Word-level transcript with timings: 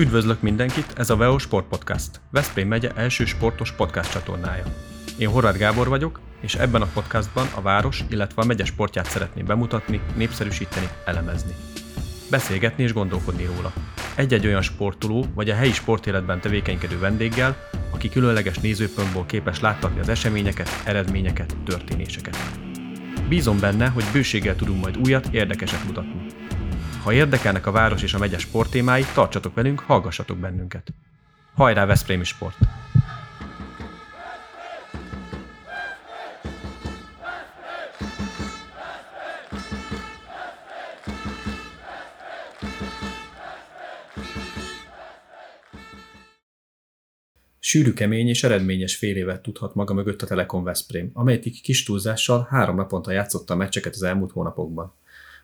Üdvözlök 0.00 0.40
mindenkit, 0.40 0.92
ez 0.96 1.10
a 1.10 1.16
VEO 1.16 1.38
Sport 1.38 1.66
Podcast, 1.68 2.20
Veszprém 2.30 2.68
megye 2.68 2.90
első 2.94 3.24
sportos 3.24 3.72
podcast 3.72 4.12
csatornája. 4.12 4.64
Én 5.18 5.28
Horváth 5.28 5.58
Gábor 5.58 5.88
vagyok, 5.88 6.20
és 6.40 6.54
ebben 6.54 6.82
a 6.82 6.88
podcastban 6.94 7.46
a 7.54 7.60
város, 7.60 8.04
illetve 8.10 8.42
a 8.42 8.44
megye 8.44 8.64
sportját 8.64 9.10
szeretném 9.10 9.46
bemutatni, 9.46 10.00
népszerűsíteni, 10.16 10.88
elemezni. 11.04 11.54
Beszélgetni 12.30 12.82
és 12.82 12.92
gondolkodni 12.92 13.44
róla. 13.44 13.72
Egy-egy 14.14 14.46
olyan 14.46 14.62
sportoló 14.62 15.26
vagy 15.34 15.50
a 15.50 15.54
helyi 15.54 15.72
sportéletben 15.72 16.40
tevékenykedő 16.40 16.98
vendéggel, 16.98 17.56
aki 17.90 18.08
különleges 18.08 18.58
nézőpontból 18.58 19.26
képes 19.26 19.60
láttatni 19.60 20.00
az 20.00 20.08
eseményeket, 20.08 20.82
eredményeket, 20.84 21.56
történéseket. 21.64 22.36
Bízom 23.28 23.60
benne, 23.60 23.88
hogy 23.88 24.04
bőséggel 24.12 24.56
tudunk 24.56 24.82
majd 24.82 24.96
újat, 24.96 25.28
érdekeset 25.30 25.84
mutatni. 25.84 26.39
Ha 27.02 27.12
érdekelnek 27.12 27.66
a 27.66 27.70
város 27.70 28.02
és 28.02 28.14
a 28.14 28.18
megye 28.18 28.38
sporttémái, 28.38 29.04
tartsatok 29.14 29.54
velünk, 29.54 29.80
hallgassatok 29.80 30.38
bennünket. 30.38 30.92
Hajrá 31.54 31.86
Veszprémi 31.86 32.24
Sport! 32.24 32.56
Sűrű, 47.58 47.92
kemény 47.92 48.28
és 48.28 48.44
eredményes 48.44 48.96
fél 48.96 49.16
évet 49.16 49.42
tudhat 49.42 49.74
maga 49.74 49.94
mögött 49.94 50.22
a 50.22 50.26
Telekom 50.26 50.64
Veszprém, 50.64 51.10
amelyik 51.12 51.62
kis 51.62 51.84
túlzással 51.84 52.46
három 52.50 52.76
naponta 52.76 53.10
játszotta 53.10 53.54
a 53.54 53.56
meccseket 53.56 53.94
az 53.94 54.02
elmúlt 54.02 54.32
hónapokban. 54.32 54.99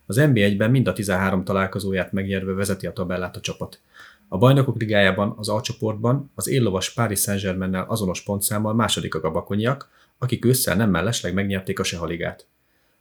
Az 0.06 0.16
NB1-ben 0.20 0.70
mind 0.70 0.88
a 0.88 0.92
13 0.92 1.44
találkozóját 1.44 2.12
megnyerve 2.12 2.52
vezeti 2.52 2.86
a 2.86 2.92
tabellát 2.92 3.36
a 3.36 3.40
csapat. 3.40 3.80
A 4.28 4.38
bajnokok 4.38 4.78
ligájában, 4.78 5.34
az 5.36 5.48
A 5.48 5.60
csoportban 5.60 6.30
az 6.34 6.48
éllovas 6.48 6.92
Paris 6.92 7.20
saint 7.20 7.76
azonos 7.86 8.22
pontszámmal 8.22 8.74
második 8.74 9.14
a 9.14 9.20
gabakonyak, 9.20 9.88
akik 10.18 10.44
ősszel 10.44 10.76
nem 10.76 10.90
mellesleg 10.90 11.34
megnyerték 11.34 11.78
a 11.78 11.84
Sehaligát. 11.84 12.46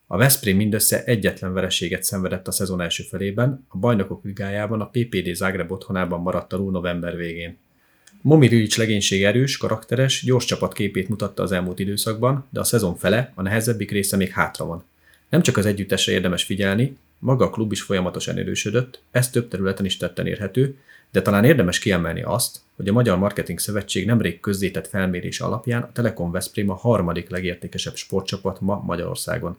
A 0.08 0.18
Veszprém 0.18 0.56
mindössze 0.56 1.04
egyetlen 1.04 1.54
vereséget 1.54 2.04
szenvedett 2.04 2.48
a 2.48 2.52
szezon 2.52 2.82
első 2.82 3.04
felében, 3.04 3.66
a 3.68 3.78
bajnokok 3.78 4.24
ligájában 4.24 4.82
a 4.82 4.90
PPD 4.90 5.34
Zágreb 5.34 5.72
otthonában 5.72 6.22
maradt 6.22 6.54
alul 6.54 6.72
november 6.72 7.16
végén. 7.16 7.58
Momi 8.22 8.48
Rilic 8.48 8.78
legénység 8.78 9.24
erős, 9.24 9.58
karakteres, 9.58 10.24
gyors 10.24 10.46
csapat 10.46 10.74
képét 10.74 11.10
mutatta 11.10 11.44
az 11.44 11.52
elmúlt 11.52 11.80
időszakban, 11.80 12.46
de 12.50 12.60
a 12.60 12.64
szezon 12.64 12.96
fele, 12.96 13.32
a 13.36 13.42
nehezebbik 13.42 13.92
része 13.92 14.18
még 14.18 14.30
hátra 14.30 14.66
van. 14.66 14.84
Nem 15.30 15.42
csak 15.42 15.58
az 15.58 15.66
együttesre 15.66 16.12
érdemes 16.12 16.44
figyelni, 16.44 16.98
maga 17.20 17.46
a 17.46 17.50
klub 17.50 17.72
is 17.72 17.82
folyamatosan 17.82 18.38
erősödött, 18.38 19.02
ez 19.12 19.30
több 19.30 19.48
területen 19.48 19.86
is 19.86 19.98
tetten 19.98 20.28
érhető, 20.28 20.78
de 21.12 21.22
talán 21.22 21.44
érdemes 21.44 21.80
kiemelni 21.80 22.22
azt, 22.22 22.60
hogy 22.76 22.88
a 22.88 22.94
Magyar 22.94 23.18
Marketing 23.18 23.60
Szövetség 23.60 24.06
nemrég 24.06 24.40
közzétett 24.40 24.88
felmérés 24.88 25.40
alapján 25.40 25.82
a 25.82 25.92
Telekom 25.92 26.32
Veszprém 26.32 26.70
a 26.70 26.76
harmadik 26.76 27.30
legértékesebb 27.30 27.96
sportcsapat 27.96 28.62
ma 28.62 28.84
Magyarországon. 28.86 29.58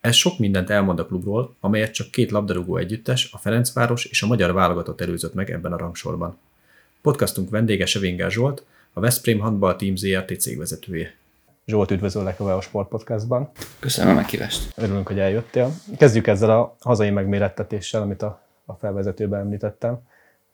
Ez 0.00 0.14
sok 0.14 0.38
mindent 0.38 0.70
elmond 0.70 0.98
a 0.98 1.06
klubról, 1.06 1.54
amelyet 1.60 1.92
csak 1.92 2.10
két 2.10 2.30
labdarúgó 2.30 2.76
együttes, 2.76 3.28
a 3.32 3.38
Ferencváros 3.38 4.04
és 4.04 4.22
a 4.22 4.26
magyar 4.26 4.52
válogatott 4.52 5.00
előzött 5.00 5.34
meg 5.34 5.50
ebben 5.50 5.72
a 5.72 5.76
rangsorban. 5.76 6.38
Podcastunk 7.02 7.50
vendége 7.50 7.86
Sevingár 7.86 8.30
Zsolt, 8.30 8.64
a 8.92 9.00
Veszprém 9.00 9.38
Handball 9.38 9.76
Team 9.76 9.96
ZRT 9.96 10.40
cégvezetője. 10.40 11.14
Zsolt, 11.66 11.90
üdvözöllek 11.90 12.40
a 12.40 12.44
Veo 12.44 12.60
Sport 12.60 12.88
Podcastban. 12.88 13.50
Köszönöm 13.78 14.12
a 14.12 14.14
meghívást. 14.14 14.78
Örülünk, 14.78 15.06
hogy 15.06 15.18
eljöttél. 15.18 15.70
Kezdjük 15.96 16.26
ezzel 16.26 16.50
a 16.50 16.76
hazai 16.80 17.10
megmérettetéssel, 17.10 18.02
amit 18.02 18.22
a, 18.22 18.42
a 18.64 18.74
felvezetőben 18.74 19.40
említettem. 19.40 20.00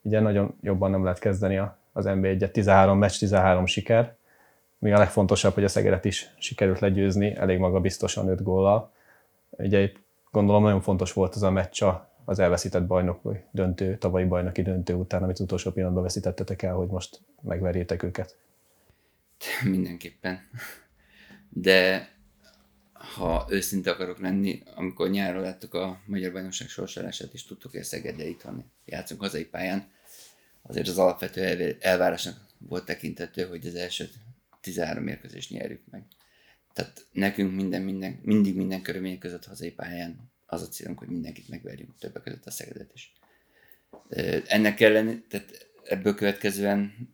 Ugye 0.03 0.21
nagyon 0.21 0.55
jobban 0.63 0.91
nem 0.91 1.03
lehet 1.03 1.19
kezdeni 1.19 1.57
az 1.93 2.05
NB1-et, 2.09 2.51
13 2.51 2.99
meccs, 2.99 3.19
13 3.19 3.67
siker. 3.67 4.15
Mi 4.79 4.93
a 4.93 4.99
legfontosabb, 4.99 5.55
hogy 5.55 5.65
a 5.65 5.69
Szegedet 5.69 6.05
is 6.05 6.35
sikerült 6.39 6.79
legyőzni, 6.79 7.37
elég 7.37 7.59
maga 7.59 7.81
biztosan 7.81 8.29
5 8.29 8.43
góllal. 8.43 8.91
Ugye 9.51 9.91
gondolom 10.31 10.63
nagyon 10.63 10.81
fontos 10.81 11.13
volt 11.13 11.35
az 11.35 11.43
a 11.43 11.51
meccs 11.51 11.85
az 12.25 12.39
elveszített 12.39 12.87
bajnok, 12.87 13.23
vagy 13.23 13.41
döntő, 13.51 13.97
tavalyi 13.97 14.25
bajnoki 14.25 14.63
döntő 14.63 14.95
után, 14.95 15.23
amit 15.23 15.41
utolsó 15.41 15.71
pillanatban 15.71 16.03
veszítettetek 16.03 16.63
el, 16.63 16.75
hogy 16.75 16.89
most 16.89 17.21
megverjétek 17.43 18.03
őket. 18.03 18.37
Mindenképpen 19.65 20.41
de 21.49 22.11
ha 22.93 23.47
őszinte 23.51 23.91
akarok 23.91 24.19
lenni, 24.19 24.63
amikor 24.75 25.11
nyáron 25.11 25.43
láttuk 25.43 25.75
a 25.75 26.03
Magyar 26.07 26.33
Bajnokság 26.33 26.69
sorsolását, 26.69 27.33
és 27.33 27.45
tudtuk, 27.45 27.71
hogy 27.71 27.83
Szegedre 27.83 28.29
itthon 28.29 28.65
játszunk 28.85 29.21
hazai 29.21 29.45
pályán, 29.45 29.91
azért 30.63 30.89
az 30.89 30.99
alapvető 30.99 31.77
elvárásnak 31.81 32.47
volt 32.59 32.85
tekintető, 32.85 33.47
hogy 33.47 33.67
az 33.67 33.75
első 33.75 34.09
13 34.61 35.05
mérkőzést 35.05 35.51
nyerjük 35.51 35.83
meg. 35.91 36.03
Tehát 36.73 37.07
nekünk 37.13 37.55
minden, 37.55 37.83
minden, 37.83 38.21
mindig 38.23 38.57
minden 38.57 38.83
körülmények 38.83 39.19
között 39.19 39.45
hazai 39.45 39.71
pályán 39.71 40.31
az 40.47 40.63
a 40.63 40.69
célunk, 40.69 40.99
hogy 40.99 41.09
mindenkit 41.09 41.49
megverjünk, 41.49 41.99
többek 41.99 42.23
között 42.23 42.47
a 42.47 42.51
Szegedet 42.51 42.91
is. 42.95 43.13
Ennek 44.47 44.81
ellen, 44.81 45.25
tehát 45.29 45.71
ebből 45.85 46.15
következően 46.15 47.09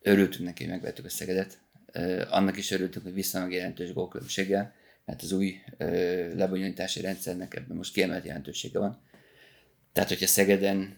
örültünk 0.00 0.44
neki, 0.44 0.62
hogy 0.62 0.72
megvertük 0.72 1.04
a 1.04 1.08
Szegedet, 1.08 1.60
annak 2.28 2.56
is 2.56 2.70
örültünk, 2.70 3.04
hogy 3.04 3.14
viszonylag 3.14 3.52
jelentős 3.52 3.92
gólkülönbséggel, 3.92 4.74
mert 5.04 5.22
az 5.22 5.32
új 5.32 5.54
lebonyolítási 6.34 7.00
rendszernek 7.00 7.54
ebben 7.54 7.76
most 7.76 7.92
kiemelt 7.92 8.24
jelentősége 8.24 8.78
van. 8.78 9.00
Tehát, 9.92 10.08
hogyha 10.08 10.26
Szegeden 10.26 10.96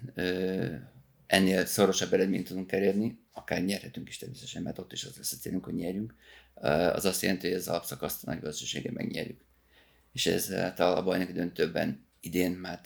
ennél 1.27 1.67
szorosabb 1.67 2.13
eredményt 2.13 2.49
tudunk 2.49 2.73
elérni, 2.73 3.19
akár 3.33 3.65
nyerhetünk 3.65 4.09
is 4.09 4.19
természetesen, 4.19 4.63
mert 4.63 4.79
ott 4.79 4.93
is 4.93 5.05
az 5.05 5.17
lesz 5.17 5.33
a 5.33 5.37
célunk, 5.37 5.65
hogy 5.65 5.75
nyerjünk, 5.75 6.15
az 6.55 7.05
azt 7.05 7.23
jelenti, 7.23 7.47
hogy 7.47 7.57
az 7.57 7.69
alapszakaszt 7.69 8.25
a 8.25 8.31
nagy 8.31 8.41
valószínűséggel 8.41 8.93
megnyerjük. 8.93 9.45
És 10.13 10.27
ez 10.27 10.51
a 10.79 11.03
bajnoki 11.05 11.33
döntőben 11.33 12.07
idén 12.21 12.53
már 12.53 12.81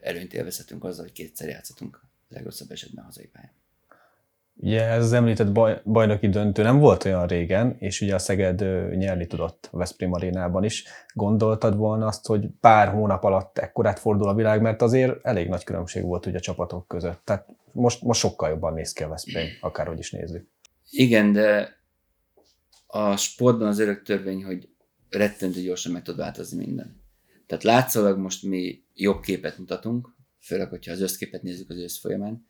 előnyt 0.00 0.34
élvezhetünk 0.34 0.84
azzal, 0.84 1.04
hogy 1.04 1.12
kétszer 1.12 1.48
játszhatunk 1.48 2.00
legrosszabb 2.28 2.70
esetben 2.70 3.04
hazai 3.04 3.26
pályán. 3.26 3.52
Ugye 4.60 4.82
ez 4.82 5.04
az 5.04 5.12
említett 5.12 5.52
baj, 5.52 5.80
bajnoki 5.84 6.28
döntő 6.28 6.62
nem 6.62 6.78
volt 6.78 7.04
olyan 7.04 7.26
régen, 7.26 7.76
és 7.78 8.00
ugye 8.00 8.14
a 8.14 8.18
Szeged 8.18 8.60
nyerni 8.96 9.26
tudott 9.26 9.68
a 9.72 9.76
Veszprém 9.76 10.12
arénában 10.12 10.64
is. 10.64 10.84
Gondoltad 11.14 11.76
volna 11.76 12.06
azt, 12.06 12.26
hogy 12.26 12.46
pár 12.60 12.88
hónap 12.88 13.24
alatt 13.24 13.58
ekkorát 13.58 13.98
fordul 13.98 14.28
a 14.28 14.34
világ, 14.34 14.60
mert 14.60 14.82
azért 14.82 15.24
elég 15.26 15.48
nagy 15.48 15.64
különbség 15.64 16.04
volt 16.04 16.26
ugye 16.26 16.36
a 16.36 16.40
csapatok 16.40 16.88
között. 16.88 17.20
Tehát 17.24 17.46
most, 17.72 18.02
most 18.02 18.20
sokkal 18.20 18.48
jobban 18.48 18.72
néz 18.72 18.92
ki 18.92 19.02
a 19.02 19.08
Veszprém, 19.08 19.48
akárhogy 19.60 19.98
is 19.98 20.10
nézzük. 20.10 20.48
Igen, 20.90 21.32
de 21.32 21.76
a 22.86 23.16
sportban 23.16 23.68
az 23.68 23.78
örök 23.78 24.02
törvény, 24.02 24.44
hogy 24.44 24.68
rettentő 25.10 25.60
gyorsan 25.60 25.92
meg 25.92 26.02
tud 26.02 26.16
változni 26.16 26.64
minden. 26.64 27.00
Tehát 27.46 27.64
látszólag 27.64 28.18
most 28.18 28.42
mi 28.42 28.82
jobb 28.94 29.20
képet 29.20 29.58
mutatunk, 29.58 30.16
főleg, 30.40 30.68
hogyha 30.68 30.92
az 30.92 31.00
összképet 31.00 31.42
nézzük 31.42 31.70
az 31.70 31.76
ősz 31.76 32.00
folyamán, 32.00 32.46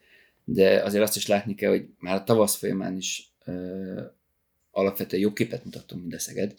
de 0.50 0.82
azért 0.82 1.02
azt 1.02 1.16
is 1.16 1.26
látni 1.26 1.54
kell, 1.54 1.70
hogy 1.70 1.86
már 1.98 2.14
a 2.14 2.24
tavasz 2.24 2.54
folyamán 2.54 2.96
is 2.96 3.32
ö, 3.44 4.00
alapvetően 4.70 5.22
jobb 5.22 5.34
képet 5.34 5.64
mutattunk, 5.64 6.00
mint 6.00 6.14
a 6.14 6.18
Szeged. 6.18 6.54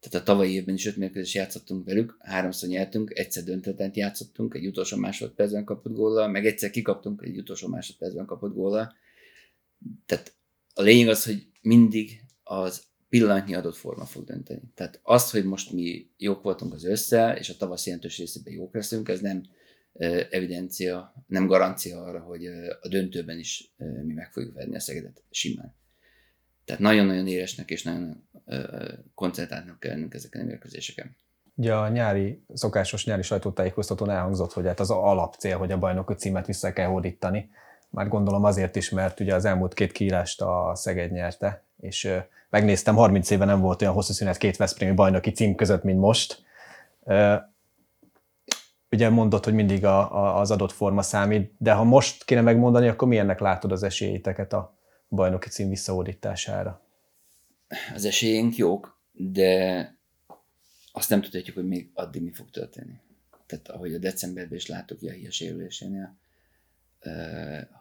Tehát 0.00 0.20
a 0.20 0.30
tavalyi 0.30 0.52
évben 0.52 0.74
is 0.74 0.86
öt 0.86 0.96
mérkőzés 0.96 1.34
játszottunk 1.34 1.84
velük, 1.84 2.16
háromszor 2.18 2.68
nyertünk, 2.68 3.18
egyszer 3.18 3.42
döntetent 3.42 3.96
játszottunk, 3.96 4.54
egy 4.54 4.66
utolsó 4.66 4.96
másodpercben 4.96 5.64
kapott 5.64 5.92
góllal, 5.92 6.28
meg 6.28 6.46
egyszer 6.46 6.70
kikaptunk 6.70 7.22
egy 7.22 7.38
utolsó 7.38 7.68
másodpercben 7.68 8.26
kapott 8.26 8.54
góllal. 8.54 8.94
Tehát 10.06 10.34
a 10.74 10.82
lényeg 10.82 11.08
az, 11.08 11.24
hogy 11.24 11.46
mindig 11.62 12.20
az 12.42 12.82
pillanatnyi 13.08 13.54
adott 13.54 13.76
forma 13.76 14.04
fog 14.04 14.24
dönteni. 14.24 14.62
Tehát 14.74 15.00
az, 15.02 15.30
hogy 15.30 15.44
most 15.44 15.72
mi 15.72 16.10
jók 16.16 16.42
voltunk 16.42 16.74
az 16.74 16.84
össze, 16.84 17.36
és 17.38 17.48
a 17.48 17.56
tavasz 17.56 17.86
jelentős 17.86 18.18
részében 18.18 18.52
jók 18.52 18.74
leszünk, 18.74 19.08
ez 19.08 19.20
nem 19.20 19.42
evidencia, 20.30 21.14
nem 21.26 21.46
garancia 21.46 22.02
arra, 22.02 22.20
hogy 22.20 22.46
a 22.80 22.88
döntőben 22.88 23.38
is 23.38 23.74
mi 24.04 24.12
meg 24.12 24.32
fogjuk 24.32 24.54
venni 24.54 24.74
a 24.74 24.80
Szegedet 24.80 25.22
simán. 25.30 25.74
Tehát 26.64 26.82
nagyon-nagyon 26.82 27.26
éresnek 27.26 27.70
és 27.70 27.82
nagyon 27.82 28.28
koncentráltnak 29.14 29.80
kell 29.80 29.92
lennünk 29.92 30.14
ezeken 30.14 30.40
a 30.40 30.44
mérkőzéseken. 30.44 31.16
Ugye 31.54 31.74
a 31.74 31.88
nyári, 31.88 32.42
szokásos 32.54 33.06
nyári 33.06 33.22
sajtótájékoztatón 33.22 34.10
elhangzott, 34.10 34.52
hogy 34.52 34.66
hát 34.66 34.80
az 34.80 34.90
alapcél, 34.90 35.56
hogy 35.56 35.72
a 35.72 35.78
bajnoki 35.78 36.14
címet 36.14 36.46
vissza 36.46 36.72
kell 36.72 36.86
hódítani. 36.86 37.50
Már 37.90 38.08
gondolom 38.08 38.44
azért 38.44 38.76
is, 38.76 38.90
mert 38.90 39.20
ugye 39.20 39.34
az 39.34 39.44
elmúlt 39.44 39.74
két 39.74 39.92
kiírást 39.92 40.40
a 40.40 40.72
Szeged 40.74 41.12
nyerte, 41.12 41.64
és 41.80 42.12
megnéztem, 42.50 42.94
30 42.94 43.30
éve 43.30 43.44
nem 43.44 43.60
volt 43.60 43.82
olyan 43.82 43.94
hosszú 43.94 44.12
szünet 44.12 44.36
két 44.36 44.56
Veszprémi 44.56 44.94
bajnoki 44.94 45.30
cím 45.30 45.54
között, 45.54 45.82
mint 45.82 46.00
most 46.00 46.44
ugye 48.90 49.08
mondod, 49.08 49.44
hogy 49.44 49.54
mindig 49.54 49.84
a, 49.84 50.14
a, 50.14 50.40
az 50.40 50.50
adott 50.50 50.72
forma 50.72 51.02
számít, 51.02 51.52
de 51.58 51.72
ha 51.72 51.84
most 51.84 52.24
kéne 52.24 52.40
megmondani, 52.40 52.88
akkor 52.88 53.08
milyennek 53.08 53.40
látod 53.40 53.72
az 53.72 53.82
esélyiteket 53.82 54.52
a 54.52 54.78
bajnoki 55.08 55.48
cím 55.48 55.68
visszaódítására? 55.68 56.82
Az 57.94 58.04
esélyünk 58.04 58.56
jók, 58.56 59.00
de 59.12 59.94
azt 60.92 61.10
nem 61.10 61.22
tudhatjuk, 61.22 61.56
hogy 61.56 61.66
még 61.66 61.90
addig 61.94 62.22
mi 62.22 62.32
fog 62.32 62.50
történni. 62.50 63.00
Tehát 63.46 63.68
ahogy 63.68 63.94
a 63.94 63.98
decemberben 63.98 64.58
is 64.58 64.66
láttuk 64.66 64.98
a 65.28 65.30
sérülésénél, 65.30 66.18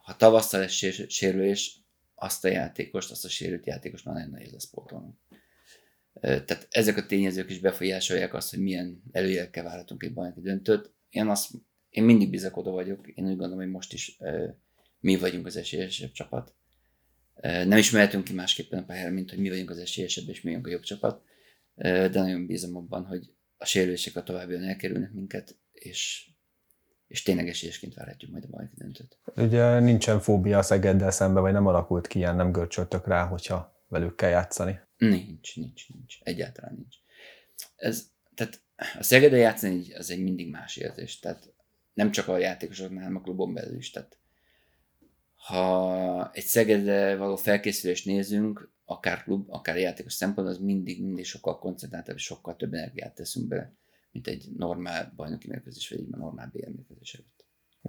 ha 0.04 0.16
tavasszal 0.16 0.60
lesz 0.60 0.84
sérülés, 1.08 1.80
azt 2.16 2.46
a 2.46 2.48
játékost, 2.48 3.12
azt 3.12 3.26
a 3.26 3.30
sérült 3.30 3.66
játékost 3.66 4.06
már 4.06 4.16
nagyon 4.16 4.30
nehéz 4.30 4.52
lesz 4.52 4.70
pótolni. 4.70 5.18
Tehát 6.22 6.68
ezek 6.70 6.98
a 6.98 7.06
tényezők 7.06 7.50
is 7.50 7.60
befolyásolják 7.60 8.34
azt, 8.34 8.50
hogy 8.50 8.60
milyen 8.60 9.04
előjelekkel 9.12 9.64
várhatunk 9.64 10.04
egy 10.04 10.14
bajnoki 10.14 10.42
döntőt. 10.42 10.94
Én, 11.16 11.28
azt, 11.28 11.52
én 11.90 12.04
mindig 12.04 12.30
bizakodó 12.30 12.72
vagyok, 12.72 13.08
én 13.08 13.26
úgy 13.26 13.38
gondolom, 13.38 13.58
hogy 13.58 13.70
most 13.70 13.94
is 13.94 14.18
mi 15.00 15.18
vagyunk 15.18 15.46
az 15.46 15.56
esélyesebb 15.56 16.12
csapat. 16.12 16.56
Nem 17.42 17.78
is 17.78 17.92
mehetünk 17.92 18.24
ki 18.24 18.34
másképpen 18.34 18.80
a 18.80 18.86
pályára, 18.86 19.12
mint 19.12 19.30
hogy 19.30 19.40
mi 19.40 19.50
vagyunk 19.50 19.70
az 19.70 19.78
esélyesebb, 19.78 20.30
és 20.30 20.42
mi 20.42 20.50
vagyunk 20.50 20.68
a 20.68 20.70
jobb 20.70 20.82
csapat. 20.82 21.24
De 21.76 22.10
nagyon 22.10 22.46
bízom 22.46 22.76
abban, 22.76 23.06
hogy 23.06 23.34
a 23.58 23.66
sérülések 23.66 24.16
a 24.16 24.24
továbbian 24.24 24.64
elkerülnek 24.64 25.12
minket, 25.12 25.58
és, 25.72 26.30
és 27.08 27.24
tényleg 27.24 27.48
esélyesként 27.48 27.94
várhatjuk 27.94 28.32
majd 28.32 28.44
a 28.44 28.48
bajnoki 28.48 28.76
döntőt. 28.78 29.18
Ugye 29.36 29.80
nincsen 29.80 30.20
fóbia 30.20 30.58
a 30.58 30.62
Szegeddel 30.62 31.12
szembe, 31.12 31.40
vagy 31.40 31.54
nem 31.54 31.68
alakult 31.68 32.08
ki 32.08 32.18
ilyen, 32.18 32.36
nem 32.36 32.52
görcsöltök 32.52 33.08
rá, 33.08 33.26
hogyha 33.26 33.84
velük 33.88 34.16
kell 34.16 34.30
játszani? 34.30 34.80
Nincs, 34.98 35.56
nincs, 35.56 35.90
nincs. 35.90 36.18
Egyáltalán 36.22 36.76
nincs. 36.76 36.96
Ez, 37.76 38.12
tehát 38.34 38.64
a 38.76 39.04
Szegedel 39.04 39.40
játszani 39.40 39.94
az 39.94 40.12
egy 40.12 40.24
mindig 40.24 40.50
más 40.50 40.78
érzés. 40.78 41.20
Tehát 41.20 41.54
nem 41.94 42.12
csak 42.12 42.28
a 42.28 42.38
játékosoknál, 42.38 43.04
hanem 43.04 43.18
a 43.18 43.22
klubon 43.22 43.54
belül 43.54 43.78
is. 43.78 43.92
Tehát 43.92 44.18
ha 45.36 46.32
egy 46.34 46.44
Szegedre 46.44 47.16
való 47.16 47.36
felkészülést 47.36 48.06
nézünk, 48.06 48.72
akár 48.86 49.24
klub, 49.24 49.50
akár 49.50 49.78
játékos 49.78 50.14
szempontból, 50.14 50.56
az 50.56 50.62
mindig, 50.62 51.04
mindig 51.04 51.26
sokkal 51.26 51.60
koncentráltabb, 51.60 52.16
és 52.16 52.24
sokkal 52.24 52.56
több 52.56 52.74
energiát 52.74 53.16
teszünk 53.16 53.48
bele, 53.48 53.74
mint 54.12 54.28
egy 54.28 54.50
normál 54.58 55.14
bajnoki 55.16 55.48
mérkőzés, 55.48 55.90
vagy 55.90 56.00
egy 56.00 56.08
normál 56.08 56.50
BL 56.54 56.70
mérkőzés 56.70 57.14
előtt. 57.14 57.46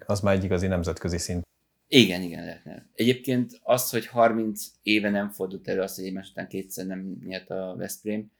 Az 0.07 0.21
már 0.21 0.35
egy 0.35 0.45
igazi 0.45 0.67
nemzetközi 0.67 1.19
szint. 1.19 1.45
Igen, 1.89 2.23
igen, 2.23 2.45
lehetne. 2.45 2.89
Egyébként 2.95 3.59
az, 3.63 3.91
hogy 3.91 4.07
30 4.07 4.67
éve 4.83 5.11
nem 5.11 5.31
fordult 5.31 5.69
elő 5.69 5.81
az, 5.81 5.97
hogy 5.97 6.05
egymás 6.05 6.31
után 6.31 6.49
kétszer 6.49 6.87
nem 6.87 7.19
nyert 7.25 7.51
a 7.51 7.75
Veszprém, 7.77 8.33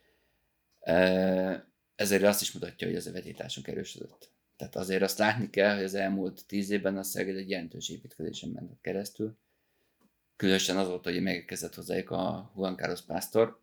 ezért 1.97 2.23
azt 2.23 2.41
is 2.41 2.53
mutatja, 2.53 2.87
hogy 2.87 2.97
az 2.97 3.07
a 3.07 3.13
vetétásunk 3.13 3.69
erősödött. 3.69 4.31
Tehát 4.57 4.77
azért 4.77 5.03
azt 5.03 5.19
látni 5.19 5.51
kell, 5.51 5.75
hogy 5.75 5.85
az 5.85 5.95
elmúlt 5.95 6.47
tíz 6.47 6.71
évben 6.71 6.97
a 6.97 7.03
Szeged 7.03 7.37
egy 7.37 7.51
jelentős 7.51 7.89
építkezésen 7.89 8.51
ment 8.51 8.81
keresztül. 8.81 9.39
Különösen 10.37 10.77
azóta, 10.77 11.11
hogy 11.11 11.23
megkezdett 11.23 11.75
hozzájuk 11.75 12.11
a 12.11 12.53
Juan 12.57 12.77
Carlos 12.77 13.03
Pásztor, 13.03 13.61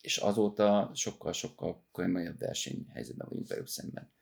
és 0.00 0.16
azóta 0.16 0.90
sokkal-sokkal 0.94 1.84
komolyabb 1.92 2.38
versenyhelyzetben 2.38 3.26
vagyunk 3.28 3.48
velük 3.48 3.66
szemben. 3.66 4.12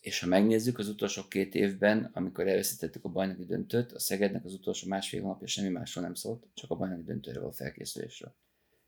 És 0.00 0.20
ha 0.20 0.26
megnézzük 0.26 0.78
az 0.78 0.88
utolsó 0.88 1.28
két 1.28 1.54
évben, 1.54 2.10
amikor 2.12 2.46
előszítettük 2.46 3.04
a 3.04 3.08
bajnoki 3.08 3.44
döntőt, 3.44 3.92
a 3.92 3.98
Szegednek 3.98 4.44
az 4.44 4.54
utolsó 4.54 4.88
másfél 4.88 5.22
napja 5.22 5.46
semmi 5.46 5.68
másról 5.68 6.04
nem 6.04 6.14
szólt, 6.14 6.46
csak 6.54 6.70
a 6.70 6.74
bajnoki 6.74 7.02
döntőre 7.02 7.38
való 7.38 7.50
felkészülésről. 7.50 8.34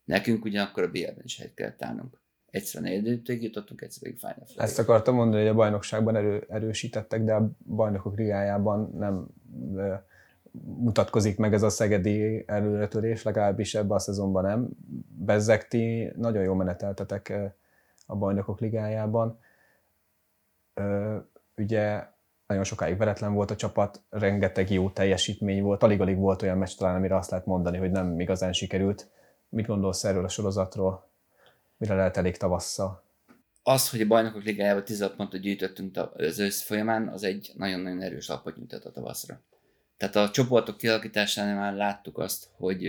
Nekünk 0.04 0.44
ugyanakkor 0.44 0.82
a 0.82 0.90
BL-ben 0.90 1.22
is 1.22 1.36
helyet 1.36 1.54
kell 1.54 1.72
tárnunk. 1.72 2.20
Egyszer 2.50 2.80
a 2.80 2.84
negyedik 2.84 3.42
jutottunk, 3.42 3.80
egyszer 3.80 4.02
pedig 4.02 4.18
Final 4.18 4.46
Four. 4.46 4.64
Ezt 4.64 4.78
akartam 4.78 5.14
mondani, 5.14 5.42
hogy 5.42 5.50
a 5.50 5.54
bajnokságban 5.54 6.16
erő, 6.16 6.46
erősítettek, 6.48 7.24
de 7.24 7.34
a 7.34 7.50
bajnokok 7.66 8.16
ligájában 8.16 8.90
nem 8.98 9.26
e, 9.78 10.06
mutatkozik 10.62 11.38
meg 11.38 11.52
ez 11.52 11.62
a 11.62 11.68
szegedi 11.68 12.44
előretörés, 12.46 13.22
legalábbis 13.22 13.74
ebben 13.74 13.96
a 13.96 13.98
szezonban 13.98 14.44
nem. 14.44 14.68
Bezzekti 15.08 16.12
nagyon 16.16 16.42
jó 16.42 16.54
meneteltetek 16.54 17.32
a 18.06 18.16
bajnokok 18.16 18.60
ligájában 18.60 19.38
ugye 21.56 22.06
nagyon 22.46 22.64
sokáig 22.64 22.96
veretlen 22.96 23.34
volt 23.34 23.50
a 23.50 23.56
csapat, 23.56 24.02
rengeteg 24.10 24.70
jó 24.70 24.90
teljesítmény 24.90 25.62
volt, 25.62 25.82
alig-alig 25.82 26.16
volt 26.16 26.42
olyan 26.42 26.58
meccs 26.58 26.76
talán, 26.76 26.96
amire 26.96 27.16
azt 27.16 27.30
lehet 27.30 27.46
mondani, 27.46 27.78
hogy 27.78 27.90
nem 27.90 28.20
igazán 28.20 28.52
sikerült. 28.52 29.10
Mit 29.54 29.66
gondolsz 29.66 30.04
erről 30.04 30.24
a 30.24 30.28
sorozatról? 30.28 31.10
Mire 31.76 31.94
lehet 31.94 32.16
elég 32.16 32.36
tavasszal? 32.36 33.04
Az, 33.62 33.90
hogy 33.90 34.00
a 34.00 34.06
bajnokok 34.06 34.42
ligájában 34.42 34.84
16 34.84 35.16
pontot 35.16 35.40
gyűjtöttünk 35.40 35.96
az 36.14 36.38
ősz 36.38 36.62
folyamán, 36.62 37.08
az 37.08 37.22
egy 37.22 37.52
nagyon-nagyon 37.56 38.02
erős 38.02 38.28
alapot 38.28 38.56
nyújtott 38.56 38.84
a 38.84 38.90
tavaszra. 38.90 39.42
Tehát 39.96 40.16
a 40.16 40.30
csoportok 40.30 40.76
kialakításánál 40.76 41.56
már 41.56 41.74
láttuk 41.74 42.18
azt, 42.18 42.48
hogy 42.52 42.88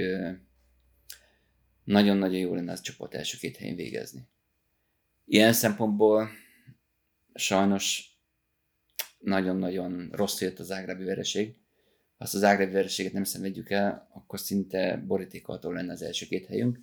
nagyon-nagyon 1.83 2.39
jó 2.39 2.53
lenne 2.53 2.71
az 2.71 2.81
csoport 2.81 3.13
első 3.13 3.37
két 3.37 3.57
helyén 3.57 3.75
végezni. 3.75 4.27
Ilyen 5.25 5.53
szempontból 5.53 6.29
sajnos 7.33 8.09
nagyon-nagyon 9.17 10.09
rossz 10.11 10.41
jött 10.41 10.59
az 10.59 10.71
ágrábi 10.71 11.03
vereség. 11.03 11.55
Azt 12.17 12.35
az 12.35 12.43
ágrábi 12.43 12.71
vereséget 12.71 13.13
nem 13.13 13.23
szenvedjük 13.23 13.69
el, 13.69 14.07
akkor 14.13 14.39
szinte 14.39 15.03
borítékolható 15.07 15.71
lenne 15.71 15.91
az 15.91 16.01
első 16.01 16.25
két 16.25 16.45
helyünk. 16.45 16.79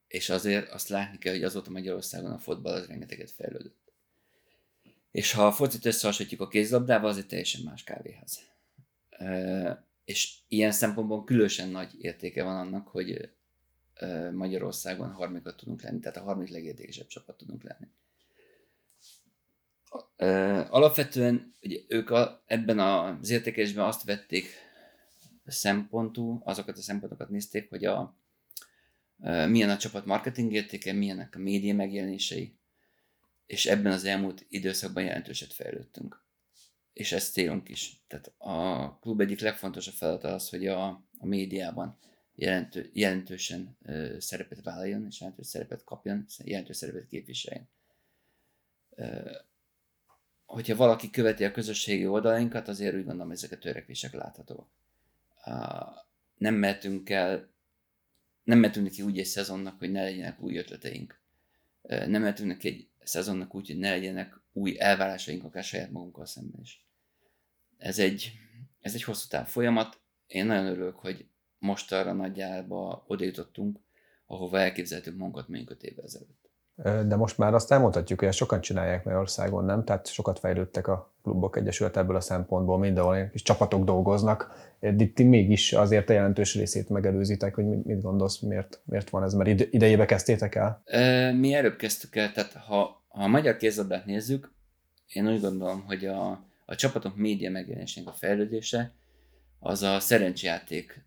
és 0.08 0.30
azért 0.30 0.70
azt 0.70 0.88
látni 0.88 1.18
kell, 1.18 1.34
hogy 1.34 1.44
azóta 1.44 1.72
Magyarországon 1.72 2.32
a 2.32 2.38
fotball 2.38 2.74
az 2.74 2.88
rengeteget 2.88 3.32
fejlődött. 3.32 3.83
És 5.14 5.32
ha 5.32 5.46
a 5.46 5.52
focit 5.52 5.86
összehasonlítjuk 5.86 6.42
a 6.42 6.48
kézlabdával, 6.48 7.10
az 7.10 7.18
egy 7.18 7.28
teljesen 7.28 7.62
más 7.64 7.84
kávéház. 7.84 8.40
És 10.06 10.34
ilyen 10.48 10.72
szempontból 10.72 11.24
különösen 11.24 11.70
nagy 11.70 12.04
értéke 12.04 12.44
van 12.44 12.56
annak, 12.56 12.88
hogy 12.88 13.30
Magyarországon 14.32 15.12
harmadikat 15.12 15.58
tudunk 15.58 15.82
lenni, 15.82 16.00
tehát 16.00 16.18
a 16.18 16.22
harmadik 16.22 16.52
legértékesebb 16.52 17.08
csapat 17.08 17.38
tudunk 17.38 17.64
lenni. 17.64 17.88
Alapvetően 20.70 21.54
ugye 21.62 21.80
ők 21.88 22.10
a, 22.10 22.44
ebben 22.46 22.80
az 22.80 23.30
értékesben 23.30 23.86
azt 23.86 24.04
vették 24.04 24.48
szempontú, 25.46 26.42
azokat 26.44 26.78
a 26.78 26.82
szempontokat 26.82 27.30
nézték, 27.30 27.70
hogy 27.70 27.86
a, 27.86 28.18
milyen 29.48 29.70
a 29.70 29.78
csapat 29.78 30.06
marketing 30.06 30.54
értéke, 30.54 30.94
milyenek 30.94 31.36
a 31.36 31.40
média 31.40 31.74
megjelenései, 31.74 32.58
és 33.46 33.66
ebben 33.66 33.92
az 33.92 34.06
elmúlt 34.06 34.46
időszakban 34.50 35.04
jelentőset 35.04 35.54
fejlődtünk. 35.54 36.22
És 36.94 37.12
ez 37.12 37.30
célunk 37.30 37.70
is. 37.70 38.04
Tehát 38.08 38.34
a 38.38 38.98
klub 39.00 39.22
egyik 39.22 39.40
legfontosabb 39.40 39.94
feladata 39.94 40.34
az, 40.34 40.50
hogy 40.50 40.68
a, 40.68 40.88
a 41.18 41.26
médiában 41.26 41.98
jelentő, 42.36 42.90
jelentősen 42.94 43.78
ö, 43.86 44.16
szerepet 44.20 44.64
vállaljon, 44.64 45.06
és 45.06 45.20
jelentős 45.20 45.48
szerepet 45.48 45.84
kapjon, 45.84 46.26
jelentős 46.44 46.78
szerepet 46.78 47.08
képviseljen. 47.08 47.70
Ö, 48.96 49.32
hogyha 50.46 50.76
valaki 50.76 51.10
követi 51.10 51.44
a 51.44 51.52
közösségi 51.52 52.08
oldalainkat, 52.08 52.68
azért 52.68 52.96
úgy 52.96 53.06
gondolom, 53.06 53.32
ezek 53.32 53.52
a 53.52 53.58
törekvések 53.58 54.14
láthatóak. 54.14 54.68
Nem 56.38 56.56
mehetünk 56.56 57.10
el, 57.10 57.50
nem 58.44 58.60
mehetünk 58.60 58.86
neki 58.86 59.02
úgy 59.02 59.20
egy 59.20 59.26
szezonnak, 59.26 59.80
hogy 59.80 59.92
ne 59.92 60.02
legyenek 60.02 60.42
új 60.42 60.58
ötleteink. 60.58 61.22
Nem 61.82 62.22
mehetünk 62.22 62.50
neki 62.50 62.68
egy 62.68 62.88
szezonnak 63.04 63.56
úgy, 63.56 63.68
hogy 63.68 63.78
ne 63.78 63.90
legyenek 63.90 64.42
új 64.52 64.80
elvárásaink 64.80 65.44
akár 65.44 65.64
saját 65.64 65.92
magunkkal 65.92 66.26
szemben 66.26 66.62
is. 66.62 66.88
Ez 67.78 68.00
egy, 68.00 68.32
ez 68.80 68.94
egy 68.94 69.04
hosszú 69.04 69.28
táv 69.28 69.48
folyamat. 69.48 70.02
Én 70.28 70.46
nagyon 70.46 70.66
örülök, 70.66 70.96
hogy 70.96 71.28
most 71.58 71.92
arra 71.92 72.14
nagyjából 72.14 73.04
oda 73.08 73.24
jutottunk, 73.24 73.80
ahova 74.26 74.60
elképzeltünk 74.60 75.18
magunkat 75.18 75.48
mondjuk 75.48 75.70
5 75.70 75.84
évvel 75.84 76.06
ezelőtt. 76.06 76.43
De 76.84 77.16
most 77.16 77.38
már 77.38 77.54
azt 77.54 77.72
elmondhatjuk, 77.72 78.20
hogy 78.20 78.28
ezt 78.28 78.38
sokan 78.38 78.62
csinálják 78.62 79.04
Magyarországon, 79.04 79.66
nem? 79.66 79.84
Tehát 79.84 80.08
sokat 80.08 80.40
fejlődtek 80.40 80.88
a 80.88 81.12
klubok 81.24 81.58
egyesület 81.58 81.98
ebből 81.98 82.16
a 82.16 82.22
szempontból, 82.22 82.78
mindenhol 82.78 83.30
és 83.34 83.42
csapatok 83.42 83.84
dolgoznak. 83.84 84.72
Itt 84.80 85.18
mégis 85.18 85.74
azért 85.74 86.10
a 86.10 86.14
jelentős 86.14 86.56
részét 86.56 86.90
megelőzitek, 86.90 87.56
hogy 87.56 87.66
mit 87.66 88.02
gondolsz, 88.02 88.40
miért, 88.40 88.82
miért 88.86 89.10
van 89.10 89.24
ez, 89.24 89.34
mert 89.34 89.74
idejébe 89.74 90.06
kezdtétek 90.06 90.56
el? 90.56 90.84
Mi 91.34 91.54
előbb 91.54 91.76
kezdtük 91.76 92.16
el, 92.16 92.32
tehát 92.32 92.54
ha, 92.54 93.04
ha 93.08 93.24
a 93.24 93.28
magyar 93.28 93.58
kézlabdát 93.58 94.06
nézzük, 94.06 94.52
én 95.08 95.28
úgy 95.28 95.42
gondolom, 95.42 95.84
hogy 95.86 96.06
a, 96.06 96.30
a 96.66 96.76
csapatok 96.76 97.16
média 97.16 97.52
megjelenésének 97.52 98.10
a 98.10 98.14
fejlődése 98.18 98.94
az 99.60 99.84
a 99.84 100.00
szerencsejáték 100.00 101.06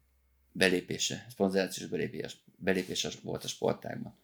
belépése, 0.52 1.26
szponzorációs 1.30 1.88
belépés, 1.90 2.44
belépés 2.56 3.18
volt 3.22 3.44
a 3.44 3.48
sportágban. 3.48 4.14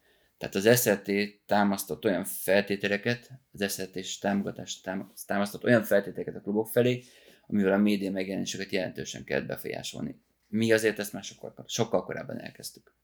Tehát 0.42 0.54
az 0.54 0.80
SRT 0.80 1.11
támasztott 1.46 2.04
olyan 2.04 2.25
feltételeket, 2.25 3.30
az 3.52 3.72
SRT 3.72 3.96
és 3.96 4.18
támogatást 4.18 4.90
támasztott 5.26 5.64
olyan 5.64 5.82
feltételeket 5.82 6.34
a 6.34 6.40
klubok 6.40 6.68
felé, 6.68 7.02
amivel 7.46 7.72
a 7.72 7.76
média 7.76 8.11
megjelenéseket 8.11 8.70
jelentősen 8.70 9.25
kellett 9.25 9.46
befolyásolni. 9.46 10.22
Mi 10.49 10.72
azért 10.72 10.99
ezt 10.99 11.12
már 11.12 11.22
sokkal, 11.22 11.64
sokkal 11.66 12.04
korábban 12.04 12.40
elkezdtük. 12.40 12.94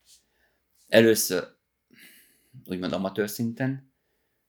Először 0.89 1.45
úgymond 2.65 2.93
amatőr 2.93 3.29
szinten, 3.29 3.93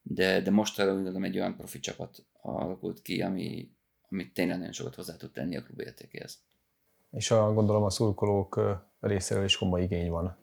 de, 0.01 0.41
de 0.41 0.51
most 0.51 0.79
arra 0.79 0.93
gondolom 0.93 1.23
egy 1.23 1.37
olyan 1.37 1.55
profi 1.55 1.79
csapat 1.79 2.25
alakult 2.41 3.01
ki, 3.01 3.21
ami, 3.21 3.71
ami 4.09 4.31
tényleg 4.31 4.57
nagyon 4.57 4.73
sokat 4.73 4.95
hozzá 4.95 5.15
tud 5.15 5.31
tenni 5.31 5.57
a 5.57 5.63
klub 5.63 5.79
értékéhez. 5.79 6.39
És 7.11 7.31
a, 7.31 7.53
gondolom 7.53 7.83
a 7.83 7.89
szurkolók 7.89 8.59
részéről 8.99 9.43
is 9.43 9.57
komoly 9.57 9.83
igény 9.83 10.09
van 10.09 10.37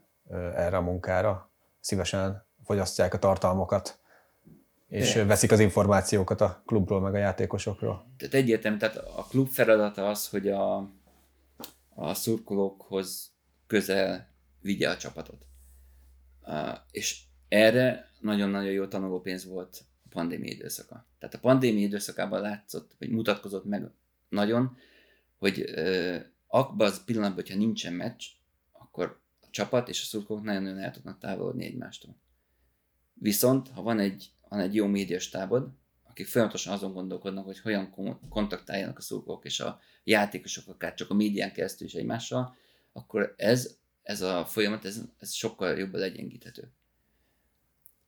erre 0.54 0.76
a 0.76 0.80
munkára, 0.80 1.50
szívesen 1.86 2.46
fogyasztják 2.64 3.14
a 3.14 3.18
tartalmakat, 3.18 4.00
és 4.88 5.12
De. 5.12 5.24
veszik 5.24 5.52
az 5.52 5.60
információkat 5.60 6.40
a 6.40 6.62
klubról, 6.66 7.00
meg 7.00 7.14
a 7.14 7.18
játékosokról. 7.18 8.14
Tehát 8.16 8.34
egyértelmű, 8.34 8.78
tehát 8.78 8.96
a 8.96 9.26
klub 9.28 9.48
feladata 9.48 10.08
az, 10.08 10.28
hogy 10.28 10.48
a, 10.48 10.76
a 11.94 12.14
szurkolókhoz 12.14 13.32
közel 13.66 14.28
vigye 14.60 14.88
a 14.90 14.96
csapatot. 14.96 15.46
És 16.90 17.22
erre 17.48 18.10
nagyon-nagyon 18.20 18.72
jó 18.72 18.86
tanulópénz 18.86 19.46
volt 19.46 19.84
a 20.04 20.08
pandémia 20.10 20.52
időszaka. 20.52 21.06
Tehát 21.18 21.34
a 21.34 21.38
pandémia 21.38 21.86
időszakában 21.86 22.40
látszott, 22.40 22.96
vagy 22.98 23.10
mutatkozott 23.10 23.64
meg 23.64 23.90
nagyon, 24.28 24.76
hogy 25.36 25.60
uh, 25.60 26.16
abban 26.46 26.86
az 26.86 27.04
pillanatban, 27.04 27.44
hogyha 27.44 27.58
nincsen 27.58 27.92
meccs, 27.92 28.24
akkor 28.72 29.24
csapat 29.56 29.88
és 29.88 30.02
a 30.02 30.04
szurkolók 30.04 30.42
nagyon-nagyon 30.42 30.78
el 30.78 30.90
tudnak 30.90 31.18
távolodni 31.18 31.64
egymástól. 31.64 32.16
Viszont, 33.14 33.68
ha 33.68 33.82
van 33.82 33.98
egy, 33.98 34.30
van 34.48 34.60
egy 34.60 34.74
jó 34.74 34.86
médias 34.86 35.28
tábod, 35.28 35.68
akik 36.02 36.26
folyamatosan 36.26 36.72
azon 36.72 36.92
gondolkodnak, 36.92 37.44
hogy 37.44 37.60
hogyan 37.60 37.94
kontaktáljanak 38.28 38.98
a 38.98 39.00
szurkolók 39.00 39.44
és 39.44 39.60
a 39.60 39.80
játékosok, 40.04 40.68
akár 40.68 40.94
csak 40.94 41.10
a 41.10 41.14
médián 41.14 41.52
keresztül 41.52 41.86
is 41.86 41.94
egymással, 41.94 42.56
akkor 42.92 43.34
ez, 43.36 43.76
ez 44.02 44.20
a 44.20 44.44
folyamat, 44.44 44.84
ez, 44.84 45.02
ez 45.18 45.32
sokkal 45.32 45.78
jobban 45.78 46.00
legyengíthető. 46.00 46.72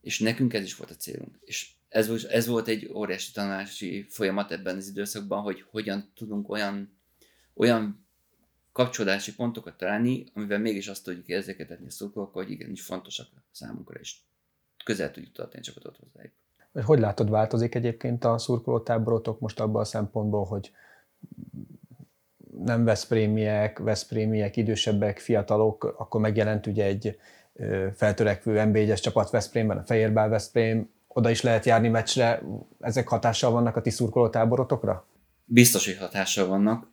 És 0.01 0.19
nekünk 0.19 0.55
ez 0.55 0.65
is 0.65 0.77
volt 0.77 0.91
a 0.91 0.97
célunk. 0.97 1.39
És 1.41 1.71
ez, 1.89 2.25
ez 2.25 2.47
volt 2.47 2.69
egy 2.69 2.91
óriási 2.93 3.33
tanulási 3.33 4.07
folyamat 4.09 4.51
ebben 4.51 4.77
az 4.77 4.89
időszakban, 4.89 5.43
hogy 5.43 5.65
hogyan 5.71 6.13
tudunk 6.15 6.49
olyan, 6.49 6.99
olyan 7.55 8.08
kapcsolódási 8.73 9.35
pontokat 9.35 9.77
találni, 9.77 10.25
amivel 10.35 10.59
mégis 10.59 10.89
azt 10.89 11.05
tudjuk 11.05 11.27
érzékeltetni 11.27 11.87
a 11.87 11.91
szurkolókkal, 11.91 12.43
hogy 12.43 12.53
igenis 12.53 12.83
fontosak 12.83 13.27
számunkra, 13.51 14.01
és 14.01 14.17
közel 14.85 15.11
tudjuk 15.11 15.33
tartani 15.33 15.59
a 15.59 15.65
csapatot 15.65 15.97
hozzájuk. 15.97 16.33
Hogy 16.85 16.99
látod, 16.99 17.31
változik 17.31 17.75
egyébként 17.75 18.25
a 18.25 18.39
szurkolótáborotok 18.39 19.41
most 19.41 19.61
abban 19.61 19.81
a 19.81 19.85
szempontból, 19.85 20.45
hogy 20.45 20.71
nem 22.65 22.85
Veszprémiek, 22.85 23.79
Veszprémiek, 23.79 24.57
idősebbek, 24.57 25.19
fiatalok, 25.19 25.85
akkor 25.85 26.21
megjelent 26.21 26.67
ugye 26.67 26.85
egy 26.85 27.19
feltörekvő 27.95 28.63
NB1-es 28.67 29.01
csapat 29.01 29.31
Veszprémben, 29.31 29.79
a 29.79 29.85
Fehérbál 29.85 30.29
Veszprém, 30.29 30.91
oda 31.07 31.31
is 31.31 31.43
lehet 31.43 31.65
járni 31.65 31.89
meccsre, 31.89 32.43
ezek 32.81 33.09
hatással 33.09 33.51
vannak 33.51 33.77
a 33.77 33.81
ti 33.81 33.91
szurkolótáborotokra? 33.91 35.07
Biztos, 35.45 35.87
hogy 35.87 35.97
hatással 35.97 36.47
vannak 36.47 36.91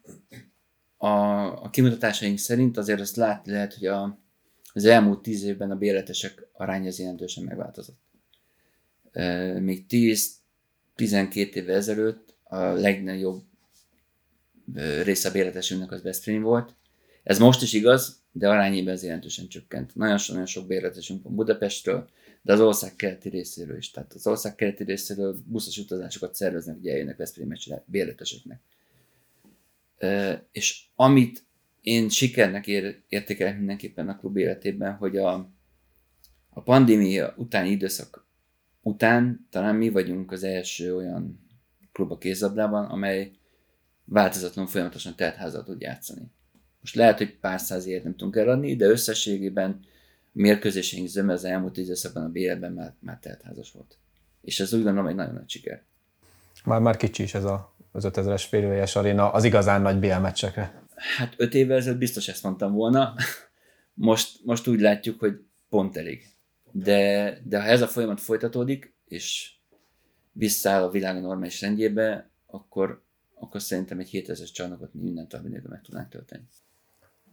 a, 1.05 1.63
a 1.63 1.69
kimutatásaink 1.69 2.38
szerint 2.38 2.77
azért 2.77 3.00
azt 3.00 3.15
látni 3.15 3.51
lehet, 3.51 3.74
hogy 3.74 3.88
a, 3.88 4.19
az 4.74 4.85
elmúlt 4.85 5.21
tíz 5.21 5.43
évben 5.43 5.71
a 5.71 5.75
béletesek 5.75 6.47
aránya 6.53 6.88
az 6.88 7.00
jelentősen 7.00 7.43
megváltozott. 7.43 8.00
Még 9.59 9.85
10-12 9.89 11.53
évvel 11.53 11.75
ezelőtt 11.75 12.35
a 12.43 12.57
legnagyobb 12.57 13.43
része 15.03 15.29
a 15.29 15.31
béletesünknek 15.31 15.91
az 15.91 16.01
Veszprém 16.01 16.41
volt. 16.41 16.74
Ez 17.24 17.39
most 17.39 17.62
is 17.62 17.74
igaz, 17.74 18.19
de 18.31 18.50
arányében 18.50 18.93
ez 18.93 19.03
jelentősen 19.03 19.47
csökkent. 19.47 19.95
Nagyon, 19.95 20.17
nagyon 20.27 20.45
sok 20.45 20.67
béletesünk 20.67 21.24
van 21.24 21.35
Budapestről, 21.35 22.09
de 22.41 22.53
az 22.53 22.59
ország 22.59 22.95
keleti 22.95 23.29
részéről 23.29 23.77
is. 23.77 23.91
Tehát 23.91 24.13
az 24.13 24.27
ország 24.27 24.55
keleti 24.55 24.83
részéről 24.83 25.38
buszos 25.45 25.77
utazásokat 25.77 26.35
szerveznek, 26.35 26.75
hogy 26.75 26.88
eljönnek 26.88 27.17
Veszprém 27.17 27.53
béleteseknek 27.85 28.59
és 30.51 30.83
amit 30.95 31.43
én 31.81 32.09
sikernek 32.09 32.67
ér, 32.67 33.01
értékelek 33.07 33.57
mindenképpen 33.57 34.09
a 34.09 34.17
klub 34.17 34.38
életében, 34.38 34.93
hogy 34.93 35.17
a, 35.17 35.33
a 36.50 36.62
pandémia 36.62 37.33
utáni 37.38 37.69
időszak 37.69 38.25
után 38.88 39.47
talán 39.50 39.75
mi 39.75 39.89
vagyunk 39.89 40.31
az 40.31 40.43
első 40.43 40.95
olyan 40.95 41.47
klub 41.91 42.12
a 42.12 42.17
kézzablában, 42.17 42.85
amely 42.85 43.31
változatlanul 44.05 44.71
folyamatosan 44.71 45.15
teltházat 45.15 45.65
tud 45.65 45.81
játszani. 45.81 46.31
Most 46.79 46.95
lehet, 46.95 47.17
hogy 47.17 47.38
pár 47.39 47.59
száz 47.59 47.85
évet 47.85 48.03
nem 48.03 48.15
tudunk 48.15 48.35
eladni, 48.35 48.75
de 48.75 48.85
összességében 48.85 49.79
a 50.24 50.29
mérkőzéseink 50.31 51.07
zöme 51.07 51.33
az 51.33 51.43
elmúlt 51.43 51.77
időszakban 51.77 52.24
a 52.24 52.29
BL-ben 52.29 52.74
már, 52.74 52.95
már 53.00 53.19
teltházas 53.19 53.71
volt. 53.71 53.97
És 54.41 54.59
ez 54.59 54.74
úgy 54.74 54.83
gondolom 54.83 55.07
egy 55.07 55.15
nagyon 55.15 55.33
nagy 55.33 55.50
siker. 55.50 55.83
Már, 56.65 56.79
már 56.79 56.98
kicsi 56.98 57.24
is 57.24 57.34
ez 57.34 57.43
a 57.43 57.75
az 57.95 58.07
5000-es 58.07 58.45
félőjeljes 58.48 58.95
aréna 58.95 59.31
az 59.31 59.43
igazán 59.43 59.81
nagy 59.81 60.00
BL 60.00 60.15
meccsekre? 60.15 60.84
Hát 61.17 61.34
öt 61.38 61.53
évvel 61.53 61.77
ezelőtt 61.77 62.00
biztos 62.00 62.27
ezt 62.27 62.43
mondtam 62.43 62.74
volna. 62.74 63.15
Most, 63.93 64.39
most 64.45 64.67
úgy 64.67 64.79
látjuk, 64.79 65.19
hogy 65.19 65.39
pont 65.69 65.98
elég. 65.98 66.25
De, 66.72 67.34
de 67.43 67.62
ha 67.62 67.67
ez 67.67 67.81
a 67.81 67.88
folyamat 67.88 68.22
folytatódik, 68.22 68.95
és 69.07 69.53
visszaáll 70.31 70.84
a 70.84 70.89
világ 70.89 71.22
normális 71.22 71.62
rendjébe, 71.62 72.29
akkor, 72.45 73.01
akkor 73.34 73.62
szerintem 73.62 74.00
egy 74.00 74.10
7000-es 74.13 74.51
csarnokot 74.53 74.93
mi 74.93 75.01
mindent 75.01 75.34
a 75.34 75.41
meg 75.43 75.81
tudnánk 75.81 76.10
tölteni. 76.10 76.48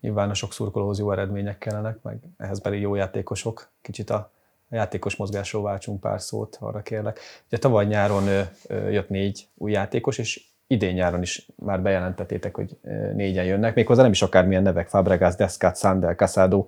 Nyilván 0.01 0.31
a 0.31 0.35
sok 0.35 0.53
szurkolóhoz 0.53 0.99
jó 0.99 1.13
eredmények 1.13 1.59
kellenek, 1.59 2.03
meg 2.03 2.23
ehhez 2.37 2.61
pedig 2.61 2.81
jó 2.81 2.95
játékosok. 2.95 3.73
Kicsit 3.81 4.11
a 4.11 4.33
a 4.73 4.75
játékos 4.75 5.17
mozgásról 5.17 5.63
váltsunk 5.63 6.01
pár 6.01 6.21
szót, 6.21 6.57
arra 6.61 6.83
kérlek. 6.83 7.19
Ugye 7.47 7.59
tavaly 7.59 7.87
nyáron 7.87 8.49
jött 8.69 9.09
négy 9.09 9.49
új 9.55 9.73
játékos, 9.73 10.19
és 10.19 10.45
idén 10.67 10.95
nyáron 10.95 11.23
is 11.23 11.47
már 11.57 11.83
bejelentettétek, 11.83 12.55
hogy 12.55 12.79
négyen 13.15 13.45
jönnek, 13.45 13.75
méghozzá 13.75 14.03
nem 14.03 14.11
is 14.11 14.23
akármilyen 14.23 14.63
nevek, 14.63 14.89
Fabregas, 14.89 15.35
Descat, 15.35 15.77
Sandel, 15.77 16.15
Casado, 16.15 16.67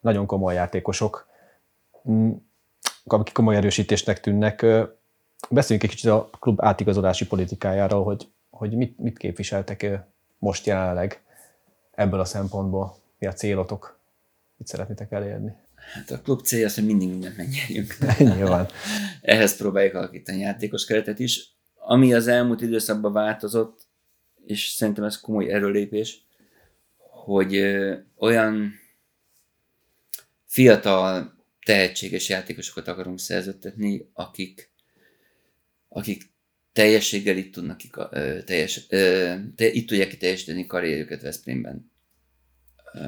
nagyon 0.00 0.26
komoly 0.26 0.54
játékosok, 0.54 1.28
mm, 2.10 2.30
akik 3.04 3.34
komoly 3.34 3.56
erősítésnek 3.56 4.20
tűnnek. 4.20 4.66
Beszéljünk 5.50 5.88
egy 5.88 5.94
kicsit 5.94 6.10
a 6.10 6.28
klub 6.38 6.64
átigazolási 6.64 7.26
politikájáról, 7.26 8.04
hogy, 8.04 8.28
hogy 8.50 8.76
mit, 8.76 8.98
mit 8.98 9.18
képviseltek 9.18 10.00
most 10.38 10.66
jelenleg 10.66 11.22
ebből 11.90 12.20
a 12.20 12.24
szempontból, 12.24 12.96
mi 13.18 13.26
a 13.26 13.32
célotok, 13.32 13.98
mit 14.56 14.68
szeretnétek 14.68 15.12
elérni? 15.12 15.63
Hát 15.92 16.10
a 16.10 16.20
klub 16.20 16.42
célja 16.42 16.66
az, 16.66 16.74
hogy 16.74 16.84
mindig 16.84 17.08
mindent 17.08 17.36
megnyerjünk. 17.36 17.96
Nyilván. 18.18 18.68
Ehhez 19.20 19.56
próbáljuk 19.56 19.94
alakítani 19.94 20.38
játékos 20.38 20.84
keretet 20.84 21.18
is. 21.18 21.52
Ami 21.74 22.14
az 22.14 22.26
elmúlt 22.26 22.60
időszakban 22.60 23.12
változott, 23.12 23.86
és 24.46 24.68
szerintem 24.68 25.04
ez 25.04 25.20
komoly 25.20 25.52
erőlépés, 25.52 26.26
hogy 27.24 27.56
ö, 27.56 27.96
olyan 28.16 28.72
fiatal, 30.46 31.34
tehetséges 31.64 32.28
játékosokat 32.28 32.88
akarunk 32.88 33.18
szerződtetni, 33.18 34.10
akik, 34.12 34.70
akik 35.88 36.32
teljességgel 36.72 37.36
itt 37.36 37.52
tudnak 37.52 37.76
ki, 37.76 37.90
ö, 38.10 38.42
teljes, 38.42 38.86
ö, 38.88 39.34
te, 39.56 39.70
itt 39.70 39.88
tudják 39.88 40.08
ki 40.08 40.16
teljesíteni 40.16 40.66
karrierjüket 40.66 41.22
Veszprémben. 41.22 41.90
Ö, 42.92 43.00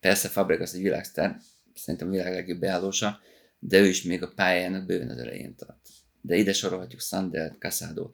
persze 0.00 0.28
Fabregas 0.28 0.72
egy 0.72 0.82
világsztár, 0.82 1.40
szerintem 1.74 2.08
a 2.08 2.10
világ 2.10 2.32
legjobb 2.32 2.58
beállósa, 2.58 3.18
de 3.58 3.78
ő 3.78 3.86
is 3.86 4.02
még 4.02 4.22
a 4.22 4.32
pályájának 4.34 4.86
bőven 4.86 5.10
az 5.10 5.18
elején 5.18 5.54
tart. 5.56 5.88
De 6.20 6.36
ide 6.36 6.52
sorolhatjuk 6.52 7.00
Sandert, 7.00 7.58
Casado. 7.58 8.10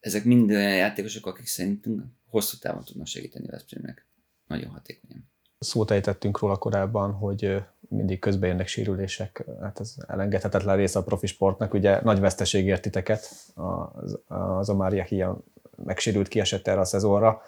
Ezek 0.00 0.24
mind 0.24 0.50
olyan 0.50 0.76
játékosok, 0.76 1.26
akik 1.26 1.46
szerintünk 1.46 2.02
hosszú 2.26 2.56
távon 2.56 2.84
tudnak 2.84 3.06
segíteni 3.06 3.46
Veszprémnek. 3.46 4.06
Nagyon 4.46 4.70
hatékonyan. 4.70 5.30
Szót 5.58 5.90
ejtettünk 5.90 6.38
róla 6.38 6.56
korábban, 6.56 7.12
hogy 7.12 7.62
mindig 7.88 8.18
közbeérnek 8.18 8.66
sérülések, 8.66 9.44
hát 9.60 9.80
ez 9.80 9.94
elengedhetetlen 10.06 10.76
része 10.76 10.98
a 10.98 11.02
profi 11.02 11.26
sportnak. 11.26 11.74
Ugye 11.74 12.02
nagy 12.02 12.20
veszteség 12.20 12.66
ért 12.66 12.82
titeket, 12.82 13.52
az, 13.54 14.18
az 14.26 14.68
a 14.68 14.74
Mária 14.74 15.04
Hian 15.04 15.44
megsérült, 15.84 16.28
kiesett 16.28 16.68
erre 16.68 16.80
a 16.80 16.84
szezonra. 16.84 17.42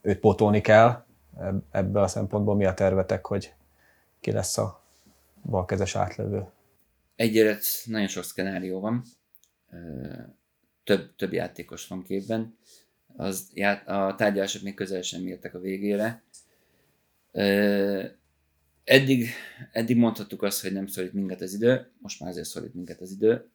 Őt 0.00 0.18
pótolni 0.18 0.60
kell, 0.60 1.03
ebből 1.70 2.02
a 2.02 2.08
szempontból 2.08 2.56
mi 2.56 2.64
a 2.64 2.74
tervetek, 2.74 3.26
hogy 3.26 3.54
ki 4.20 4.32
lesz 4.32 4.58
a 4.58 4.82
balkezes 5.44 5.96
átlövő? 5.96 6.46
Egyre 7.16 7.58
nagyon 7.84 8.08
sok 8.08 8.24
szkenárió 8.24 8.80
van, 8.80 9.04
több, 10.84 11.14
több 11.16 11.32
játékos 11.32 11.86
van 11.86 12.02
képben, 12.02 12.56
az, 13.16 13.50
a 13.86 14.14
tárgyalások 14.14 14.62
még 14.62 14.74
közel 14.74 15.02
sem 15.02 15.38
a 15.52 15.58
végére. 15.58 16.22
Eddig, 18.84 19.28
eddig 19.72 19.96
mondhattuk 19.96 20.42
azt, 20.42 20.62
hogy 20.62 20.72
nem 20.72 20.86
szorít 20.86 21.12
minket 21.12 21.40
az 21.40 21.54
idő, 21.54 21.90
most 21.98 22.20
már 22.20 22.30
azért 22.30 22.46
szorít 22.46 22.74
minket 22.74 23.00
az 23.00 23.10
idő. 23.10 23.48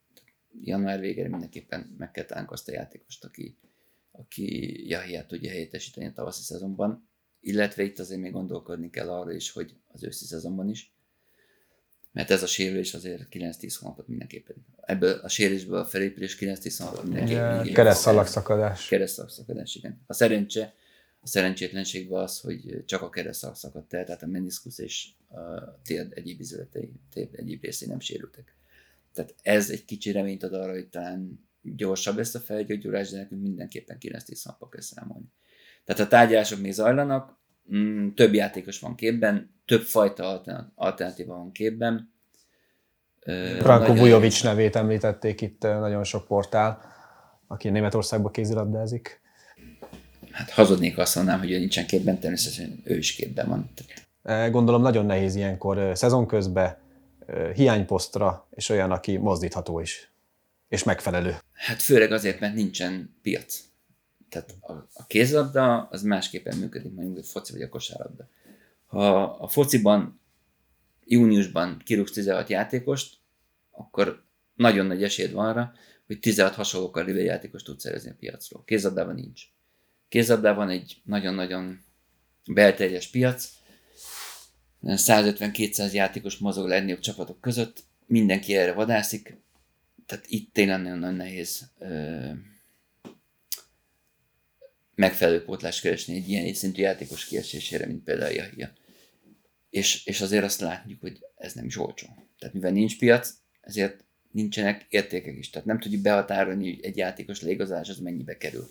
Január 0.62 1.00
végére 1.00 1.30
mindenképpen 1.30 1.96
meg 1.98 2.12
kell 2.12 2.46
azt 2.46 2.68
a 2.68 2.72
játékost, 2.72 3.24
aki, 3.24 3.58
aki 4.12 4.88
Jahiát 4.88 5.28
tudja 5.28 5.50
helyettesíteni 5.50 6.08
a 6.08 6.12
tavaszi 6.12 6.42
szezonban, 6.42 7.09
illetve 7.40 7.84
itt 7.84 8.00
azért 8.00 8.22
még 8.22 8.32
gondolkodni 8.32 8.90
kell 8.90 9.10
arra 9.10 9.32
is, 9.32 9.52
hogy 9.52 9.76
az 9.88 10.04
őszi 10.04 10.26
szezonban 10.26 10.70
is, 10.70 10.94
mert 12.12 12.32
ez 12.32 12.44
a 12.44 12.48
sérülés 12.48 12.94
azért 12.94 13.28
9-10 13.32 13.76
hónapot 13.80 14.08
mindenképpen. 14.08 14.56
Ebből 14.82 15.20
a 15.20 15.28
sérülésből 15.28 15.80
a 15.80 15.86
felépülés 15.86 16.38
9-10 16.40 16.76
hónapot 16.78 17.04
mindenképpen. 17.04 17.74
Keresztszalagszakadás. 17.74 18.88
Keresztszalagszakadás, 18.88 19.76
igen. 19.76 20.02
A 20.08 20.14
szerencse, 20.14 20.74
a 21.20 21.28
szerencsétlenségben 21.28 22.22
az, 22.22 22.40
hogy 22.40 22.84
csak 22.86 23.02
a 23.02 23.10
keresztszalag 23.10 23.56
szakadt 23.56 23.94
el, 23.94 24.06
tehát 24.06 24.24
a 24.24 24.28
meniszkusz 24.28 24.78
és 24.78 25.08
a 25.30 25.82
térd 25.84 26.12
egyéb 26.16 26.40
izületei, 26.40 26.92
térd 27.14 27.36
egyéb 27.36 27.64
részei 27.64 27.88
nem 27.88 28.00
sérültek. 28.00 28.56
Tehát 29.14 29.36
ez 29.42 29.70
egy 29.70 29.86
kicsi 29.86 30.12
reményt 30.12 30.44
ad 30.44 30.54
arra, 30.54 30.72
hogy 30.72 30.88
talán 30.88 31.48
gyorsabb 31.62 32.18
lesz 32.18 32.36
a 32.36 32.40
felgyógyulás, 32.40 33.10
de 33.10 33.18
nekünk 33.18 33.42
mindenképpen 33.42 33.98
9-10 34.00 34.40
hónapot 34.44 34.70
kell 34.70 34.82
számolni. 34.82 35.26
Tehát 35.90 36.06
a 36.06 36.08
tárgyalások 36.08 36.60
még 36.60 36.72
zajlanak, 36.72 37.38
mm, 37.76 38.10
több 38.10 38.34
játékos 38.34 38.80
van 38.80 38.96
képben, 38.96 39.54
több 39.66 39.82
fajta 39.82 40.44
alternatíva 40.76 41.36
van 41.36 41.52
képben. 41.52 42.14
Branko 43.60 43.94
Vujovic 43.94 44.42
nevét 44.42 44.76
említették 44.76 45.42
itt 45.42 45.62
nagyon 45.62 46.04
sok 46.04 46.28
portál, 46.28 46.82
aki 47.48 47.70
Németországban 47.70 48.32
kézilabdázik. 48.32 49.22
Hát 50.32 50.50
hazudnék 50.50 50.98
azt 50.98 51.16
mondanám, 51.16 51.40
hogy 51.40 51.52
ő 51.52 51.58
nincsen 51.58 51.86
képben, 51.86 52.20
természetesen 52.20 52.82
ő 52.84 52.98
is 52.98 53.14
képben 53.14 53.48
van. 53.48 53.70
Gondolom 54.52 54.82
nagyon 54.82 55.06
nehéz 55.06 55.36
ilyenkor 55.36 55.92
szezon 55.94 56.28
közben 56.28 56.78
hiányposztra, 57.54 58.48
és 58.52 58.70
olyan, 58.70 58.92
aki 58.92 59.18
mozdítható 59.18 59.80
is, 59.80 60.12
és 60.68 60.84
megfelelő. 60.84 61.36
Hát 61.54 61.82
főleg 61.82 62.12
azért, 62.12 62.40
mert 62.40 62.56
nincsen 62.56 63.18
piac. 63.22 63.69
Tehát 64.30 64.56
a, 64.60 64.72
a 64.94 65.06
kézlabda 65.08 65.88
az 65.92 66.02
másképpen 66.02 66.58
működik, 66.58 66.94
mondjuk 66.94 67.18
a 67.18 67.24
foci 67.24 67.52
vagy 67.52 67.62
a 67.62 67.70
kosárlabda. 67.70 68.30
Ha 68.86 69.24
a 69.24 69.48
fociban 69.48 70.20
júniusban 71.06 71.82
kirúgsz 71.86 72.12
16 72.12 72.50
játékost, 72.50 73.18
akkor 73.72 74.24
nagyon 74.56 74.86
nagy 74.86 75.04
esélyed 75.04 75.32
van 75.32 75.46
arra, 75.46 75.74
hogy 76.08 76.20
16 76.20 76.54
hasonló 76.54 76.90
kaliber 76.90 77.24
játékost 77.24 77.66
tudsz 77.66 77.84
szerezni 77.84 78.10
a 78.10 78.16
piacról. 78.20 78.64
Kézlabdában 78.66 79.16
nincs. 79.16 79.44
Kézlabdában 80.08 80.70
egy 80.70 81.02
nagyon-nagyon 81.04 81.80
belterjes 82.46 83.08
piac, 83.08 83.50
150-200 84.84 85.92
játékos 85.94 86.38
mozog 86.38 86.68
legnagyobb 86.68 87.00
csapatok 87.00 87.42
között, 87.42 87.84
mindenki 88.06 88.56
erre 88.56 88.74
vadászik, 88.74 89.38
tehát 90.06 90.26
itt 90.28 90.54
tényleg 90.54 90.82
nagyon-nagyon 90.82 91.16
nehéz 91.16 91.72
megfelelő 95.00 95.44
pótlást 95.44 95.82
keresni 95.82 96.16
egy 96.16 96.30
ilyen 96.30 96.54
szintű 96.54 96.82
játékos 96.82 97.26
kiesésére, 97.26 97.86
mint 97.86 98.04
például 98.04 98.34
Jahia. 98.34 98.70
És, 99.70 100.06
és 100.06 100.22
azért 100.22 100.44
azt 100.44 100.60
látjuk, 100.60 101.02
hogy 101.02 101.26
ez 101.36 101.54
nem 101.54 101.66
is 101.66 101.78
olcsó. 101.78 102.08
Tehát 102.40 102.54
mivel 102.54 102.72
nincs 102.72 102.98
piac, 102.98 103.34
ezért 103.62 104.06
nincsenek 104.32 104.86
értékek 104.90 105.38
is. 105.38 105.50
Tehát 105.50 105.68
nem 105.68 105.80
tudjuk 105.80 106.02
behatárolni, 106.02 106.70
hogy 106.70 106.86
egy 106.86 106.98
játékos 106.98 107.42
leigazolás 107.42 107.90
az 107.90 107.98
mennyibe 107.98 108.38
kerül. 108.38 108.66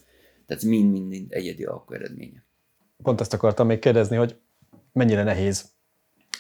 Tehát 0.47 0.63
mind-mind 0.63 1.33
egyedi 1.33 1.65
alkú 1.65 1.95
eredménye. 1.95 2.45
Pont 3.03 3.21
ezt 3.21 3.35
akartam 3.35 3.67
még 3.67 3.79
kérdezni, 3.79 4.17
hogy 4.17 4.37
mennyire 4.93 5.23
nehéz 5.23 5.71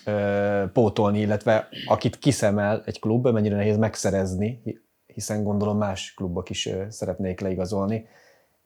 ö, 0.05 0.64
pótolni, 0.72 1.20
illetve 1.20 1.68
akit 1.87 2.18
kiszemel 2.18 2.83
egy 2.87 3.01
klub, 3.01 3.27
mennyire 3.27 3.57
nehéz 3.57 3.77
megszerezni, 3.77 4.62
hiszen 5.07 5.42
gondolom 5.42 5.79
más 5.79 6.14
klubok 6.14 6.51
is 6.51 6.66
ö, 6.66 6.85
szeretnék 6.88 7.40
leigazolni 7.40 8.09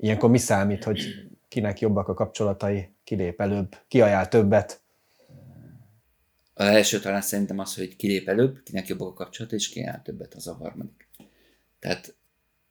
Ilyenkor 0.03 0.31
mi 0.31 0.39
számít, 0.39 0.85
hogy 0.85 1.31
kinek 1.49 1.81
jobbak 1.81 2.09
a 2.09 2.15
kapcsolatai, 2.15 2.95
kilép 3.05 3.41
előbb, 3.41 3.77
ki 3.89 4.01
ajánl 4.01 4.29
többet? 4.29 4.83
Az 6.55 6.67
első 6.67 7.01
talán 7.01 7.21
szerintem 7.21 7.59
az, 7.59 7.75
hogy 7.75 7.97
kilép 7.97 8.29
előbb, 8.29 8.63
kinek 8.63 8.87
jobbak 8.87 9.09
a 9.09 9.13
kapcsolatai, 9.13 9.59
és 9.59 9.69
ki 9.69 9.81
ajánl 9.81 10.03
többet, 10.03 10.35
az 10.35 10.47
a 10.47 10.55
harmadik. 10.55 11.09
Tehát, 11.79 12.15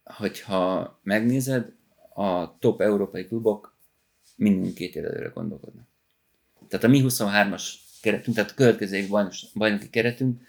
hogyha 0.03 0.99
megnézed, 1.03 1.73
a 2.13 2.57
top 2.57 2.81
európai 2.81 3.25
klubok 3.25 3.77
minimum 4.35 4.73
két 4.73 4.95
év 4.95 5.05
előre 5.05 5.27
gondolkodnak. 5.27 5.87
Tehát 6.67 6.85
a 6.85 6.89
mi 6.89 7.03
23-as 7.03 7.63
keretünk, 8.01 8.35
tehát 8.35 8.51
a 8.51 8.55
következő 8.55 9.07
bajnos, 9.07 9.45
bajnoki 9.53 9.89
keretünk, 9.89 10.41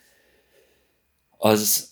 az, 1.37 1.91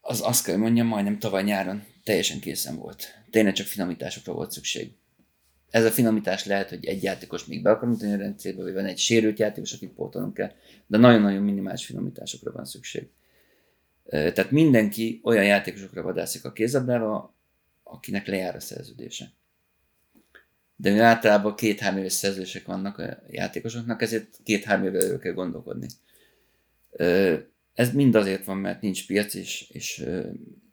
az 0.00 0.20
azt 0.20 0.44
kell 0.44 0.56
mondjam, 0.56 0.86
majdnem 0.86 1.18
tavaly 1.18 1.42
nyáron 1.42 1.84
teljesen 2.04 2.40
készen 2.40 2.76
volt 2.76 3.20
tényleg 3.30 3.52
csak 3.52 3.66
finomításokra 3.66 4.32
volt 4.32 4.50
szükség. 4.50 4.92
Ez 5.70 5.84
a 5.84 5.90
finomítás 5.90 6.44
lehet, 6.44 6.68
hogy 6.68 6.86
egy 6.86 7.02
játékos 7.02 7.44
még 7.44 7.62
be 7.62 7.78
tenni 7.78 8.12
a 8.12 8.16
rendszerbe, 8.16 8.62
vagy 8.62 8.72
van 8.72 8.84
egy 8.84 8.98
sérült 8.98 9.38
játékos, 9.38 9.72
akit 9.72 9.92
pótolnunk 9.92 10.34
kell, 10.34 10.52
de 10.86 10.98
nagyon-nagyon 10.98 11.42
minimális 11.42 11.86
finomításokra 11.86 12.52
van 12.52 12.64
szükség. 12.64 13.08
Tehát 14.08 14.50
mindenki 14.50 15.20
olyan 15.24 15.44
játékosokra 15.44 16.02
vadászik 16.02 16.44
a 16.44 16.52
kézabdába, 16.52 17.34
akinek 17.82 18.26
lejár 18.26 18.54
a 18.54 18.60
szerződése. 18.60 19.32
De 20.76 20.92
mi 20.92 20.98
általában 20.98 21.54
két-három 21.54 21.98
éves 21.98 22.12
szerződések 22.12 22.66
vannak 22.66 22.98
a 22.98 23.22
játékosoknak, 23.30 24.02
ezért 24.02 24.38
két-három 24.44 24.84
évvel 24.84 25.18
kell 25.18 25.32
gondolkodni. 25.32 25.86
Ez 27.74 27.92
mind 27.92 28.14
azért 28.14 28.44
van, 28.44 28.56
mert 28.56 28.80
nincs 28.80 29.06
piac, 29.06 29.34
és, 29.34 29.70
és 29.70 30.04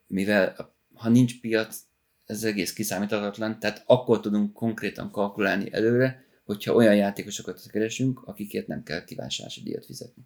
mivel 0.07 0.75
ha 0.97 1.09
nincs 1.09 1.39
piac, 1.39 1.77
ez 2.25 2.43
egész 2.43 2.73
kiszámíthatatlan, 2.73 3.59
tehát 3.59 3.83
akkor 3.85 4.19
tudunk 4.19 4.53
konkrétan 4.53 5.11
kalkulálni 5.11 5.73
előre, 5.73 6.25
hogyha 6.45 6.73
olyan 6.73 6.95
játékosokat 6.95 7.61
keresünk, 7.71 8.21
akikért 8.25 8.67
nem 8.67 8.83
kell 8.83 9.03
kívánsási 9.03 9.63
díjat 9.63 9.85
fizetni. 9.85 10.23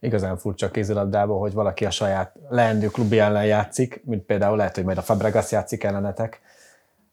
Igazán 0.00 0.36
furcsa 0.36 0.70
kézilabdában, 0.70 1.38
hogy 1.38 1.52
valaki 1.52 1.84
a 1.84 1.90
saját 1.90 2.36
leendő 2.48 2.86
klubja 2.86 3.24
ellen 3.24 3.46
játszik, 3.46 4.02
mint 4.04 4.22
például 4.22 4.56
lehet, 4.56 4.74
hogy 4.74 4.84
majd 4.84 4.98
a 4.98 5.02
Fabregas 5.02 5.50
játszik 5.50 5.84
ellenetek, 5.84 6.40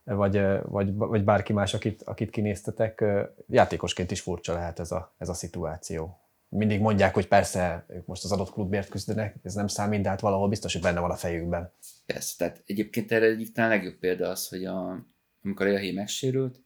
vagy, 0.03 0.41
vagy, 0.63 0.93
vagy 0.93 1.23
bárki 1.23 1.53
más, 1.53 1.73
akit, 1.73 2.01
akit 2.03 2.29
kinéztetek. 2.29 3.03
Játékosként 3.49 4.11
is 4.11 4.21
furcsa 4.21 4.53
lehet 4.53 4.79
ez 4.79 4.91
a, 4.91 5.13
ez 5.17 5.29
a 5.29 5.33
szituáció. 5.33 6.19
Mindig 6.55 6.79
mondják, 6.79 7.13
hogy 7.13 7.27
persze 7.27 7.85
ők 7.89 8.05
most 8.05 8.23
az 8.23 8.31
adott 8.31 8.51
klubért 8.51 8.89
küzdenek, 8.89 9.35
ez 9.43 9.53
nem 9.53 9.67
számít, 9.67 10.01
de 10.01 10.09
hát 10.09 10.19
valahol 10.19 10.49
biztos, 10.49 10.73
hogy 10.73 10.81
benne 10.81 10.99
van 10.99 11.11
a 11.11 11.15
fejükben. 11.15 11.71
Persze, 12.05 12.33
tehát 12.37 12.63
egyébként 12.65 13.11
erre 13.11 13.25
egyik 13.25 13.51
talán 13.51 13.69
legjobb 13.69 13.95
példa 13.95 14.29
az, 14.29 14.47
hogy 14.47 14.65
a, 14.65 15.07
amikor 15.43 15.67
a 15.67 15.93
megsérült, 15.93 16.59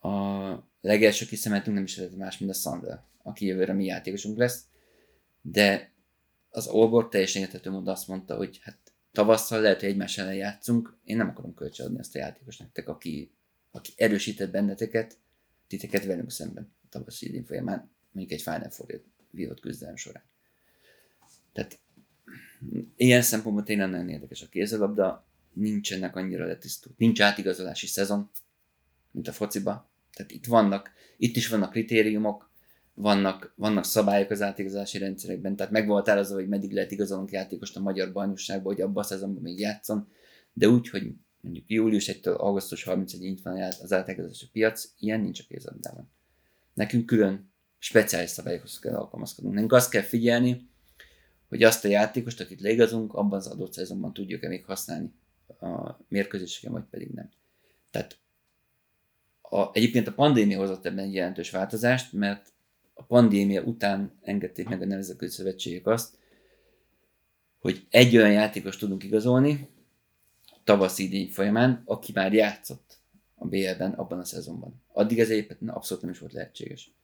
a 0.00 0.08
legelső 0.80 1.26
kiszemeltünk 1.26 1.76
nem 1.76 1.84
is 1.84 1.96
lehet 1.96 2.16
más, 2.16 2.38
mint 2.38 2.50
a 2.50 2.54
Sander, 2.54 3.02
aki 3.22 3.46
jövőre 3.46 3.72
mi 3.72 3.84
játékosunk 3.84 4.38
lesz, 4.38 4.64
de 5.42 5.92
az 6.50 6.66
Olbor 6.68 7.08
teljesen 7.08 7.42
értető 7.42 7.70
módon 7.70 7.88
azt 7.94 8.08
mondta, 8.08 8.36
hogy 8.36 8.60
hát 8.62 8.78
tavasszal 9.12 9.60
lehet, 9.60 9.80
hogy 9.80 9.88
egymás 9.88 10.18
ellen 10.18 10.34
játszunk, 10.34 10.98
én 11.04 11.16
nem 11.16 11.28
akarom 11.28 11.54
kölcsönadni 11.54 11.98
ezt 11.98 12.14
a 12.14 12.18
játékos 12.18 12.56
nektek, 12.56 12.88
aki, 12.88 13.32
aki 13.70 13.92
erősített 13.96 14.50
benneteket, 14.50 15.18
titeket 15.66 16.04
velünk 16.04 16.30
szemben 16.30 16.72
a 16.82 16.86
tavaszi 16.88 17.26
idén 17.26 17.44
folyamán, 17.44 17.94
mondjuk 18.16 18.38
egy 18.38 18.42
Final 18.42 18.70
Four 18.70 19.02
vívott 19.30 19.60
küzdelem 19.60 19.96
során. 19.96 20.22
Tehát 21.52 21.78
ilyen 22.96 23.22
szempontból 23.22 23.64
tényleg 23.64 23.90
nagyon 23.90 24.08
érdekes 24.08 24.42
a 24.42 24.48
kézilabda, 24.48 25.26
nincsenek 25.52 26.16
annyira 26.16 26.46
letisztult. 26.46 26.98
Nincs 26.98 27.20
átigazolási 27.20 27.86
szezon, 27.86 28.30
mint 29.10 29.28
a 29.28 29.32
fociba. 29.32 29.90
Tehát 30.12 30.30
itt 30.30 30.46
vannak, 30.46 30.90
itt 31.16 31.36
is 31.36 31.48
vannak 31.48 31.70
kritériumok, 31.70 32.50
vannak, 32.94 33.52
vannak 33.56 33.84
szabályok 33.84 34.30
az 34.30 34.42
átigazolási 34.42 34.98
rendszerekben, 34.98 35.56
tehát 35.56 35.72
meg 35.72 35.86
volt 35.86 36.08
az, 36.08 36.30
hogy 36.30 36.48
meddig 36.48 36.72
lehet 36.72 36.90
igazolnunk 36.90 37.30
játékost 37.30 37.76
a 37.76 37.80
magyar 37.80 38.12
bajnokságban, 38.12 38.72
hogy 38.72 38.82
abban 38.82 39.02
a 39.02 39.06
szezonban 39.06 39.42
még 39.42 39.58
játszon, 39.58 40.08
de 40.52 40.68
úgy, 40.68 40.88
hogy 40.88 41.12
mondjuk 41.40 41.64
július 41.70 42.10
1-től 42.12 42.36
augusztus 42.36 42.84
31-ig 42.86 43.38
van 43.42 43.60
az 43.60 43.92
átigazolási 43.92 44.48
piac, 44.52 44.92
ilyen 44.98 45.20
nincs 45.20 45.40
a 45.40 45.44
kézabdában. 45.48 46.10
Nekünk 46.74 47.06
külön 47.06 47.54
speciális 47.86 48.30
szabályokhoz 48.30 48.78
kell 48.78 48.94
alkalmazkodnunk. 48.94 49.54
Nekünk 49.54 49.72
azt 49.72 49.90
kell 49.90 50.02
figyelni, 50.02 50.68
hogy 51.48 51.62
azt 51.62 51.84
a 51.84 51.88
játékost, 51.88 52.40
akit 52.40 52.60
leigazunk, 52.60 53.14
abban 53.14 53.38
az 53.38 53.46
adott 53.46 53.72
szezonban 53.72 54.12
tudjuk-e 54.12 54.48
még 54.48 54.64
használni 54.64 55.12
a 55.60 55.96
mérkőzéseken, 56.08 56.72
vagy 56.72 56.84
pedig 56.90 57.08
nem. 57.08 57.30
Tehát 57.90 58.18
a, 59.42 59.70
egyébként 59.72 60.06
a 60.06 60.12
pandémia 60.12 60.58
hozott 60.58 60.86
ebben 60.86 61.04
egy 61.04 61.14
jelentős 61.14 61.50
változást, 61.50 62.12
mert 62.12 62.52
a 62.94 63.02
pandémia 63.02 63.62
után 63.62 64.18
engedték 64.22 64.68
meg 64.68 64.82
a 64.82 64.86
nemzetközi 64.86 65.34
szövetségek 65.34 65.86
azt, 65.86 66.18
hogy 67.58 67.86
egy 67.90 68.16
olyan 68.16 68.32
játékos 68.32 68.76
tudunk 68.76 69.04
igazolni 69.04 69.68
tavaszi 70.64 71.04
idény 71.04 71.28
folyamán, 71.28 71.82
aki 71.84 72.12
már 72.14 72.32
játszott 72.32 72.98
a 73.34 73.46
BL-ben 73.46 73.92
abban 73.92 74.18
a 74.18 74.24
szezonban. 74.24 74.82
Addig 74.92 75.20
ez 75.20 75.30
egyébként 75.30 75.70
abszolút 75.70 76.02
nem 76.02 76.12
is 76.12 76.18
volt 76.18 76.32
lehetséges. 76.32 76.94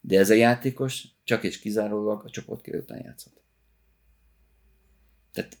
De 0.00 0.18
ez 0.18 0.30
a 0.30 0.34
játékos 0.34 1.04
csak 1.24 1.42
és 1.42 1.58
kizárólag 1.58 2.24
a 2.24 2.30
csoportköré 2.30 2.78
után 2.78 3.00
játszott. 3.04 3.42
Tehát 5.32 5.56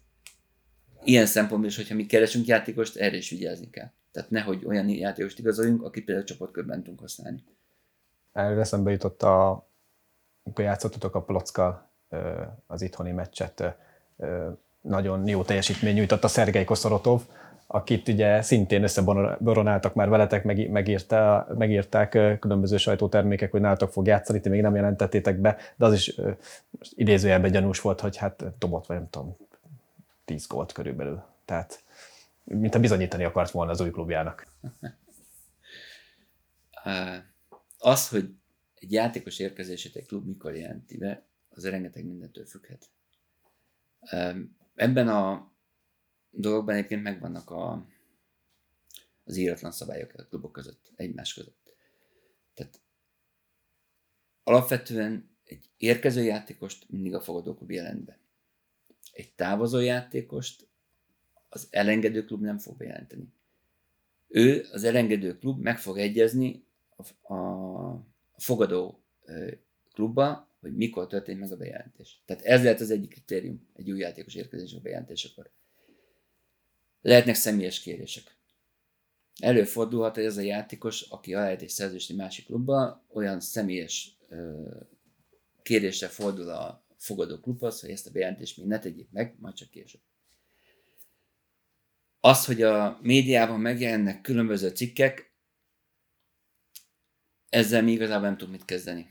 ilyen 1.04 1.26
szempontból 1.26 1.68
is, 1.68 1.76
hogyha 1.76 1.94
mi 1.94 2.06
keresünk 2.06 2.46
játékost, 2.46 2.96
erre 2.96 3.16
is 3.16 3.30
vigyázni 3.30 3.70
kell. 3.70 3.90
Tehát 4.12 4.30
nehogy 4.30 4.64
olyan 4.64 4.88
játékost 4.88 5.38
igazoljunk, 5.38 5.82
akit 5.82 6.04
például 6.04 6.26
csoportkörben 6.26 6.78
tudunk 6.78 7.00
használni. 7.00 7.44
Erről 8.32 8.60
eszembe 8.60 8.90
jutott 8.90 9.22
a, 9.22 9.68
amikor 10.42 10.64
játszottatok 10.64 11.14
a 11.14 11.22
Plockal 11.22 11.90
az 12.66 12.82
itthoni 12.82 13.12
meccset, 13.12 13.76
nagyon 14.80 15.26
jó 15.28 15.42
teljesítmény 15.42 15.94
nyújtott 15.94 16.24
a 16.24 16.28
Szergei 16.28 16.64
Koszorotov, 16.64 17.22
akit 17.72 18.08
ugye 18.08 18.42
szintén 18.42 18.82
összeboronáltak 18.82 19.94
már 19.94 20.08
veletek, 20.08 20.44
meg, 20.44 20.70
megírta, 20.70 21.46
megírták 21.58 22.10
különböző 22.40 22.76
sajtótermékek, 22.76 23.50
hogy 23.50 23.60
nálatok 23.60 23.92
fog 23.92 24.06
játszani, 24.06 24.40
ti 24.40 24.48
még 24.48 24.60
nem 24.60 24.74
jelentettétek 24.74 25.36
be, 25.36 25.56
de 25.76 25.84
az 25.84 25.92
is 25.92 26.20
idézőjelben 26.94 27.50
gyanús 27.50 27.80
volt, 27.80 28.00
hogy 28.00 28.16
hát 28.16 28.44
dobott, 28.58 28.86
vagy 28.86 28.96
nem 28.96 29.10
tudom, 29.10 29.36
10 30.24 30.46
gólt 30.46 30.72
körülbelül. 30.72 31.22
Tehát, 31.44 31.82
mint 32.44 32.74
a 32.74 32.80
bizonyítani 32.80 33.24
akart 33.24 33.50
volna 33.50 33.70
az 33.70 33.80
új 33.80 33.90
klubjának. 33.90 34.46
Az, 37.78 38.08
hogy 38.08 38.34
egy 38.74 38.92
játékos 38.92 39.38
érkezését 39.38 39.96
egy 39.96 40.06
klub 40.06 40.26
mikor 40.26 40.54
jelenti 40.54 40.96
be, 40.96 41.22
az 41.48 41.68
rengeteg 41.68 42.04
mindentől 42.04 42.44
függhet. 42.46 42.90
Ebben 44.74 45.08
a 45.08 45.50
dologban 46.30 46.74
egyébként 46.74 47.02
megvannak 47.02 47.50
a, 47.50 47.86
az 49.24 49.36
íratlan 49.36 49.72
szabályok 49.72 50.12
a 50.16 50.24
klubok 50.24 50.52
között, 50.52 50.92
egymás 50.96 51.34
között. 51.34 51.74
Tehát 52.54 52.80
alapvetően 54.42 55.28
egy 55.44 55.70
érkező 55.76 56.22
játékost 56.22 56.90
mindig 56.90 57.14
a 57.14 57.20
fogadóklub 57.20 57.70
jelent 57.70 58.04
be 58.04 58.20
egy 59.12 59.32
távozó 59.32 59.78
játékost 59.78 60.68
az 61.48 61.68
elengedő 61.70 62.24
klub 62.24 62.42
nem 62.42 62.58
fog 62.58 62.76
bejelenteni. 62.76 63.32
Ő, 64.28 64.66
az 64.72 64.84
elengedő 64.84 65.38
klub 65.38 65.60
meg 65.60 65.78
fog 65.78 65.98
egyezni 65.98 66.64
a, 66.96 67.34
a 67.34 68.06
fogadó 68.36 69.02
klubba, 69.92 70.48
hogy 70.60 70.76
mikor 70.76 71.06
történik 71.06 71.40
meg 71.40 71.52
a 71.52 71.56
bejelentés. 71.56 72.22
Tehát 72.24 72.42
ez 72.42 72.62
lehet 72.62 72.80
az 72.80 72.90
egyik 72.90 73.10
kritérium 73.10 73.68
egy 73.74 73.90
új 73.90 73.98
játékos 73.98 74.34
érkezések 74.34 74.82
bejelentésekor. 74.82 75.50
Lehetnek 77.00 77.34
személyes 77.34 77.80
kérések. 77.80 78.36
Előfordulhat, 79.40 80.14
hogy 80.14 80.24
ez 80.24 80.36
a 80.36 80.40
játékos, 80.40 81.02
aki 81.02 81.34
alájt 81.34 81.62
egy 81.62 81.68
szerződést 81.68 82.10
egy 82.10 82.16
másik 82.16 82.46
klubba, 82.46 83.04
olyan 83.12 83.40
személyes 83.40 84.16
ö, 84.28 84.68
fordul 86.08 86.48
a 86.48 86.84
fogadó 86.96 87.38
klubhoz, 87.38 87.80
hogy 87.80 87.90
ezt 87.90 88.06
a 88.06 88.10
bejelentést 88.10 88.56
még 88.56 88.66
ne 88.66 88.78
tegyék 88.78 89.10
meg, 89.10 89.36
majd 89.38 89.54
csak 89.54 89.70
később. 89.70 90.00
Az, 92.20 92.44
hogy 92.44 92.62
a 92.62 92.98
médiában 93.02 93.60
megjelennek 93.60 94.20
különböző 94.20 94.68
cikkek, 94.68 95.34
ezzel 97.48 97.82
mi 97.82 97.92
igazából 97.92 98.26
nem 98.26 98.36
tudunk 98.36 98.56
mit 98.56 98.66
kezdeni. 98.66 99.06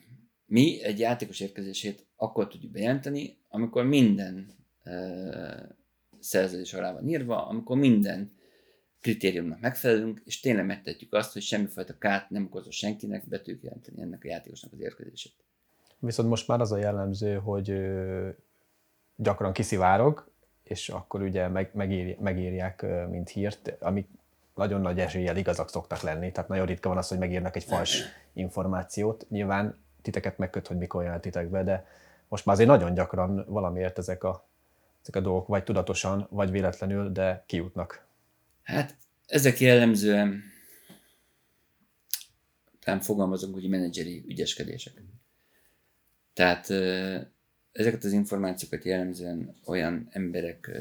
Mi 0.45 0.83
egy 0.83 0.99
játékos 0.99 1.39
érkezését 1.39 2.07
akkor 2.15 2.47
tudjuk 2.47 2.71
bejelenteni, 2.71 3.37
amikor 3.47 3.85
minden 3.85 4.55
uh, 4.85 5.77
szerződés 6.19 6.73
alá 6.73 6.93
van 6.93 7.07
írva, 7.07 7.47
amikor 7.47 7.77
minden 7.77 8.31
kritériumnak 9.01 9.59
megfelelünk, 9.59 10.21
és 10.25 10.39
tényleg 10.39 10.65
megtetjük 10.65 11.13
azt, 11.13 11.33
hogy 11.33 11.41
semmifajta 11.41 11.97
kárt 11.97 12.29
nem 12.29 12.45
okozol 12.45 12.71
senkinek, 12.71 13.27
be 13.27 13.37
tudjuk 13.37 13.63
jelenteni 13.63 14.01
ennek 14.01 14.23
a 14.23 14.27
játékosnak 14.27 14.73
az 14.73 14.79
érkezését. 14.79 15.33
Viszont 15.99 16.29
most 16.29 16.47
már 16.47 16.59
az 16.59 16.71
a 16.71 16.77
jellemző, 16.77 17.35
hogy 17.35 17.73
gyakran 19.15 19.53
kiszivárog, 19.53 20.31
és 20.63 20.89
akkor 20.89 21.21
ugye 21.21 21.47
meg, 21.47 21.69
megír, 21.73 22.17
megírják, 22.19 22.85
mint 23.09 23.29
hírt, 23.29 23.75
amik 23.79 24.07
nagyon 24.55 24.81
nagy 24.81 24.99
eséllyel 24.99 25.37
igazak 25.37 25.69
szoktak 25.69 26.01
lenni, 26.01 26.31
tehát 26.31 26.49
nagyon 26.49 26.65
ritka 26.65 26.89
van 26.89 26.97
az, 26.97 27.07
hogy 27.07 27.17
megírnak 27.17 27.55
egy 27.55 27.63
fals 27.63 28.03
információt. 28.33 29.25
Nyilván 29.29 29.83
titeket 30.01 30.37
megköt, 30.37 30.67
hogy 30.67 30.77
mikor 30.77 31.03
jelentitek 31.03 31.49
be, 31.49 31.63
de 31.63 31.85
most 32.27 32.45
már 32.45 32.55
azért 32.55 32.69
nagyon 32.69 32.93
gyakran 32.93 33.45
valamiért 33.47 33.97
ezek 33.97 34.23
a, 34.23 34.47
ezek 35.01 35.15
a 35.15 35.19
dolgok 35.19 35.47
vagy 35.47 35.63
tudatosan, 35.63 36.27
vagy 36.29 36.51
véletlenül, 36.51 37.11
de 37.11 37.43
kijutnak. 37.47 38.07
Hát 38.63 38.97
ezek 39.25 39.59
jellemzően 39.59 40.43
talán 42.79 43.01
fogalmazunk, 43.01 43.53
hogy 43.53 43.69
menedzseri 43.69 44.23
ügyeskedések. 44.27 45.01
Tehát 46.33 46.69
ezeket 47.71 48.03
az 48.03 48.11
információkat 48.11 48.83
jellemzően 48.83 49.55
olyan 49.65 50.07
emberek 50.11 50.71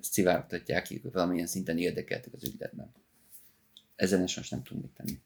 szivárogtatják, 0.00 0.84
akik 0.84 1.12
valamilyen 1.12 1.46
szinten 1.46 1.78
érdekeltek 1.78 2.32
az 2.32 2.44
ügyletben. 2.44 2.92
Ezen 3.96 4.22
is 4.22 4.36
most 4.36 4.50
nem 4.50 4.62
tudunk 4.62 4.84
mit 4.84 4.94
tenni. 4.94 5.20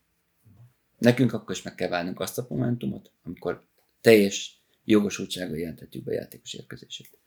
Nekünk 0.98 1.32
akkor 1.32 1.54
is 1.54 1.62
meg 1.62 1.74
kell 1.74 1.88
várnunk 1.88 2.20
azt 2.20 2.38
a 2.38 2.46
momentumot, 2.48 3.10
amikor 3.22 3.66
teljes 4.00 4.62
jogosultsággal 4.84 5.58
jelentetjük 5.58 6.04
be 6.04 6.10
a 6.10 6.14
játékos 6.14 6.54
érkezését. 6.54 7.18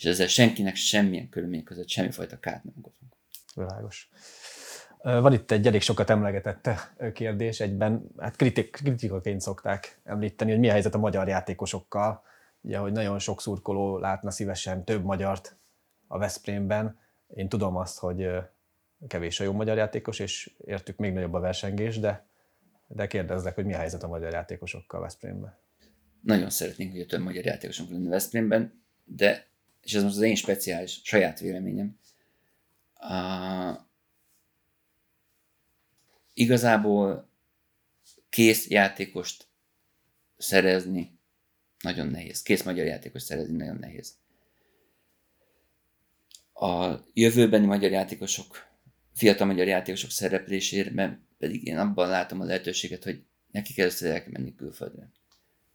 És 0.00 0.06
ezzel 0.06 0.26
senkinek 0.26 0.74
semmilyen 0.74 1.28
körülmények 1.28 1.64
között 1.64 1.88
semmifajta 1.88 2.38
kárt 2.38 2.64
nem 2.64 2.74
okozunk. 2.78 3.12
Világos. 3.54 4.10
Van 5.02 5.32
itt 5.32 5.50
egy 5.50 5.66
elég 5.66 5.80
sokat 5.80 6.10
emlegetett 6.10 6.68
kérdés, 7.12 7.60
egyben 7.60 8.10
hát 8.18 8.36
kritik, 8.36 8.70
kritikaként 8.70 9.40
szokták 9.40 10.00
említeni, 10.04 10.50
hogy 10.50 10.60
mi 10.60 10.68
a 10.68 10.72
helyzet 10.72 10.94
a 10.94 10.98
magyar 10.98 11.28
játékosokkal. 11.28 12.22
Ugye, 12.60 12.78
hogy 12.78 12.92
nagyon 12.92 13.18
sok 13.18 13.40
szurkoló 13.40 13.98
látna 13.98 14.30
szívesen 14.30 14.84
több 14.84 15.04
magyart 15.04 15.56
a 16.06 16.18
Veszprémben. 16.18 16.98
Én 17.34 17.48
tudom 17.48 17.76
azt, 17.76 17.98
hogy 17.98 18.28
kevés 19.06 19.40
a 19.40 19.44
jó 19.44 19.52
magyar 19.52 19.76
játékos, 19.76 20.18
és 20.18 20.54
értük 20.64 20.96
még 20.96 21.12
nagyobb 21.12 21.34
a 21.34 21.40
versengés, 21.40 21.98
de, 21.98 22.26
de 22.86 23.06
kérdezlek, 23.06 23.54
hogy 23.54 23.64
mi 23.64 23.74
a 23.74 23.78
helyzet 23.78 24.02
a 24.02 24.08
magyar 24.08 24.32
játékosokkal 24.32 25.00
Veszprémben. 25.00 25.58
Nagyon 26.22 26.50
szeretnénk, 26.50 26.92
hogy 26.92 27.00
a 27.00 27.06
több 27.06 27.22
magyar 27.22 27.44
játékosunk 27.44 27.90
lenne 27.90 28.08
Veszprémben, 28.08 28.82
de, 29.04 29.49
és 29.82 29.94
ez 29.94 30.02
most 30.02 30.16
az 30.16 30.22
én 30.22 30.34
speciális, 30.34 31.00
saját 31.04 31.40
véleményem, 31.40 31.98
a, 32.94 33.88
igazából 36.34 37.28
kész 38.28 38.68
játékost 38.68 39.46
szerezni 40.36 41.18
nagyon 41.80 42.06
nehéz. 42.06 42.42
Kész 42.42 42.62
magyar 42.62 42.86
játékost 42.86 43.24
szerezni 43.24 43.56
nagyon 43.56 43.76
nehéz. 43.76 44.14
A 46.52 46.96
jövőbeni 47.12 47.66
magyar 47.66 47.90
játékosok, 47.90 48.68
fiatal 49.14 49.46
magyar 49.46 49.66
játékosok 49.66 50.10
szereplésében 50.10 51.26
pedig 51.38 51.66
én 51.66 51.78
abban 51.78 52.08
látom 52.08 52.40
a 52.40 52.44
lehetőséget, 52.44 53.04
hogy 53.04 53.24
nekik 53.50 53.78
először 53.78 54.10
el 54.10 54.22
kell 54.22 54.30
menni 54.32 54.54
külföldre. 54.54 55.10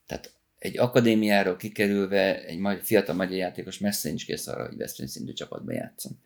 Tehát 0.05 0.34
egy 0.59 0.77
akadémiáról 0.77 1.55
kikerülve 1.55 2.45
egy 2.45 2.57
magyar, 2.57 2.83
fiatal 2.83 3.15
magyar 3.15 3.37
játékos 3.37 3.79
messze 3.79 4.07
nincs 4.07 4.25
kész 4.25 4.47
arra, 4.47 4.65
hogy 4.65 4.77
Veszprém 4.77 5.07
szintű 5.07 5.33
csapatban 5.33 5.75
játszon. 5.75 6.19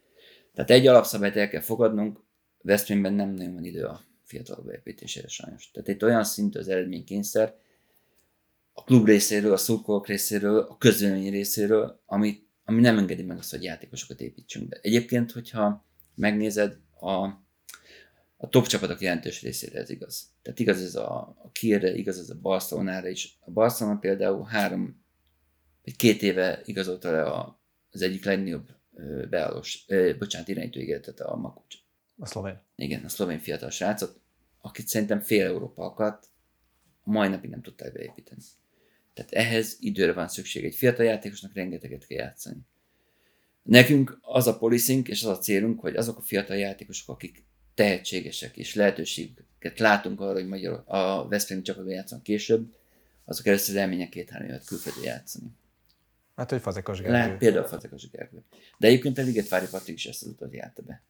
Tehát 0.54 0.70
egy 0.70 0.88
alapszabályt 0.88 1.36
el 1.36 1.50
kell 1.50 1.62
fogadnunk, 1.62 2.20
Veszprémben 2.62 3.14
nem 3.14 3.30
nagyon 3.30 3.54
van 3.54 3.66
idő 3.66 3.84
a 3.84 4.02
fiatalok 4.24 4.66
beépítésére 4.66 5.28
sajnos. 5.28 5.72
Tehát 5.72 5.90
itt 5.90 6.04
olyan 6.04 6.24
szintű 6.24 6.60
az 6.60 6.68
eredménykényszer, 6.68 7.56
a 8.74 8.84
klub 8.84 9.06
részéről, 9.06 9.54
a 9.54 9.58
szurkolók 9.58 10.08
részéről, 10.08 10.60
a 10.60 10.78
közvélemény 10.78 11.32
részéről, 11.32 12.02
ami, 12.06 12.44
ami 12.64 12.82
nem 12.82 12.98
engedi 12.98 13.24
meg 13.24 13.38
azt, 13.38 13.52
hogy 13.52 13.64
játékosokat 13.64 14.22
építsünk 14.22 14.68
be. 14.68 14.80
Egyébként, 14.82 15.32
hogyha 15.32 15.86
megnézed, 16.16 16.78
a, 17.00 17.16
a 18.38 18.50
top 18.50 18.68
csapatok 18.68 19.02
jelentős 19.02 19.42
részére 19.42 19.80
ez 19.80 19.90
igaz. 19.90 20.30
Tehát 20.50 20.64
igaz 20.64 20.82
ez 20.82 20.96
a, 20.96 21.18
a 21.44 21.50
Kielre, 21.52 21.96
igaz 21.96 22.20
ez 22.20 22.30
a 22.30 22.40
Barcelonára 22.42 23.08
is. 23.08 23.38
A 23.40 23.52
Barcelona 23.52 24.00
például 24.00 24.44
három, 24.44 25.04
vagy 25.84 25.96
két 25.96 26.22
éve 26.22 26.62
igazolta 26.66 27.12
le 27.12 27.24
a, 27.24 27.62
az 27.92 28.02
egyik 28.02 28.26
legnagyobb 28.26 28.70
beállós, 29.30 29.86
bocsánat, 30.20 30.48
irányító 30.48 30.80
ígéretet 30.80 31.20
a 31.20 31.36
Makucs. 31.36 31.76
A 32.18 32.26
szlovén. 32.26 32.62
Igen, 32.76 33.04
a 33.04 33.10
szlovén 33.10 33.40
fiatal 33.40 33.70
srácot, 33.70 34.20
akit 34.62 34.88
szerintem 34.88 35.20
fél 35.20 35.46
Európa 35.46 35.84
akart, 35.84 36.28
a 37.04 37.12
mai 37.12 37.28
napig 37.28 37.50
nem 37.50 37.62
tudták 37.62 37.94
beépíteni. 37.94 38.42
Tehát 39.14 39.32
ehhez 39.32 39.78
időre 39.80 40.14
van 40.14 40.28
szükség. 40.28 40.66
Egy 40.66 40.76
fiatal 40.76 41.06
játékosnak 41.06 41.54
rengeteget 41.54 42.08
kell 42.08 42.18
játszani. 42.18 42.60
Nekünk 43.64 44.20
az 44.22 44.48
a 44.48 44.58
policing 44.58 45.08
és 45.08 45.24
az 45.24 45.38
a 45.38 45.40
célunk, 45.40 45.80
hogy 45.80 45.96
azok 45.96 46.18
a 46.18 46.22
fiatal 46.22 46.58
játékosok, 46.58 47.10
akik 47.10 47.46
tehetségesek 47.74 48.58
és 48.58 48.76
lehetőségeket 49.60 49.80
látunk 49.80 50.22
arra, 50.22 50.34
hogy 50.34 50.48
magyar, 50.48 50.84
a 50.86 51.28
Veszprém 51.28 51.64
csapatban 51.64 51.94
játszanak 51.94 52.24
később, 52.24 52.74
azok 53.26 53.48
először 53.48 53.78
elmenjenek 53.78 54.10
két-három 54.10 54.48
évet 54.48 54.66
külföldre 54.66 55.04
játszani. 55.04 55.48
Hát, 56.36 56.50
hogy 56.50 56.62
Fazekas 56.62 56.98
Gergő. 56.98 57.14
Lehet 57.14 57.38
például 57.38 57.66
Fazekas 57.66 58.10
Gergő. 58.10 58.44
De 58.78 58.88
egyébként 58.88 59.18
a 59.18 59.22
Ligetvári 59.22 59.68
Patrik 59.72 59.96
is 59.96 60.06
ezt 60.06 60.22
az 60.22 60.28
utat 60.28 60.54
járta 60.54 60.82
be. 60.82 61.02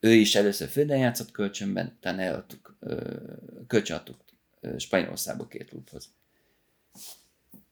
Ő 0.00 0.12
is 0.12 0.34
először 0.34 0.68
földön 0.68 0.98
játszott 0.98 1.30
kölcsönben, 1.30 1.92
utána 1.96 2.22
eladtuk, 2.22 2.76
kölcsönadtuk 3.66 4.16
Spanyolországba 4.76 5.46
két 5.46 5.68
klubhoz. 5.68 6.08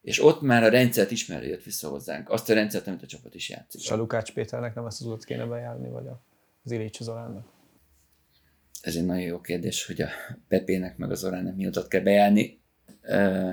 És 0.03 0.23
ott 0.23 0.41
már 0.41 0.63
a 0.63 0.69
rendszert 0.69 1.11
ismerő 1.11 1.47
jött 1.47 1.63
vissza 1.63 1.89
hozzánk. 1.89 2.31
Azt 2.31 2.51
a 2.51 2.55
rendszert, 2.55 2.87
amit 2.87 3.03
a 3.03 3.07
csapat 3.07 3.35
is 3.35 3.49
játszik. 3.49 3.81
És 3.81 3.91
a 3.91 3.97
Lukács 3.97 4.33
Péternek 4.33 4.75
nem 4.75 4.87
ezt 4.87 5.01
az 5.01 5.07
utat 5.07 5.25
kéne 5.25 5.45
bejárni, 5.45 5.89
vagy 5.89 6.07
az 6.65 6.71
Illich 6.71 7.03
Zoránnak? 7.03 7.54
Ez 8.85 8.97
egy 8.97 9.05
nagyon 9.05 9.23
jó 9.23 9.41
kérdés, 9.41 9.87
hogy 9.87 10.01
a 10.01 10.09
Pepének 10.49 10.97
meg 10.97 11.11
az 11.11 11.19
Zoránnak 11.19 11.57
mi 11.57 11.67
utat 11.67 11.89
kell 11.89 12.01
bejárni. 12.01 12.61
Uh, 13.03 13.53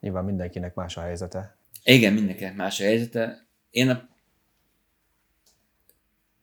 Nyilván 0.00 0.24
mindenkinek 0.24 0.74
más 0.74 0.96
a 0.96 1.00
helyzete. 1.00 1.56
Igen, 1.84 2.12
mindenkinek 2.12 2.54
más 2.54 2.80
a 2.80 2.84
helyzete. 2.84 3.46
Én 3.70 3.88
a, 3.88 4.08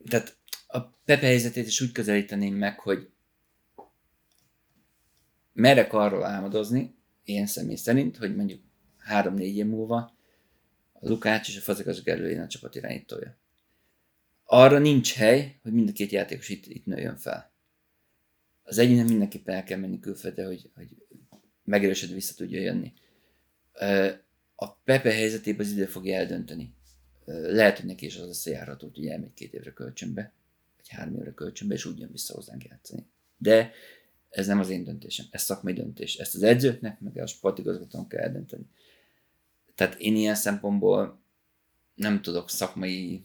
tehát 0.10 0.38
a 0.68 0.80
Pepe 0.80 1.26
helyzetét 1.26 1.68
is 1.68 1.82
úgy 1.82 1.92
közelíteném 1.92 2.56
meg, 2.56 2.80
hogy 2.80 3.10
merek 5.54 5.94
arról 5.94 6.24
álmodozni, 6.24 6.96
én 7.24 7.46
személy 7.46 7.76
szerint, 7.76 8.18
hogy 8.18 8.36
mondjuk 8.36 8.62
három-négy 8.98 9.58
év 9.58 9.66
múlva 9.66 10.14
a 10.94 11.08
Lukács 11.08 11.48
és 11.48 11.58
a 11.58 11.62
Fazekas 11.62 12.04
Gerlő 12.04 12.42
a 12.42 12.48
csapat 12.48 12.76
irányítója. 12.76 13.38
Arra 14.56 14.80
nincs 14.80 15.14
hely, 15.14 15.60
hogy 15.62 15.74
mind 15.74 15.90
a 15.90 15.92
két 15.92 16.12
játékos 16.12 16.50
itt, 16.50 16.66
itt 16.66 16.86
nőjön 16.86 17.18
fel. 17.18 17.54
Az 18.64 18.78
egyének 18.78 19.08
mindenképpen 19.08 19.56
el 19.56 19.64
kell 19.64 19.80
menni 19.80 20.00
külföldre, 20.00 20.46
hogy, 20.46 20.70
hogy 20.76 20.88
megerősödve 21.64 22.16
vissza 22.16 22.34
tudja 22.34 22.62
jönni. 22.62 22.94
A 24.56 24.72
Pepe 24.72 25.12
helyzetében 25.12 25.66
az 25.66 25.72
idő 25.72 25.86
fogja 25.86 26.16
eldönteni. 26.16 26.74
Lehet, 27.26 27.78
hogy 27.78 27.86
neki 27.86 28.06
is 28.06 28.18
az 28.18 28.28
lesz 28.28 28.46
a 28.46 28.50
járható, 28.50 28.92
hogy 28.94 29.08
elmegy 29.08 29.34
két 29.34 29.54
évre 29.54 29.74
kölcsönbe, 29.74 30.34
vagy 30.76 30.88
három 30.88 31.16
évre 31.16 31.34
kölcsönbe, 31.34 31.74
és 31.74 31.86
úgy 31.86 32.00
jön 32.00 32.12
vissza 32.12 32.34
hozzánk 32.34 32.64
játszani. 32.64 33.06
De 33.38 33.72
ez 34.30 34.48
nem 34.48 34.60
az 34.60 34.70
én 34.70 34.84
döntésem, 34.84 35.26
ez 35.32 35.42
szakmai 35.42 35.74
döntés. 35.74 36.16
Ezt 36.16 36.36
az 36.36 36.44
edzőknek, 36.44 37.00
meg 37.00 37.18
a 37.18 37.26
sportigazgatónak 37.26 38.08
kell 38.08 38.22
eldönteni. 38.22 38.66
Tehát 39.76 40.00
én 40.00 40.16
ilyen 40.16 40.36
szempontból 40.36 41.22
nem 41.96 42.22
tudok 42.22 42.50
szakmai, 42.50 43.24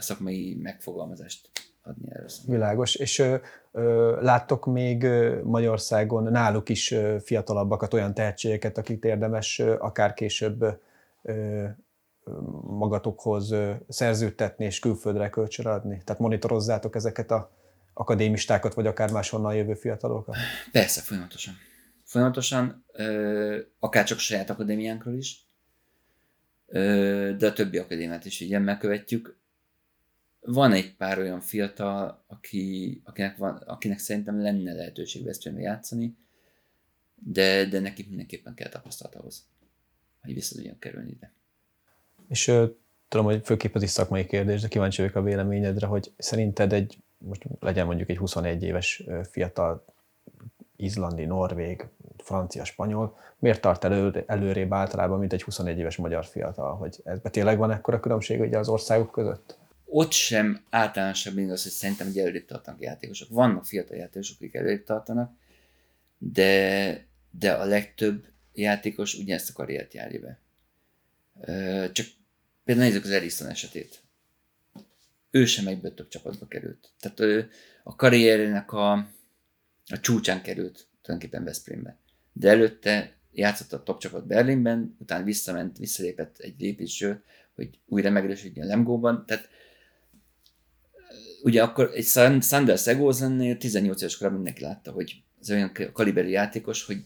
szakmai 0.00 0.58
megfogalmazást 0.62 1.50
adni 1.82 2.08
erről. 2.10 2.28
Világos. 2.46 2.94
És 2.94 3.18
ö, 3.18 3.36
ö, 3.72 4.18
láttok 4.22 4.66
még 4.66 5.06
Magyarországon 5.42 6.22
náluk 6.32 6.68
is 6.68 6.90
ö, 6.90 7.16
fiatalabbakat, 7.20 7.94
olyan 7.94 8.14
tehetségeket, 8.14 8.78
akik 8.78 9.04
érdemes 9.04 9.58
ö, 9.58 9.76
akár 9.78 10.14
később 10.14 10.80
ö, 11.22 11.64
magatokhoz 12.62 13.50
ö, 13.50 13.72
szerződtetni 13.88 14.64
és 14.64 14.78
külföldre 14.78 15.30
kölcsönadni? 15.30 16.02
Tehát 16.04 16.20
monitorozzátok 16.20 16.94
ezeket 16.94 17.30
a 17.30 17.50
akadémistákat, 17.94 18.74
vagy 18.74 18.86
akár 18.86 19.10
máshonnan 19.10 19.54
jövő 19.54 19.74
fiatalokat? 19.74 20.36
Persze, 20.72 21.00
folyamatosan. 21.00 21.54
Folyamatosan, 22.04 22.84
akár 23.78 24.04
csak 24.04 24.18
saját 24.18 24.50
akadémiánkról 24.50 25.14
is, 25.14 25.46
de 27.36 27.46
a 27.46 27.52
többi 27.52 27.78
akadémiát 27.78 28.24
is 28.24 28.40
így 28.40 28.60
megkövetjük. 28.60 29.36
Van 30.44 30.72
egy 30.72 30.94
pár 30.96 31.18
olyan 31.18 31.40
fiatal, 31.40 32.24
aki, 32.26 33.00
akinek, 33.04 33.36
van, 33.36 33.56
akinek 33.56 33.98
szerintem 33.98 34.40
lenne 34.40 34.72
lehetőség 34.72 35.24
Veszprémbe 35.24 35.60
játszani, 35.60 36.16
de, 37.14 37.64
de 37.64 37.80
neki 37.80 38.04
mindenképpen 38.08 38.54
kell 38.54 38.68
tapasztalat 38.68 39.14
ahhoz, 39.14 39.46
hogy 40.22 40.34
vissza 40.34 40.54
tudjon 40.54 40.78
kerülni 40.78 41.10
ide. 41.10 41.32
És 42.28 42.52
tudom, 43.08 43.26
hogy 43.26 43.40
főképp 43.44 43.76
ez 43.76 43.82
is 43.82 43.90
szakmai 43.90 44.26
kérdés, 44.26 44.60
de 44.60 44.68
kíváncsi 44.68 45.00
vagyok 45.00 45.16
a 45.16 45.22
véleményedre, 45.22 45.86
hogy 45.86 46.12
szerinted 46.16 46.72
egy 46.72 46.98
most 47.18 47.44
legyen 47.60 47.86
mondjuk 47.86 48.08
egy 48.08 48.16
21 48.16 48.62
éves 48.62 49.04
fiatal 49.30 49.84
izlandi, 50.76 51.24
norvég, 51.24 51.86
francia, 52.16 52.64
spanyol, 52.64 53.18
miért 53.38 53.60
tart 53.60 53.84
elő, 53.84 54.24
előrébb 54.26 54.72
általában, 54.72 55.18
mint 55.18 55.32
egy 55.32 55.42
21 55.42 55.78
éves 55.78 55.96
magyar 55.96 56.24
fiatal? 56.24 56.76
Hogy 56.76 57.00
ebben 57.04 57.32
tényleg 57.32 57.58
van 57.58 57.70
ekkora 57.70 58.00
különbség 58.00 58.40
ugye 58.40 58.58
az 58.58 58.68
országok 58.68 59.10
között? 59.10 59.58
Ott 59.94 60.12
sem 60.12 60.64
általánosabb 60.70 61.34
mint 61.34 61.50
az, 61.50 61.62
hogy 61.62 61.72
szerintem 61.72 62.06
hogy 62.06 62.18
előrébb 62.18 62.44
tartanak 62.44 62.80
játékosok. 62.80 63.28
Vannak 63.28 63.64
fiatal 63.64 63.96
játékosok, 63.96 64.36
akik 64.36 64.54
előrébb 64.54 64.84
tartanak, 64.84 65.36
de, 66.18 67.06
de 67.30 67.52
a 67.52 67.64
legtöbb 67.64 68.26
játékos 68.52 69.14
ugyanezt 69.14 69.50
a 69.50 69.52
karriert 69.52 69.94
járja 69.94 70.20
be. 70.20 70.40
Csak 71.92 72.06
például 72.64 72.86
nézzük 72.86 73.04
az 73.04 73.10
Erison 73.10 73.48
esetét 73.48 74.02
ő 75.32 75.44
sem 75.44 75.66
egyből 75.66 75.94
több 75.94 76.08
csapatba 76.08 76.46
került. 76.46 76.90
Tehát 77.00 77.20
ő 77.20 77.50
a 77.82 77.96
karrierének 77.96 78.72
a, 78.72 78.92
a 79.86 80.00
csúcsán 80.00 80.42
került 80.42 80.86
tulajdonképpen 81.02 81.44
Veszprémbe. 81.44 81.96
De 82.32 82.48
előtte 82.48 83.16
játszott 83.32 83.72
a 83.72 83.82
top 83.82 84.00
csapat 84.00 84.26
Berlinben, 84.26 84.96
utána 84.98 85.24
visszament, 85.24 85.78
visszalépett 85.78 86.38
egy 86.38 86.54
lépésről, 86.58 87.22
hogy 87.54 87.78
újra 87.86 88.10
megerősödjön 88.10 88.66
Lemgóban. 88.66 89.26
Tehát 89.26 89.48
ugye 91.42 91.62
akkor 91.62 91.90
egy 91.94 92.06
Sander 92.40 92.78
Szegózennél 92.78 93.56
18 93.56 94.00
éves 94.00 94.16
korában 94.16 94.40
mindenki 94.40 94.64
látta, 94.64 94.90
hogy 94.90 95.22
az 95.40 95.50
olyan 95.50 95.72
kaliberi 95.92 96.30
játékos, 96.30 96.84
hogy 96.84 97.04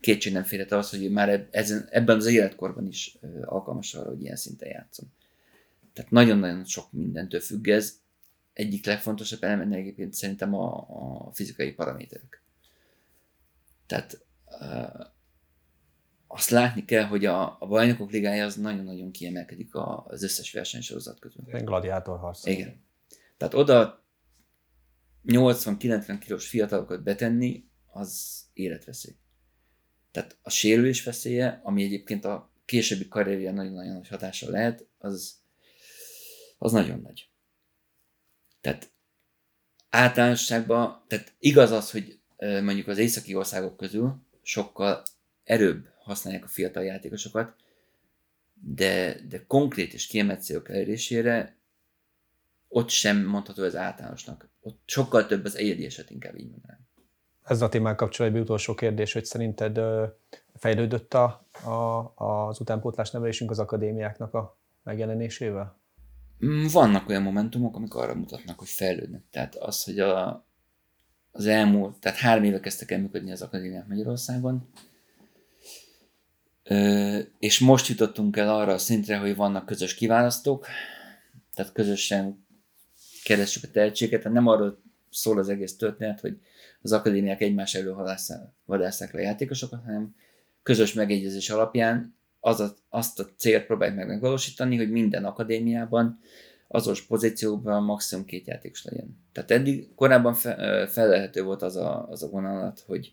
kétség 0.00 0.32
nem 0.32 0.44
férhet 0.44 0.72
az, 0.72 0.90
hogy 0.90 1.10
már 1.10 1.48
ezen, 1.50 1.88
ebben 1.90 2.16
az 2.16 2.26
életkorban 2.26 2.86
is 2.86 3.18
alkalmas 3.44 3.94
arra, 3.94 4.08
hogy 4.08 4.22
ilyen 4.22 4.36
szinten 4.36 4.68
játszom. 4.68 5.12
Tehát 5.92 6.10
nagyon-nagyon 6.10 6.64
sok 6.64 6.92
mindentől 6.92 7.40
függ 7.40 7.68
ez. 7.68 7.98
Egyik 8.52 8.86
legfontosabb 8.86 9.42
eleme 9.42 9.76
egyébként 9.76 10.14
szerintem 10.14 10.54
a, 10.54 10.86
a 10.88 11.30
fizikai 11.32 11.72
paraméterek. 11.72 12.42
Tehát 13.86 14.26
uh, 14.60 15.06
azt 16.26 16.50
látni 16.50 16.84
kell, 16.84 17.04
hogy 17.04 17.24
a, 17.24 17.56
a 17.60 17.66
bajnokok 17.66 18.10
ligája 18.10 18.44
az 18.44 18.54
nagyon-nagyon 18.54 19.10
kiemelkedik 19.10 19.74
az 20.06 20.22
összes 20.22 20.52
versenysorozat 20.52 21.18
közül. 21.18 21.44
Gladiátor 21.44 22.18
harc. 22.18 22.46
Igen. 22.46 22.85
Tehát 23.36 23.54
oda 23.54 24.04
80-90 25.26 26.16
kilós 26.20 26.48
fiatalokat 26.48 27.02
betenni, 27.02 27.64
az 27.96 28.42
életveszély. 28.52 29.16
Tehát 30.10 30.38
a 30.42 30.50
sérülés 30.50 31.02
veszélye, 31.02 31.60
ami 31.62 31.82
egyébként 31.82 32.24
a 32.24 32.52
későbbi 32.64 33.08
karrierje 33.08 33.52
nagyon-nagyon 33.52 33.92
nagy 33.92 34.08
hatással 34.08 34.50
lehet, 34.50 34.86
az, 34.98 35.40
az 36.58 36.72
nagyon 36.72 37.00
nagy. 37.00 37.30
Tehát 38.60 38.90
általánosságban, 39.90 41.04
tehát 41.08 41.34
igaz 41.38 41.70
az, 41.70 41.90
hogy 41.90 42.20
mondjuk 42.38 42.88
az 42.88 42.98
északi 42.98 43.34
országok 43.34 43.76
közül 43.76 44.26
sokkal 44.42 45.02
erőbb 45.44 45.88
használják 45.98 46.44
a 46.44 46.48
fiatal 46.48 46.84
játékosokat, 46.84 47.56
de, 48.54 49.20
de 49.28 49.44
konkrét 49.46 49.92
és 49.92 50.06
kiemelt 50.06 50.42
célok 50.42 50.68
elérésére 50.68 51.55
ott 52.76 52.88
sem 52.88 53.26
mondható 53.26 53.62
ez 53.62 53.76
általánosnak. 53.76 54.48
Ott 54.60 54.82
sokkal 54.84 55.26
több 55.26 55.44
az 55.44 55.56
egyedi 55.56 55.84
eset, 55.84 56.10
inkább 56.10 56.38
így 56.38 56.50
mondanám. 56.50 56.78
ezzel 57.42 57.66
a 57.66 57.70
témán 57.70 57.96
kapcsolatban 57.96 58.40
egy 58.40 58.46
utolsó 58.46 58.74
kérdés, 58.74 59.12
hogy 59.12 59.24
szerinted 59.24 59.80
fejlődött 60.54 61.14
a, 61.14 61.48
a, 61.64 62.12
az 62.16 62.60
utánpótlás 62.60 63.10
nevelésünk 63.10 63.50
az 63.50 63.58
akadémiáknak 63.58 64.34
a 64.34 64.58
megjelenésével? 64.82 65.78
Mm, 66.44 66.66
vannak 66.72 67.08
olyan 67.08 67.22
momentumok, 67.22 67.76
amik 67.76 67.94
arra 67.94 68.14
mutatnak, 68.14 68.58
hogy 68.58 68.68
fejlődnek. 68.68 69.22
Tehát 69.30 69.54
az, 69.54 69.84
hogy 69.84 69.98
a, 69.98 70.46
az 71.30 71.46
elmúlt, 71.46 71.98
tehát 71.98 72.18
három 72.18 72.44
éve 72.44 72.60
kezdtek 72.60 72.90
el 72.90 73.00
működni 73.00 73.32
az 73.32 73.42
akadémiák 73.42 73.86
Magyarországon, 73.86 74.68
és 77.38 77.58
most 77.58 77.88
jutottunk 77.88 78.36
el 78.36 78.54
arra 78.54 78.72
a 78.72 78.78
szintre, 78.78 79.18
hogy 79.18 79.36
vannak 79.36 79.66
közös 79.66 79.94
kiválasztók, 79.94 80.66
tehát 81.54 81.72
közösen 81.72 82.45
keressük 83.26 83.64
a 83.64 83.70
tehetséget, 83.72 84.20
tehát 84.20 84.36
nem 84.36 84.46
arról 84.46 84.82
szól 85.10 85.38
az 85.38 85.48
egész 85.48 85.76
történet, 85.76 86.20
hogy 86.20 86.38
az 86.82 86.92
akadémiák 86.92 87.40
egymás 87.40 87.74
elől 87.74 87.94
vadásszák 88.64 89.12
le 89.12 89.20
a 89.20 89.22
játékosokat, 89.22 89.82
hanem 89.84 90.14
közös 90.62 90.92
megegyezés 90.92 91.50
alapján 91.50 92.16
az 92.40 92.60
a, 92.60 92.74
azt 92.88 93.20
a 93.20 93.28
célt 93.36 93.66
próbálják 93.66 93.96
meg 93.96 94.06
megvalósítani, 94.06 94.76
hogy 94.76 94.90
minden 94.90 95.24
akadémiában 95.24 96.18
azos 96.68 97.02
pozícióban 97.02 97.82
maximum 97.82 98.24
két 98.24 98.46
játékos 98.46 98.84
legyen. 98.84 99.18
Tehát 99.32 99.50
eddig 99.50 99.94
korábban 99.94 100.34
fe, 100.34 100.86
felelhető 100.86 101.42
volt 101.42 101.62
az 101.62 101.76
a, 101.76 102.08
az 102.08 102.22
a 102.22 102.28
vonalat, 102.28 102.84
hogy 102.86 103.12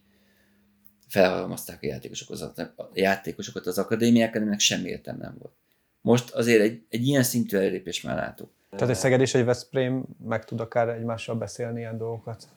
felhalmozták 1.08 1.78
a 1.82 1.86
játékosokat, 1.86 2.60
a 2.60 2.90
játékosokat 2.94 3.68
az 3.68 3.78
akadémiák, 3.78 4.36
aminek 4.36 4.60
semmi 4.60 4.90
értelme 4.90 5.24
nem 5.24 5.36
volt. 5.40 5.54
Most 6.02 6.30
azért 6.32 6.62
egy, 6.62 6.84
egy 6.90 7.08
ilyen 7.08 7.24
szintű 7.24 7.58
előrépés 7.58 8.02
már 8.02 8.16
látok. 8.16 8.52
Tehát 8.76 8.90
egy 8.90 8.96
Szeged 8.96 9.22
és 9.22 9.34
egy 9.34 9.46
Veszprém 9.46 10.06
meg 10.24 10.46
tud 10.46 10.60
akár 10.60 10.90
egymással 10.90 11.36
beszélni 11.36 11.80
ilyen 11.80 11.98
dolgokat? 11.98 12.48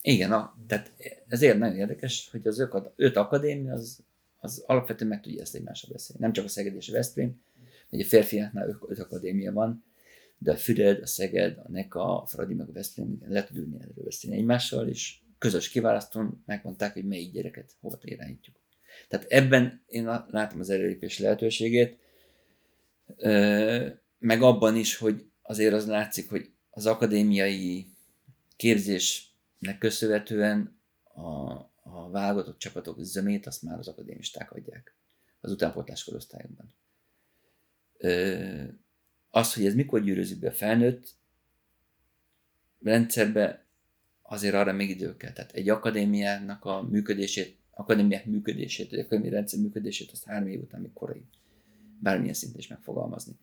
Igen, 0.00 0.32
a, 0.32 0.56
tehát 0.66 0.92
ezért 1.28 1.58
nagyon 1.58 1.76
érdekes, 1.76 2.28
hogy 2.30 2.46
az 2.46 2.58
öt, 2.58 2.92
öt 2.96 3.16
akadémia 3.16 3.72
az, 3.72 3.98
az 4.36 4.62
alapvetően 4.66 5.10
meg 5.10 5.20
tudja 5.20 5.40
ezt 5.40 5.54
egymással 5.54 5.90
beszélni. 5.92 6.22
Nem 6.22 6.32
csak 6.32 6.44
a 6.44 6.48
Szeged 6.48 6.74
és 6.74 6.88
a 6.88 6.92
Veszprém, 6.92 7.40
hogy 7.88 8.00
a 8.00 8.04
férfiaknál 8.04 8.68
öt, 8.68 8.76
öt 8.86 8.98
akadémia 8.98 9.52
van, 9.52 9.84
de 10.38 10.52
a 10.52 10.56
Füred, 10.56 11.02
a 11.02 11.06
Szeged, 11.06 11.58
a 11.58 11.70
Neka, 11.70 12.22
a 12.22 12.26
Fradi 12.26 12.54
meg 12.54 12.68
a 12.68 12.72
Veszprém 12.72 13.12
igen, 13.12 13.28
le 13.30 13.44
tud 13.44 13.56
ülni 13.56 13.76
erről 13.80 14.04
beszélni 14.04 14.36
egymással, 14.36 14.88
és 14.88 15.18
közös 15.38 15.68
kiválasztón 15.68 16.42
megmondták, 16.46 16.92
hogy 16.92 17.04
melyik 17.04 17.32
gyereket 17.32 17.72
hova 17.80 17.98
irányítjuk. 18.02 18.56
Tehát 19.08 19.26
ebben 19.28 19.82
én 19.86 20.04
látom 20.30 20.60
az 20.60 20.70
előlépés 20.70 21.18
lehetőségét, 21.18 21.98
meg 24.18 24.42
abban 24.42 24.76
is, 24.76 24.96
hogy 24.96 25.24
azért 25.46 25.74
az 25.74 25.86
látszik, 25.86 26.30
hogy 26.30 26.50
az 26.70 26.86
akadémiai 26.86 27.86
képzésnek 28.56 29.78
köszönhetően 29.78 30.78
a, 31.14 31.52
a 31.82 32.10
válogatott 32.10 32.58
csapatok 32.58 32.96
zömét 33.00 33.46
azt 33.46 33.62
már 33.62 33.78
az 33.78 33.88
akadémisták 33.88 34.52
adják 34.52 34.94
az 35.40 35.52
utánpótlás 35.52 36.04
korosztályokban. 36.04 36.74
Az, 39.30 39.54
hogy 39.54 39.66
ez 39.66 39.74
mikor 39.74 40.02
gyűrőzik 40.02 40.38
be 40.38 40.48
a 40.48 40.52
felnőtt 40.52 41.14
rendszerbe, 42.82 43.64
azért 44.22 44.54
arra 44.54 44.72
még 44.72 44.90
idő 44.90 45.16
kell. 45.16 45.32
Tehát 45.32 45.52
egy 45.52 45.68
akadémiának 45.68 46.64
a 46.64 46.82
működését, 46.82 47.58
akadémiák 47.70 48.26
működését, 48.26 48.90
vagy 48.90 48.98
akadémiai 48.98 49.30
rendszer 49.30 49.60
működését 49.60 50.10
azt 50.10 50.24
három 50.24 50.48
év 50.48 50.60
után 50.60 50.80
még 50.80 50.92
korai. 50.92 51.24
Bármilyen 52.00 52.34
szinten 52.34 52.58
is 52.58 52.66
megfogalmazni. 52.66 53.38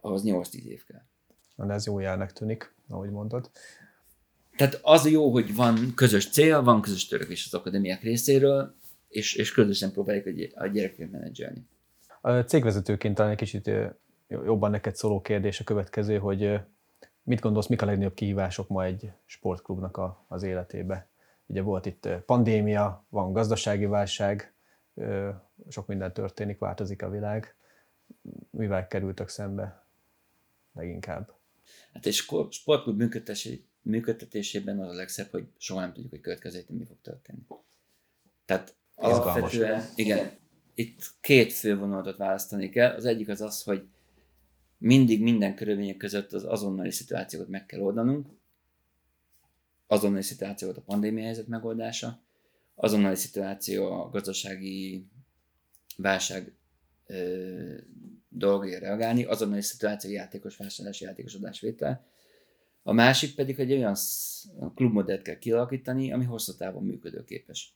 Ahhoz 0.00 0.22
8-10 0.24 0.52
év 0.52 0.84
kell. 0.84 1.02
Na, 1.56 1.72
ez 1.72 1.86
jó 1.86 1.98
jelnek 1.98 2.32
tűnik, 2.32 2.74
ahogy 2.88 3.10
mondod. 3.10 3.50
Tehát 4.56 4.78
az 4.82 5.10
jó, 5.10 5.30
hogy 5.30 5.54
van 5.54 5.92
közös 5.94 6.30
cél, 6.30 6.62
van 6.62 6.80
közös 6.80 7.06
törekvés 7.06 7.46
az 7.46 7.54
akadémiák 7.54 8.02
részéről, 8.02 8.74
és, 9.08 9.34
és 9.34 9.52
közösen 9.52 9.92
próbáljuk 9.92 10.26
a 10.54 10.66
gyerekeket 10.66 11.10
menedzselni. 11.10 11.66
A 12.20 12.30
cégvezetőként 12.30 13.14
talán 13.14 13.30
egy 13.30 13.36
kicsit 13.36 13.70
jobban 14.28 14.70
neked 14.70 14.96
szóló 14.96 15.20
kérdés 15.20 15.60
a 15.60 15.64
következő, 15.64 16.18
hogy 16.18 16.60
mit 17.22 17.40
gondolsz, 17.40 17.66
mik 17.66 17.82
a 17.82 17.86
legnagyobb 17.86 18.14
kihívások 18.14 18.68
ma 18.68 18.84
egy 18.84 19.10
sportklubnak 19.24 19.96
a, 19.96 20.24
az 20.28 20.42
életébe? 20.42 21.08
Ugye 21.46 21.62
volt 21.62 21.86
itt 21.86 22.08
pandémia, 22.26 23.04
van 23.08 23.32
gazdasági 23.32 23.86
válság, 23.86 24.52
sok 25.68 25.86
minden 25.86 26.12
történik, 26.12 26.58
változik 26.58 27.02
a 27.02 27.10
világ. 27.10 27.54
Mivel 28.50 28.86
kerültek 28.88 29.28
szembe 29.28 29.84
leginkább? 30.72 31.32
Hát 31.92 32.06
egy 32.06 32.14
sportklub 32.50 33.02
működtetésében 33.82 34.80
az 34.80 34.88
a 34.88 34.96
legszebb, 34.96 35.30
hogy 35.30 35.46
soha 35.58 35.80
nem 35.80 35.92
tudjuk, 35.92 36.10
hogy 36.10 36.20
következő 36.20 36.64
mi 36.68 36.84
fog 36.84 36.96
történni. 37.02 37.46
Tehát 38.44 38.74
alapvetően, 38.94 39.88
igen, 39.94 40.30
itt 40.74 41.10
két 41.20 41.52
fő 41.52 41.78
vonalat 41.78 42.16
választani 42.16 42.68
kell. 42.68 42.94
Az 42.94 43.04
egyik 43.04 43.28
az 43.28 43.40
az, 43.40 43.62
hogy 43.62 43.86
mindig 44.78 45.22
minden 45.22 45.54
körülmények 45.54 45.96
között 45.96 46.32
az 46.32 46.44
azonnali 46.44 46.90
szituációt 46.90 47.48
meg 47.48 47.66
kell 47.66 47.80
oldanunk, 47.80 48.28
azonnali 49.86 50.22
szituációt 50.22 50.76
a 50.76 50.80
pandémia 50.80 51.24
helyzet 51.24 51.46
megoldása, 51.46 52.20
azonnali 52.74 53.16
szituáció 53.16 53.92
a 53.92 54.10
gazdasági 54.10 55.06
válság 55.96 56.54
ö, 57.06 57.74
dolgokra 58.38 58.78
reagálni, 58.78 59.24
azonnali 59.24 59.62
szituáció 59.62 60.10
játékos 60.10 60.56
vásárlás, 60.56 61.00
játékos 61.00 61.34
adásvétel. 61.34 62.06
A 62.82 62.92
másik 62.92 63.34
pedig, 63.34 63.56
hogy 63.56 63.72
olyan 63.72 63.96
klubmodellt 64.74 65.22
kell 65.22 65.38
kialakítani, 65.38 66.12
ami 66.12 66.24
hosszú 66.24 66.52
távon 66.52 66.84
működőképes. 66.84 67.74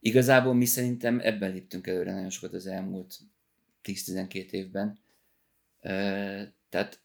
Igazából 0.00 0.54
mi 0.54 0.64
szerintem 0.64 1.20
ebben 1.22 1.52
léptünk 1.52 1.86
előre 1.86 2.12
nagyon 2.12 2.30
sokat 2.30 2.54
az 2.54 2.66
elmúlt 2.66 3.18
10-12 3.84 4.50
évben, 4.50 4.98
tehát 6.68 7.00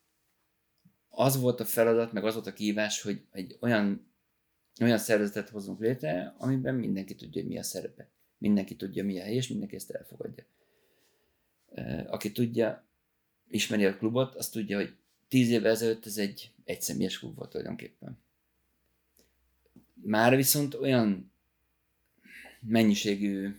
az 1.09 1.39
volt 1.39 1.59
a 1.59 1.65
feladat, 1.65 2.11
meg 2.11 2.25
az 2.25 2.33
volt 2.33 2.47
a 2.47 2.53
kívás, 2.53 3.01
hogy 3.01 3.25
egy 3.31 3.57
olyan, 3.59 4.11
olyan 4.81 4.97
szervezetet 4.97 5.49
hozunk 5.49 5.79
létre, 5.79 6.35
amiben 6.37 6.75
mindenki 6.75 7.15
tudja, 7.15 7.41
hogy 7.41 7.51
mi 7.51 7.57
a 7.57 7.63
szerepe. 7.63 8.09
Mindenki 8.37 8.75
tudja, 8.75 9.03
mi 9.03 9.19
a 9.19 9.23
hely, 9.23 9.35
és 9.35 9.47
mindenki 9.47 9.75
ezt 9.75 9.91
elfogadja. 9.91 10.43
Aki 12.07 12.31
tudja, 12.31 12.85
ismeri 13.47 13.85
a 13.85 13.97
klubot, 13.97 14.35
az 14.35 14.49
tudja, 14.49 14.77
hogy 14.77 14.95
tíz 15.27 15.49
évvel 15.49 15.71
ezelőtt 15.71 16.05
ez 16.05 16.17
egy 16.17 16.51
egyszemélyes 16.63 17.19
klub 17.19 17.35
volt 17.35 17.49
tulajdonképpen. 17.49 18.17
Már 19.93 20.35
viszont 20.35 20.73
olyan 20.73 21.31
mennyiségű 22.59 23.55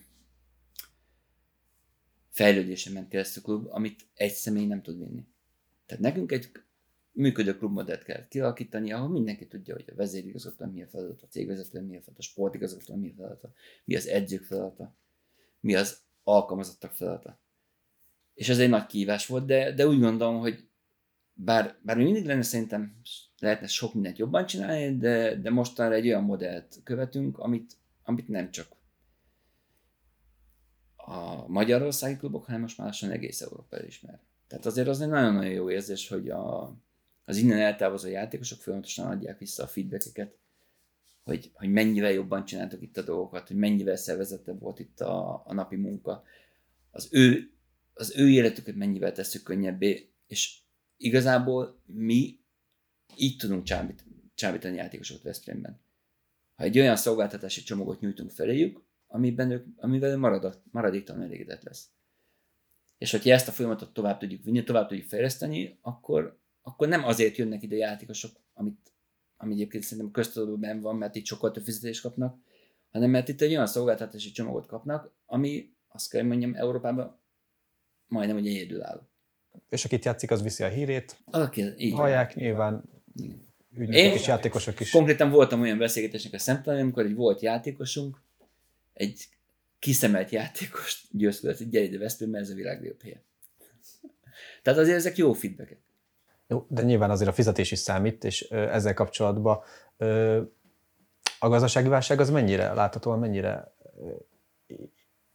fejlődésen 2.31 2.92
ment 2.92 3.09
keresztül 3.09 3.42
a 3.42 3.46
klub, 3.46 3.66
amit 3.70 4.07
egy 4.14 4.33
személy 4.33 4.66
nem 4.66 4.83
tud 4.83 4.98
vinni. 4.98 5.26
Tehát 5.87 6.02
nekünk 6.02 6.33
egy 6.33 6.50
működő 7.12 7.57
klubmodellt 7.57 8.02
kell 8.02 8.29
kialakítani, 8.29 8.92
ahol 8.92 9.09
mindenki 9.09 9.46
tudja, 9.46 9.74
hogy 9.74 9.90
a 9.92 9.94
vezérigazgató 9.94 10.66
mi 10.66 10.83
a 10.83 10.87
feladat, 10.87 11.22
a 11.22 11.26
cégvezető 11.26 11.81
mi 11.81 11.96
a 11.96 12.00
feladat, 12.00 12.18
a 12.18 12.22
sportigazgató 12.22 12.94
mi 12.94 13.11
a 13.11 13.14
feladata, 13.16 13.52
mi 13.85 13.96
az 13.96 14.07
edzők 14.07 14.44
feladata, 14.44 14.94
mi 15.61 15.74
az 15.74 16.00
alkalmazottak 16.22 16.92
feladata. 16.92 17.38
És 18.37 18.49
ez 18.49 18.59
egy 18.59 18.68
nagy 18.68 18.87
kívás 18.87 19.27
volt, 19.27 19.46
de, 19.46 19.72
de 19.72 19.87
úgy 19.87 20.01
gondolom, 20.01 20.38
hogy 20.38 20.68
bár, 21.33 21.79
bár 21.83 21.96
mindig 21.96 22.27
lenne 22.27 22.42
szerintem 22.42 23.01
lehetne 23.38 23.66
sok 23.66 23.94
mindent 23.94 24.18
jobban 24.18 24.46
csinálni, 24.46 24.96
de, 24.96 25.37
de 25.37 25.51
mostanra 25.51 25.94
egy 25.94 26.07
olyan 26.07 26.25
modellt 26.25 26.81
követünk, 26.85 27.38
amit, 27.38 27.77
amit 28.03 28.29
nem 28.29 28.51
csak 28.51 28.66
a 30.96 31.49
magyarországi 31.49 32.16
klubok, 32.16 32.44
hanem 32.44 32.61
most 32.61 32.79
már 32.79 32.87
lassan 32.87 33.11
egész 33.11 33.40
Európa 33.40 33.77
elismer. 33.77 34.20
Tehát 34.46 34.66
azért 34.66 34.88
az 34.88 35.01
egy 35.01 35.09
nagyon-nagyon 35.09 35.53
jó 35.53 35.70
érzés, 35.70 36.09
hogy 36.09 36.29
a, 36.29 36.77
az 37.25 37.37
innen 37.37 37.59
eltávozó 37.59 38.09
játékosok 38.09 38.61
folyamatosan 38.61 39.07
adják 39.07 39.38
vissza 39.38 39.62
a 39.62 39.66
feedbackeket, 39.66 40.37
hogy, 41.25 41.51
hogy 41.55 41.68
mennyivel 41.68 42.11
jobban 42.11 42.44
csináltak 42.44 42.83
itt 42.83 42.96
a 42.96 43.03
dolgokat, 43.03 43.49
hogy 43.49 43.57
mennyivel 43.57 43.96
szervezettebb 43.96 44.61
volt 44.61 44.79
itt 44.79 45.01
a, 45.01 45.42
a 45.46 45.55
napi 45.55 45.77
munka, 45.77 46.23
az 46.90 47.08
ő, 47.10 47.50
az 47.99 48.17
ő 48.17 48.29
életüket 48.29 48.75
mennyivel 48.75 49.13
tesszük 49.13 49.42
könnyebbé, 49.42 50.13
és 50.27 50.59
igazából 50.97 51.81
mi 51.87 52.40
így 53.17 53.37
tudunk 53.37 53.63
csábít, 53.65 54.05
csábítani 54.35 54.77
játékosokat 54.77 55.23
Veszprémben. 55.23 55.81
Ha 56.55 56.65
egy 56.65 56.79
olyan 56.79 56.97
szolgáltatási 56.97 57.63
csomagot 57.63 58.01
nyújtunk 58.01 58.31
feléjük, 58.31 58.83
amiben 59.07 59.51
ők, 59.51 59.67
amivel 59.77 60.17
marad, 60.17 60.63
maradéktalan 60.71 61.23
elégedett 61.23 61.63
lesz. 61.63 61.88
És 62.99 63.11
hogyha 63.11 63.33
ezt 63.33 63.49
a 63.49 63.53
folyamatot 63.53 63.92
tovább 63.92 64.19
tudjuk 64.19 64.44
vinni, 64.44 64.65
tovább 64.65 64.88
tudjuk 64.88 65.07
fejleszteni, 65.07 65.79
akkor, 65.81 66.38
akkor 66.63 66.88
nem 66.88 67.05
azért 67.05 67.37
jönnek 67.37 67.63
ide 67.63 67.77
játékosok, 67.77 68.40
amit, 68.55 68.92
ami 69.37 69.53
egyébként 69.53 69.83
szerintem 69.83 70.13
köztudatban 70.13 70.81
van, 70.81 70.97
mert 70.97 71.15
itt 71.15 71.25
sokkal 71.25 71.51
több 71.51 71.65
fizetést 71.65 72.03
kapnak, 72.03 72.38
hanem 72.90 73.11
mert 73.11 73.29
itt 73.29 73.40
egy 73.40 73.51
olyan 73.51 73.67
szolgáltatási 73.67 74.31
csomagot 74.31 74.67
kapnak, 74.67 75.13
ami 75.27 75.75
azt 75.88 76.11
kell 76.11 76.23
mondjam 76.23 76.55
Európában 76.55 77.21
majdnem 78.09 78.37
egy 78.37 78.77
áll. 78.81 79.07
És 79.69 79.85
akit 79.85 80.04
játszik, 80.04 80.31
az 80.31 80.42
viszi 80.42 80.63
a 80.63 80.69
hírét. 80.69 81.17
Aki, 81.25 81.65
így 81.77 81.92
Hallják 81.92 82.35
nyilván. 82.35 82.83
Igen. 83.15 83.46
ügynökök 83.77 84.15
és 84.15 84.27
játékosok 84.27 84.81
is. 84.81 84.90
Konkrétan 84.90 85.31
voltam 85.31 85.61
olyan 85.61 85.79
beszélgetésnek 85.79 86.33
a 86.33 86.38
szemtelen, 86.38 86.81
amikor 86.81 87.04
egy 87.04 87.15
volt 87.15 87.40
játékosunk, 87.40 88.21
egy 88.92 89.29
kiszemelt 89.79 90.31
játékos 90.31 91.04
győzködött, 91.11 91.59
hogy 91.59 91.69
gyere 91.69 91.85
ide 91.85 91.98
Veszprém, 91.98 92.31
mert 92.31 92.44
ez 92.44 92.50
a 92.50 92.54
világ 92.54 92.77
legjobb 92.77 93.02
helye. 93.02 93.23
Tehát 94.63 94.79
azért 94.79 94.96
ezek 94.96 95.17
jó 95.17 95.33
feedbackek. 95.33 95.81
Jó, 96.48 96.67
de 96.69 96.83
nyilván 96.83 97.11
azért 97.11 97.31
a 97.31 97.33
fizetés 97.33 97.71
is 97.71 97.79
számít, 97.79 98.25
és 98.25 98.40
ezzel 98.50 98.94
kapcsolatban 98.94 99.61
a 101.38 101.48
gazdasági 101.48 101.88
válság 101.88 102.21
az 102.21 102.31
mennyire 102.31 102.73
láthatóan, 102.73 103.19
mennyire 103.19 103.75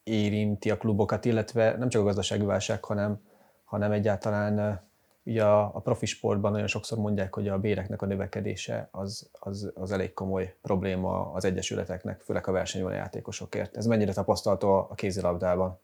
érinti 0.04 0.70
a 0.70 0.78
klubokat, 0.78 1.26
illetve 1.26 1.78
nem 1.78 1.90
csak 1.90 2.02
a 2.02 2.06
gazdasági 2.06 2.46
válság, 2.46 2.84
hanem, 2.84 3.22
hanem 3.64 3.92
egyáltalán 3.92 4.82
ugye 5.24 5.44
a, 5.44 5.76
a 5.76 5.80
profi 5.80 6.06
sportban 6.06 6.52
nagyon 6.52 6.68
sokszor 6.68 6.98
mondják, 6.98 7.34
hogy 7.34 7.48
a 7.48 7.60
béreknek 7.60 8.02
a 8.02 8.06
növekedése 8.06 8.88
az, 8.92 9.30
az, 9.32 9.72
az 9.74 9.92
elég 9.92 10.14
komoly 10.14 10.56
probléma 10.62 11.32
az 11.32 11.46
egyesületeknek, 11.46 12.22
főleg 12.22 12.48
a 12.48 12.52
versenyben 12.52 12.92
a 12.92 12.96
játékosokért. 12.96 13.78
Ez 13.78 13.86
mennyire 13.86 14.14
tapasztalható 14.14 14.74
a 14.74 14.94
kézilabdában? 14.96 15.80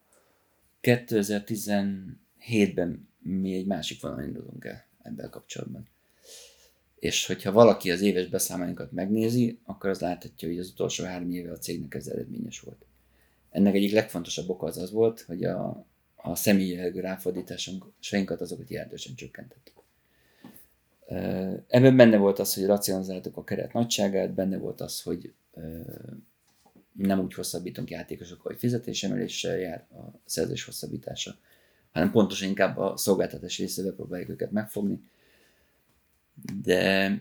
2017-ben 0.81 3.09
mi 3.19 3.55
egy 3.55 3.65
másik 3.65 4.01
vonalon 4.01 4.23
indulunk 4.23 4.65
el 4.65 4.85
ebben 5.01 5.29
kapcsolatban. 5.29 5.87
És 6.99 7.25
hogyha 7.25 7.51
valaki 7.51 7.91
az 7.91 8.01
éves 8.01 8.27
beszámolókat 8.27 8.91
megnézi, 8.91 9.59
akkor 9.65 9.89
az 9.89 9.99
láthatja, 9.99 10.47
hogy 10.47 10.59
az 10.59 10.69
utolsó 10.69 11.05
három 11.05 11.31
éve 11.31 11.51
a 11.51 11.57
cégnek 11.57 11.93
ez 11.93 12.07
eredményes 12.07 12.59
volt. 12.59 12.86
Ennek 13.49 13.73
egyik 13.73 13.91
legfontosabb 13.91 14.49
oka 14.49 14.65
az 14.65 14.77
az 14.77 14.91
volt, 14.91 15.21
hogy 15.21 15.43
a, 15.43 15.85
a 16.15 16.35
személyi 16.35 16.71
jellegű 16.71 16.99
ráfordításainkat 16.99 18.41
azokat 18.41 18.69
jelentősen 18.69 19.15
csökkentettük. 19.15 19.75
Ebben 21.67 21.95
benne 21.95 22.17
volt 22.17 22.39
az, 22.39 22.53
hogy 22.53 22.65
racionalizáltuk 22.65 23.37
a 23.37 23.43
keret 23.43 23.73
nagyságát, 23.73 24.33
benne 24.33 24.57
volt 24.57 24.81
az, 24.81 25.01
hogy 25.01 25.33
nem 26.91 27.19
úgy 27.19 27.33
hosszabbítunk 27.33 27.89
játékosokkal, 27.89 28.51
hogy 28.51 28.59
fizetésemeléssel 28.59 29.57
jár 29.57 29.85
a 29.91 30.19
szerzés 30.25 30.63
hosszabbítása, 30.63 31.35
hanem 31.91 32.11
pontosan 32.11 32.47
inkább 32.47 32.77
a 32.77 32.97
szolgáltatás 32.97 33.57
részébe 33.57 33.91
próbáljuk 33.91 34.29
őket 34.29 34.51
megfogni. 34.51 34.99
De 36.61 37.11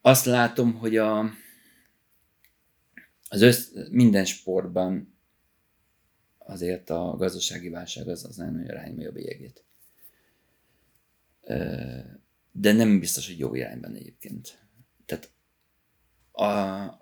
azt 0.00 0.24
látom, 0.24 0.74
hogy 0.74 0.96
a, 0.96 1.30
az 3.28 3.40
össz, 3.40 3.70
minden 3.90 4.24
sportban 4.24 5.18
azért 6.38 6.90
a 6.90 7.14
gazdasági 7.16 7.68
válság 7.68 8.08
az, 8.08 8.24
az 8.24 8.36
nagyon 8.36 8.66
rányomja 8.66 9.08
a 9.08 9.12
bélyegét. 9.12 9.64
De 12.52 12.72
nem 12.72 13.00
biztos, 13.00 13.26
hogy 13.26 13.38
jó 13.38 13.54
irányban 13.54 13.94
egyébként. 13.94 14.58
Tehát 15.06 15.30
a, 16.30 16.44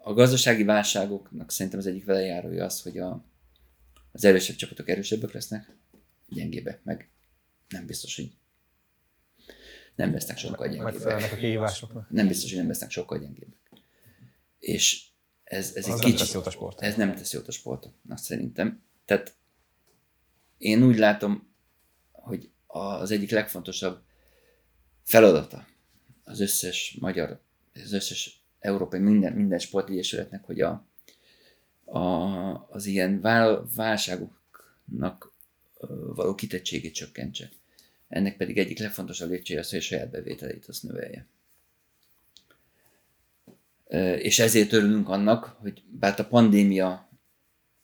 a 0.02 0.12
gazdasági 0.12 0.64
válságoknak 0.64 1.50
szerintem 1.50 1.80
az 1.80 1.86
egyik 1.86 2.04
velejárója 2.04 2.64
az, 2.64 2.82
hogy 2.82 2.98
a, 2.98 3.24
az 4.12 4.24
erősebb 4.24 4.56
csapatok 4.56 4.88
erősebbek 4.88 5.32
lesznek, 5.32 5.76
gyengébbek 6.28 6.84
meg 6.84 7.10
nem 7.68 7.86
biztos, 7.86 8.16
hogy 8.16 8.36
nem 9.94 10.12
lesznek 10.12 10.38
sokkal 10.38 10.68
gyengébbek. 10.68 11.32
a 11.32 11.36
kihívásoknak. 11.36 12.10
Nem 12.10 12.26
biztos, 12.26 12.50
hogy 12.50 12.58
nem 12.58 12.68
lesznek 12.68 12.90
sokkal 12.90 13.18
gyengébbek. 13.18 13.70
És 14.58 15.06
ez, 15.46 15.72
ez 15.74 15.88
Az 15.88 15.94
egy 15.94 16.00
nem 16.00 16.10
kicsit... 16.10 16.18
tesz 16.18 16.32
jót 16.32 16.46
a 16.46 16.50
sportnak. 16.50 16.84
Ez 16.84 16.96
nem 16.96 17.14
tesz 17.14 17.32
jót 17.32 17.48
a 17.48 17.52
sportoknak 17.52 18.18
szerintem. 18.18 18.82
Tehát 19.04 19.34
én 20.58 20.82
úgy 20.82 20.98
látom, 20.98 21.54
hogy 22.12 22.50
az 22.66 23.10
egyik 23.10 23.30
legfontosabb 23.30 24.02
feladata 25.02 25.66
az 26.24 26.40
összes 26.40 26.96
magyar, 27.00 27.40
az 27.74 27.92
összes 27.92 28.44
európai, 28.58 29.00
minden, 29.00 29.32
minden 29.32 29.58
sportegyesületnek, 29.58 30.44
hogy 30.44 30.60
a, 30.60 30.86
a, 31.84 32.00
az 32.70 32.86
ilyen 32.86 33.20
vál, 33.20 33.66
válságoknak 33.74 35.32
való 36.14 36.34
kitettségét 36.34 36.94
csökkentse. 36.94 37.50
Ennek 38.08 38.36
pedig 38.36 38.58
egyik 38.58 38.78
legfontosabb 38.78 39.30
lépcsője 39.30 39.60
az, 39.60 39.70
hogy 39.70 39.78
a 39.78 39.82
saját 39.82 40.10
bevételeit 40.10 40.66
azt 40.66 40.82
növelje. 40.82 41.26
És 44.18 44.38
ezért 44.38 44.72
örülünk 44.72 45.08
annak, 45.08 45.56
hogy 45.60 45.82
bár 45.90 46.20
a 46.20 46.24
pandémia 46.24 47.10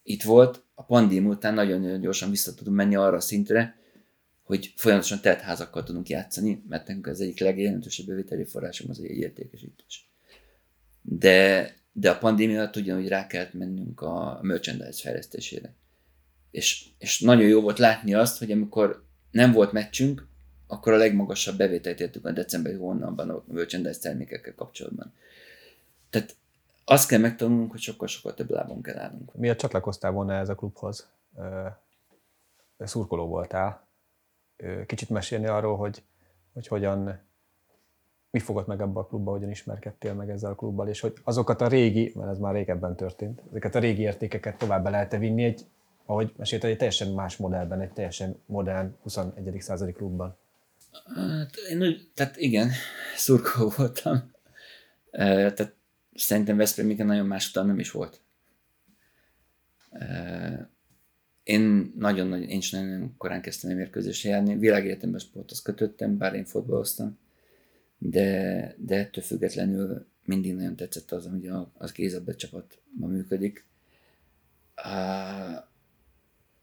itt 0.03 0.23
volt, 0.23 0.63
a 0.73 0.83
pandémia 0.83 1.29
után 1.29 1.53
nagyon-nagyon 1.53 2.01
gyorsan 2.01 2.29
vissza 2.29 2.53
tudunk 2.53 2.75
menni 2.75 2.95
arra 2.95 3.15
a 3.15 3.19
szintre, 3.19 3.77
hogy 4.43 4.73
folyamatosan 4.75 5.21
telt 5.21 5.39
házakkal 5.39 5.83
tudunk 5.83 6.09
játszani, 6.09 6.63
mert 6.69 6.87
nekünk 6.87 7.07
az 7.07 7.21
egyik 7.21 7.39
legjelentősebb 7.39 8.05
bevételi 8.05 8.45
forrásunk 8.45 8.89
az 8.89 8.99
a 8.99 9.03
jegyértékesítés. 9.03 10.09
De, 11.01 11.73
de 11.91 12.09
a 12.09 12.17
pandémia 12.17 12.59
alatt 12.59 12.75
ugyanúgy 12.75 13.07
rá 13.07 13.27
kellett 13.27 13.53
mennünk 13.53 14.01
a 14.01 14.39
merchandise 14.41 15.01
fejlesztésére. 15.01 15.73
És, 16.51 16.85
és 16.97 17.19
nagyon 17.19 17.47
jó 17.47 17.61
volt 17.61 17.79
látni 17.79 18.13
azt, 18.13 18.37
hogy 18.37 18.51
amikor 18.51 19.03
nem 19.31 19.51
volt 19.51 19.71
meccsünk, 19.71 20.27
akkor 20.67 20.93
a 20.93 20.97
legmagasabb 20.97 21.57
bevételt 21.57 21.99
értük 21.99 22.25
a 22.25 22.31
decemberi 22.31 22.75
hónapban 22.75 23.29
a 23.29 23.43
merchandise 23.47 23.99
termékekkel 23.99 24.55
kapcsolatban. 24.55 25.13
Tehát 26.13 26.35
azt 26.85 27.07
kell 27.07 27.19
megtanulnunk, 27.19 27.71
hogy 27.71 27.79
sokkal-sokkal 27.79 28.33
több 28.33 28.49
lábon 28.49 28.81
kell 28.81 28.97
állnunk. 28.97 29.35
Miért 29.35 29.59
csatlakoztál 29.59 30.11
volna 30.11 30.33
ez 30.33 30.49
a 30.49 30.55
klubhoz? 30.55 31.09
Szurkoló 32.79 33.27
voltál. 33.27 33.87
Kicsit 34.85 35.09
mesélni 35.09 35.47
arról, 35.47 35.77
hogy, 35.77 36.03
hogy 36.53 36.67
hogyan, 36.67 37.19
mi 38.31 38.39
fogott 38.39 38.67
meg 38.67 38.81
ebbe 38.81 38.99
a 38.99 39.05
klubba, 39.05 39.31
hogyan 39.31 39.49
ismerkedtél 39.49 40.13
meg 40.13 40.29
ezzel 40.29 40.51
a 40.51 40.55
klubbal, 40.55 40.87
és 40.87 40.99
hogy 40.99 41.13
azokat 41.23 41.61
a 41.61 41.67
régi, 41.67 42.11
mert 42.15 42.29
ez 42.29 42.39
már 42.39 42.53
régebben 42.53 42.95
történt, 42.95 43.41
ezeket 43.49 43.75
a 43.75 43.79
régi 43.79 44.01
értékeket 44.01 44.57
tovább 44.57 44.83
be 44.83 44.89
lehet 44.89 45.17
vinni 45.17 45.43
egy, 45.43 45.65
ahogy 46.05 46.33
mesélted, 46.37 46.69
egy 46.69 46.77
teljesen 46.77 47.11
más 47.11 47.37
modellben, 47.37 47.81
egy 47.81 47.91
teljesen 47.91 48.41
modern 48.45 48.95
21. 49.01 49.61
századi 49.61 49.91
klubban. 49.91 50.37
Hát, 51.15 51.55
én 51.69 51.97
tehát 52.13 52.37
igen, 52.37 52.71
szurkoló 53.15 53.71
voltam. 53.77 54.31
Tehát 55.11 55.75
szerintem 56.15 56.57
Veszprémiken 56.57 57.05
nagyon 57.05 57.25
más 57.25 57.49
utam 57.49 57.67
nem 57.67 57.79
is 57.79 57.91
volt. 57.91 58.21
Én 61.43 61.93
nagyon-nagyon, 61.97 62.47
én 62.47 62.57
is 62.57 62.69
nagyon 62.71 63.17
korán 63.17 63.41
kezdtem 63.41 63.71
a 63.71 63.73
mérkőzésre 63.73 64.29
járni. 64.29 64.57
Világéletemben 64.57 65.19
sporthoz 65.19 65.61
kötöttem, 65.61 66.17
bár 66.17 66.33
én 66.33 66.45
fotballoztam. 66.45 67.17
De, 67.97 68.75
de 68.77 68.95
ettől 68.95 69.23
függetlenül 69.23 70.07
mindig 70.25 70.55
nagyon 70.55 70.75
tetszett 70.75 71.11
az, 71.11 71.27
hogy 71.27 71.47
a, 71.47 71.71
az 71.77 71.91
kézabda 71.91 72.35
csapatban 72.35 73.09
működik. 73.09 73.65
A, 74.75 74.89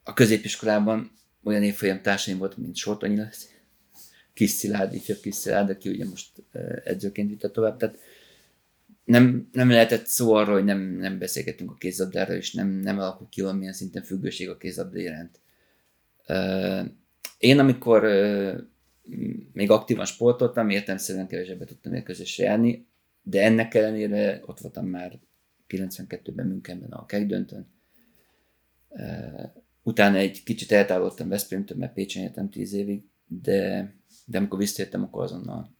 a 0.03 0.15
középiskolában 0.15 1.13
olyan 1.43 1.63
évfolyam 1.63 2.03
társaim 2.03 2.39
volt, 2.39 2.57
mint 2.57 2.77
Sortonyi 2.77 3.17
lesz, 3.17 3.49
Kis 4.33 4.51
Szilárd, 4.51 4.95
ifjabb 4.95 5.21
Kis 5.21 5.35
Szilárd, 5.35 5.71
aki 5.71 5.89
ugye 5.89 6.05
most 6.05 6.43
edzőként 6.85 7.29
vitte 7.29 7.51
tovább. 7.51 7.77
Tehát 7.77 7.99
nem, 9.11 9.49
nem 9.53 9.71
lehetett 9.71 10.07
szó 10.07 10.33
arról, 10.33 10.55
hogy 10.55 10.65
nem, 10.65 10.79
nem 10.81 11.19
beszélgetünk 11.19 11.71
a 11.71 11.75
kézabdára, 11.75 12.35
és 12.35 12.53
nem, 12.53 12.69
nem 12.69 12.99
alakul 12.99 13.29
ki 13.29 13.41
valamilyen 13.41 13.73
szinten 13.73 14.03
függőség 14.03 14.49
a 14.49 14.57
kézabda 14.57 14.99
iránt. 14.99 15.41
Én 17.39 17.59
amikor 17.59 18.03
még 19.53 19.71
aktívan 19.71 20.05
sportoltam, 20.05 20.69
értelmszerűen 20.69 21.27
kevesebbet 21.27 21.69
tudtam 21.69 21.95
érkezésre 21.95 22.45
járni, 22.45 22.87
de 23.23 23.43
ennek 23.43 23.75
ellenére 23.75 24.43
ott 24.47 24.61
voltam 24.61 24.87
már 24.87 25.19
92-ben 25.69 26.47
Münchenben 26.47 26.91
a 26.91 27.07
kegdöntön. 27.07 27.67
Utána 29.83 30.17
egy 30.17 30.43
kicsit 30.43 30.73
eltávolodtam 30.73 31.29
Veszprémtől, 31.29 31.79
mert 31.79 31.93
Pécsen 31.93 32.23
éltem 32.23 32.51
10 32.51 32.73
évig, 32.73 33.03
de, 33.27 33.93
de 34.25 34.39
amikor 34.39 34.59
visszatértem, 34.59 35.03
akkor 35.03 35.23
azonnal 35.23 35.79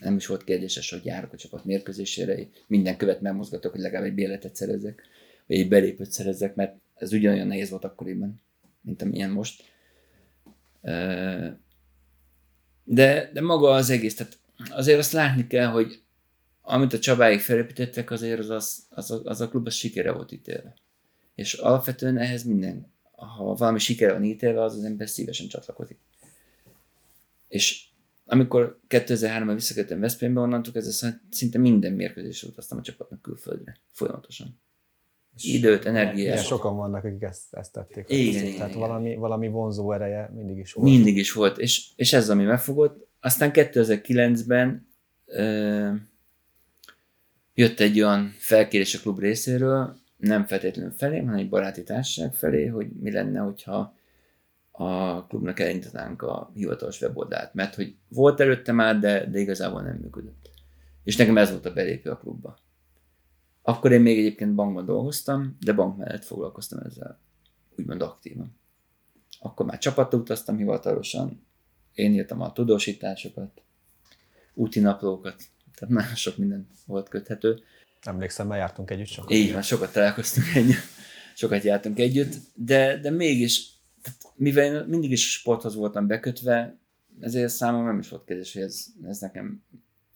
nem 0.00 0.16
is 0.16 0.26
volt 0.26 0.44
kérdéses, 0.44 0.90
hogy 0.90 1.04
járok 1.04 1.32
a 1.32 1.36
csapat 1.36 1.64
mérkőzésére, 1.64 2.38
minden 2.66 2.96
követ 2.96 3.20
megmozgatok, 3.20 3.72
hogy 3.72 3.80
legalább 3.80 4.06
egy 4.06 4.14
béletet 4.14 4.56
szerezzek, 4.56 5.02
vagy 5.46 5.58
egy 5.58 5.68
belépőt 5.68 6.10
szerezzek, 6.10 6.54
mert 6.54 6.76
ez 6.94 7.12
ugyanolyan 7.12 7.46
nehéz 7.46 7.70
volt 7.70 7.84
akkoriban, 7.84 8.40
mint 8.80 9.02
amilyen 9.02 9.30
most. 9.30 9.62
De, 12.84 13.30
de 13.32 13.40
maga 13.40 13.70
az 13.70 13.90
egész, 13.90 14.14
tehát 14.14 14.38
azért 14.70 14.98
azt 14.98 15.12
látni 15.12 15.46
kell, 15.46 15.66
hogy 15.66 16.02
amit 16.62 16.92
a 16.92 16.98
Csabáig 16.98 17.40
felépítettek, 17.40 18.10
azért 18.10 18.38
az, 18.38 18.50
az, 18.50 18.86
az, 18.90 19.20
az 19.24 19.40
a 19.40 19.48
klub 19.48 19.66
az 19.66 19.74
sikere 19.74 20.12
volt 20.12 20.32
ítélve. 20.32 20.74
És 21.34 21.54
alapvetően 21.54 22.18
ehhez 22.18 22.42
minden, 22.42 22.92
ha 23.12 23.54
valami 23.54 23.78
sikere 23.78 24.12
van 24.12 24.24
ítélve, 24.24 24.62
az 24.62 24.74
az 24.74 24.84
ember 24.84 25.08
szívesen 25.08 25.48
csatlakozik. 25.48 25.98
És 27.48 27.87
amikor 28.30 28.80
2003-ban 28.88 29.52
visszakerültem 29.54 30.00
Veszprémbe, 30.00 30.40
onnantól 30.40 30.72
kezdve 30.72 31.20
szinte 31.30 31.58
minden 31.58 31.92
mérkőzésre 31.92 32.48
utaztam 32.48 32.78
a 32.78 32.82
csapatnak 32.82 33.22
külföldre. 33.22 33.76
Folyamatosan. 33.92 34.60
Időt, 35.42 35.84
energiát. 35.84 36.32
Igen, 36.32 36.44
sokan 36.44 36.76
vannak, 36.76 37.04
akik 37.04 37.22
ezt, 37.22 37.54
ezt 37.54 37.72
tették. 37.72 38.04
Igen, 38.08 38.42
igen, 38.42 38.54
Tehát 38.54 38.68
igen. 38.68 38.80
valami, 38.80 39.16
valami 39.16 39.48
vonzó 39.48 39.92
ereje 39.92 40.30
mindig 40.34 40.58
is 40.58 40.72
volt. 40.72 40.88
Mindig 40.88 41.16
is 41.16 41.32
volt, 41.32 41.58
és, 41.58 41.88
és 41.96 42.12
ez 42.12 42.30
ami 42.30 42.44
megfogott. 42.44 43.08
Aztán 43.20 43.50
2009-ben 43.54 44.88
ö, 45.26 45.90
jött 47.54 47.80
egy 47.80 48.00
olyan 48.00 48.34
felkérés 48.38 48.94
a 48.94 48.98
klub 48.98 49.18
részéről, 49.18 49.96
nem 50.16 50.46
feltétlenül 50.46 50.92
felé, 50.96 51.18
hanem 51.18 51.34
egy 51.34 51.48
baráti 51.48 51.82
társaság 51.82 52.34
felé, 52.34 52.66
hogy 52.66 52.88
mi 53.00 53.10
lenne, 53.10 53.38
hogyha 53.38 53.97
a 54.80 55.26
klubnak 55.26 55.60
elindítanánk 55.60 56.22
a 56.22 56.50
hivatalos 56.54 57.00
weboldalt, 57.00 57.54
mert 57.54 57.74
hogy 57.74 57.96
volt 58.08 58.40
előtte 58.40 58.72
már, 58.72 58.98
de, 58.98 59.26
de 59.26 59.38
igazából 59.38 59.82
nem 59.82 59.96
működött. 59.96 60.50
És 61.04 61.16
nekem 61.16 61.36
ez 61.36 61.50
volt 61.50 61.66
a 61.66 61.72
belépő 61.72 62.10
a 62.10 62.16
klubba. 62.16 62.58
Akkor 63.62 63.92
én 63.92 64.00
még 64.00 64.18
egyébként 64.18 64.54
bankban 64.54 64.84
dolgoztam, 64.84 65.56
de 65.60 65.72
bank 65.72 65.96
mellett 65.96 66.24
foglalkoztam 66.24 66.78
ezzel 66.78 67.20
úgymond 67.76 68.02
aktívan. 68.02 68.56
Akkor 69.40 69.66
már 69.66 69.78
csapattal 69.78 70.20
utaztam 70.20 70.56
hivatalosan, 70.56 71.46
én 71.94 72.12
írtam 72.12 72.40
a 72.40 72.52
tudósításokat, 72.52 73.62
úti 74.54 74.80
naplókat, 74.80 75.42
tehát 75.74 75.94
nagyon 75.94 76.14
sok 76.14 76.36
minden 76.36 76.68
volt 76.86 77.08
köthető. 77.08 77.62
Emlékszem, 78.02 78.46
mert 78.46 78.60
jártunk 78.60 78.90
együtt 78.90 79.06
sokat. 79.06 79.30
Így 79.30 79.52
van, 79.52 79.62
sokat 79.62 79.92
találkoztunk 79.92 80.54
együtt, 80.54 80.86
sokat 81.34 81.62
jártunk 81.62 81.98
együtt, 81.98 82.34
de, 82.54 82.98
de 83.00 83.10
mégis, 83.10 83.77
mivel 84.34 84.64
én 84.64 84.84
mindig 84.84 85.10
is 85.10 85.30
sporthoz 85.30 85.74
voltam 85.74 86.06
bekötve, 86.06 86.76
ezért 87.20 87.52
számomra 87.52 87.90
nem 87.90 87.98
is 87.98 88.08
volt 88.08 88.24
kérdés, 88.24 88.52
hogy 88.52 88.62
ez, 88.62 88.86
ez 89.08 89.18
nekem 89.18 89.62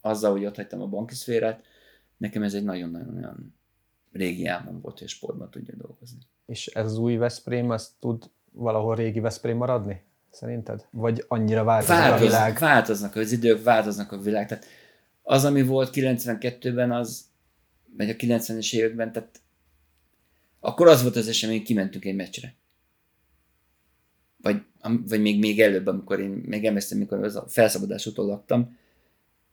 azzal, 0.01 0.31
hogy 0.31 0.45
ott 0.45 0.55
hagytam 0.55 0.81
a 0.81 0.87
banki 0.87 1.15
szférát, 1.15 1.63
nekem 2.17 2.43
ez 2.43 2.53
egy 2.53 2.63
nagyon-nagyon 2.63 3.15
olyan 3.15 3.55
régi 4.11 4.45
álmom 4.45 4.81
volt, 4.81 4.99
hogy 4.99 5.07
sportban 5.07 5.49
tudja 5.49 5.73
dolgozni. 5.77 6.19
És 6.45 6.67
ez 6.67 6.85
az 6.85 6.97
új 6.97 7.15
Veszprém, 7.15 7.69
az 7.69 7.95
tud 7.99 8.29
valahol 8.51 8.95
régi 8.95 9.19
Veszprém 9.19 9.57
maradni? 9.57 10.01
Szerinted? 10.29 10.87
Vagy 10.91 11.25
annyira 11.27 11.63
változik 11.63 11.95
a 11.95 11.97
Változnak, 11.97 12.29
világ? 12.29 12.57
változnak 12.57 13.15
az 13.15 13.31
idők, 13.31 13.63
változnak 13.63 14.11
a 14.11 14.17
világ. 14.17 14.47
Tehát 14.47 14.65
az, 15.21 15.45
ami 15.45 15.63
volt 15.63 15.89
92-ben, 15.93 16.91
az, 16.91 17.25
vagy 17.97 18.09
a 18.09 18.13
90-es 18.13 18.73
években, 18.75 19.11
tehát 19.11 19.41
akkor 20.59 20.87
az 20.87 21.01
volt 21.01 21.15
az 21.15 21.27
esemény, 21.27 21.57
hogy 21.57 21.65
kimentünk 21.65 22.05
egy 22.05 22.15
meccsre. 22.15 22.55
Vagy, 24.43 24.61
vagy 25.07 25.21
még, 25.21 25.39
még 25.39 25.61
előbb, 25.61 25.87
amikor 25.87 26.19
én 26.19 26.29
még 26.45 26.65
emlékszem, 26.65 26.97
mikor 26.97 27.23
az 27.23 27.35
a 27.35 27.45
felszabadás 27.47 28.05
utól 28.05 28.25
laktam, 28.25 28.77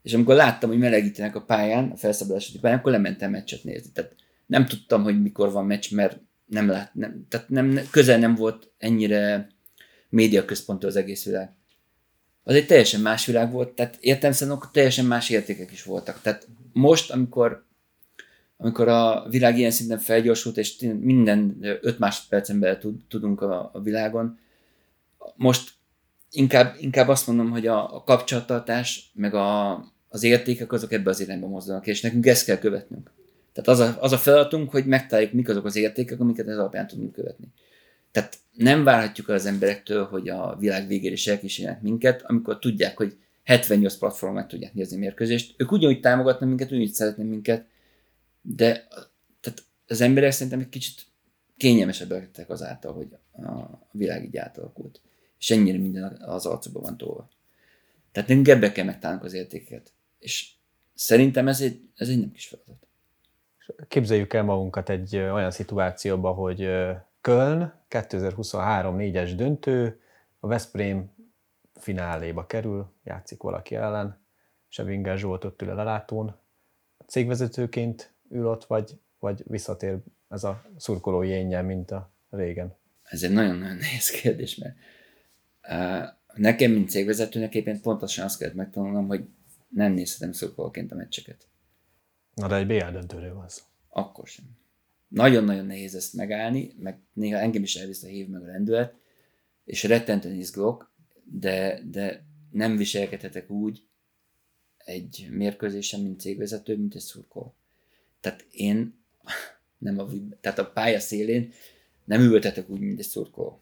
és 0.03 0.15
amikor 0.15 0.35
láttam, 0.35 0.71
hogy 0.71 0.79
melegítenek 0.79 1.35
a 1.35 1.43
pályán, 1.43 1.91
a 1.91 1.97
felszabadás 1.97 2.53
pályán, 2.61 2.79
akkor 2.79 2.93
lementem 2.93 3.31
meccset 3.31 3.65
nézni. 3.65 3.91
Tehát 3.93 4.15
nem 4.47 4.67
tudtam, 4.67 5.03
hogy 5.03 5.23
mikor 5.23 5.53
van 5.53 5.67
meccs, 5.67 5.93
mert 5.93 6.21
nem 6.47 6.69
lát, 6.69 6.95
nem, 6.95 7.27
tehát 7.29 7.49
nem, 7.49 7.81
közel 7.91 8.19
nem 8.19 8.35
volt 8.35 8.71
ennyire 8.79 9.49
médiaközpontú 10.09 10.87
az 10.87 10.97
egész 10.97 11.25
világ. 11.25 11.53
Az 12.43 12.55
egy 12.55 12.67
teljesen 12.67 13.01
más 13.01 13.27
világ 13.27 13.53
volt, 13.53 13.73
tehát 13.73 13.97
értem 14.01 14.33
szerint 14.33 14.57
akkor 14.57 14.71
teljesen 14.71 15.05
más 15.05 15.31
értékek 15.31 15.73
is 15.73 15.83
voltak. 15.83 16.21
Tehát 16.23 16.49
most, 16.73 17.11
amikor 17.11 17.69
amikor 18.63 18.89
a 18.89 19.27
világ 19.29 19.59
ilyen 19.59 19.71
szinten 19.71 19.99
felgyorsult, 19.99 20.57
és 20.57 20.77
minden 21.01 21.57
5 21.61 21.99
másodpercen 21.99 22.61
belül 22.61 22.79
tud, 22.79 23.01
tudunk 23.09 23.41
a, 23.41 23.71
a 23.73 23.81
világon, 23.81 24.39
most 25.37 25.73
inkább, 26.31 26.75
inkább 26.79 27.09
azt 27.09 27.27
mondom, 27.27 27.51
hogy 27.51 27.67
a, 27.67 27.95
a 27.97 28.05
kapcsolattartás, 28.05 29.11
meg 29.15 29.35
a, 29.35 29.73
az 30.09 30.23
értékek 30.23 30.73
azok 30.73 30.93
ebbe 30.93 31.11
az 31.11 31.21
irányba 31.21 31.47
mozdanak, 31.47 31.87
és 31.87 32.01
nekünk 32.01 32.27
ezt 32.27 32.45
kell 32.45 32.59
követnünk. 32.59 33.13
Tehát 33.53 33.81
az 33.81 33.89
a, 33.89 34.03
az 34.03 34.13
a 34.13 34.19
feladatunk, 34.19 34.71
hogy 34.71 34.87
megtaláljuk, 34.87 35.33
mik 35.33 35.49
azok 35.49 35.65
az 35.65 35.77
értékek, 35.77 36.21
amiket 36.21 36.49
ez 36.49 36.59
alapján 36.59 36.87
tudunk 36.87 37.13
követni. 37.13 37.47
Tehát 38.11 38.39
nem 38.53 38.85
várhatjuk 38.85 39.29
el 39.29 39.35
az 39.35 39.47
emberektől, 39.47 40.05
hogy 40.05 40.29
a 40.29 40.57
világ 40.59 40.87
végére 40.87 41.13
is 41.13 41.27
elkísérjenek 41.27 41.83
minket, 41.83 42.23
amikor 42.23 42.59
tudják, 42.59 42.97
hogy 42.97 43.17
78 43.45 43.95
platformon 43.95 44.49
tudják 44.49 44.75
nézni 44.75 44.97
a 44.97 44.99
mérkőzést. 44.99 45.55
Ők 45.57 45.73
ugyanúgy 45.73 46.01
támogatnak 46.01 46.49
minket, 46.49 46.71
ugyanúgy 46.71 46.93
szeretnek 46.93 47.27
minket, 47.27 47.67
de 48.43 48.89
tehát 49.41 49.63
az 49.87 50.01
emberek 50.01 50.33
szerintem 50.33 50.61
egy 50.61 50.69
kicsit 50.69 51.07
kényelmesebbek 51.57 52.21
lettek 52.21 52.51
azáltal, 52.51 52.93
hogy 52.93 53.09
a 53.33 53.79
világ 53.93 54.25
így 54.25 54.37
átalakult. 54.37 55.01
És 55.41 55.51
ennyire 55.51 55.79
minden 55.79 56.23
az 56.23 56.47
arcokban 56.47 56.83
van 56.83 56.97
tolva. 56.97 57.29
Tehát 58.13 58.29
nekünk 58.29 58.49
ebbe 58.49 58.73
kell 58.73 58.85
megtalálnunk 58.85 59.27
az 59.27 59.33
értékeket. 59.33 59.93
És 60.19 60.51
szerintem 60.95 61.49
ez 61.49 61.61
egy, 61.61 61.89
ez 61.95 62.09
egy 62.09 62.19
nem 62.19 62.33
kis 62.33 62.47
feladat. 62.47 62.87
Képzeljük 63.89 64.33
el 64.33 64.43
magunkat 64.43 64.89
egy 64.89 65.17
olyan 65.17 65.51
szituációba, 65.51 66.33
hogy 66.33 66.69
Köln 67.21 67.73
2023 67.89 68.97
négyes 68.97 69.35
döntő, 69.35 70.01
a 70.41 70.47
Veszprém 70.47 71.11
fináléba 71.75 72.47
kerül, 72.47 72.93
játszik 73.05 73.43
valaki 73.43 73.75
ellen, 73.75 74.19
Sevinger 74.69 75.19
Zsolt 75.19 75.45
ott 75.45 75.63
ül 75.63 75.71
a 75.71 75.75
lelátón. 75.75 76.37
Cégvezetőként 77.07 78.13
ül 78.31 78.47
ott, 78.47 78.65
vagy, 78.65 78.99
vagy 79.19 79.43
visszatér 79.47 79.97
ez 80.29 80.45
a 80.45 80.65
szurkolói 80.77 81.29
énnyel, 81.29 81.63
mint 81.63 81.91
a 81.91 82.11
régen? 82.31 82.77
Ez 83.03 83.23
egy 83.23 83.33
nagyon-nagyon 83.33 83.77
nehéz 83.77 84.11
kérdés, 84.11 84.57
mert 84.57 84.77
nekem, 86.35 86.73
mint 86.73 86.91
cégvezetőnek 86.91 87.55
éppen 87.55 87.81
pontosan 87.81 88.25
azt 88.25 88.39
kellett 88.39 88.55
megtanulnom, 88.55 89.07
hogy 89.07 89.25
nem 89.69 89.93
nézhetem 89.93 90.33
szurkolóként 90.33 90.93
a 90.93 90.95
meccseket. 90.95 91.49
Na 92.35 92.49
de 92.49 92.57
egy 92.57 92.67
BL 92.67 92.91
döntőről 92.91 93.35
van 93.35 93.49
szó. 93.49 93.63
Akkor 93.89 94.27
sem. 94.27 94.45
Nagyon-nagyon 95.09 95.67
nehéz 95.67 95.95
ezt 95.95 96.15
megállni, 96.15 96.75
meg 96.79 96.99
néha 97.13 97.39
engem 97.39 97.63
is 97.63 97.77
elvisz 97.77 98.03
a 98.03 98.07
hív 98.07 98.29
meg 98.29 98.43
a 98.43 98.47
lendület, 98.47 98.95
és 99.65 99.83
rettentően 99.83 100.35
izgulok, 100.35 100.93
de, 101.25 101.81
de 101.91 102.25
nem 102.51 102.77
viselkedhetek 102.77 103.51
úgy 103.51 103.85
egy 104.77 105.29
mérkőzésen, 105.31 106.01
mint 106.01 106.21
cégvezető, 106.21 106.77
mint 106.77 106.95
egy 106.95 107.01
szurkol. 107.01 107.55
Tehát 108.21 108.47
én 108.51 108.95
nem 109.79 109.99
a, 109.99 110.07
tehát 110.41 110.59
a 110.59 110.71
pálya 110.71 111.01
szélén 111.01 111.53
nem 112.05 112.21
ültetek 112.21 112.69
úgy, 112.69 112.81
mint 112.81 112.99
egy 112.99 113.07
szurkol. 113.07 113.61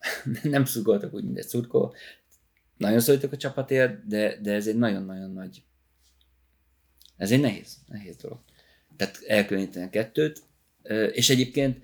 nem 0.42 0.64
szurkoltak 0.64 1.14
úgy, 1.14 1.24
mint 1.24 1.38
egy 1.38 1.48
szurkol. 1.48 1.94
Nagyon 2.76 3.00
szólítok 3.00 3.32
a 3.32 3.36
csapatért, 3.36 4.06
de, 4.06 4.38
de 4.40 4.52
ez 4.52 4.66
egy 4.66 4.76
nagyon-nagyon 4.76 5.30
nagy 5.30 5.62
ez 7.20 7.30
egy 7.30 7.40
nehéz, 7.40 7.76
nehéz 7.86 8.16
dolog. 8.16 8.38
Tehát 8.96 9.22
elkülöníteni 9.26 9.84
a 9.84 9.90
kettőt, 9.90 10.42
és 11.12 11.30
egyébként 11.30 11.82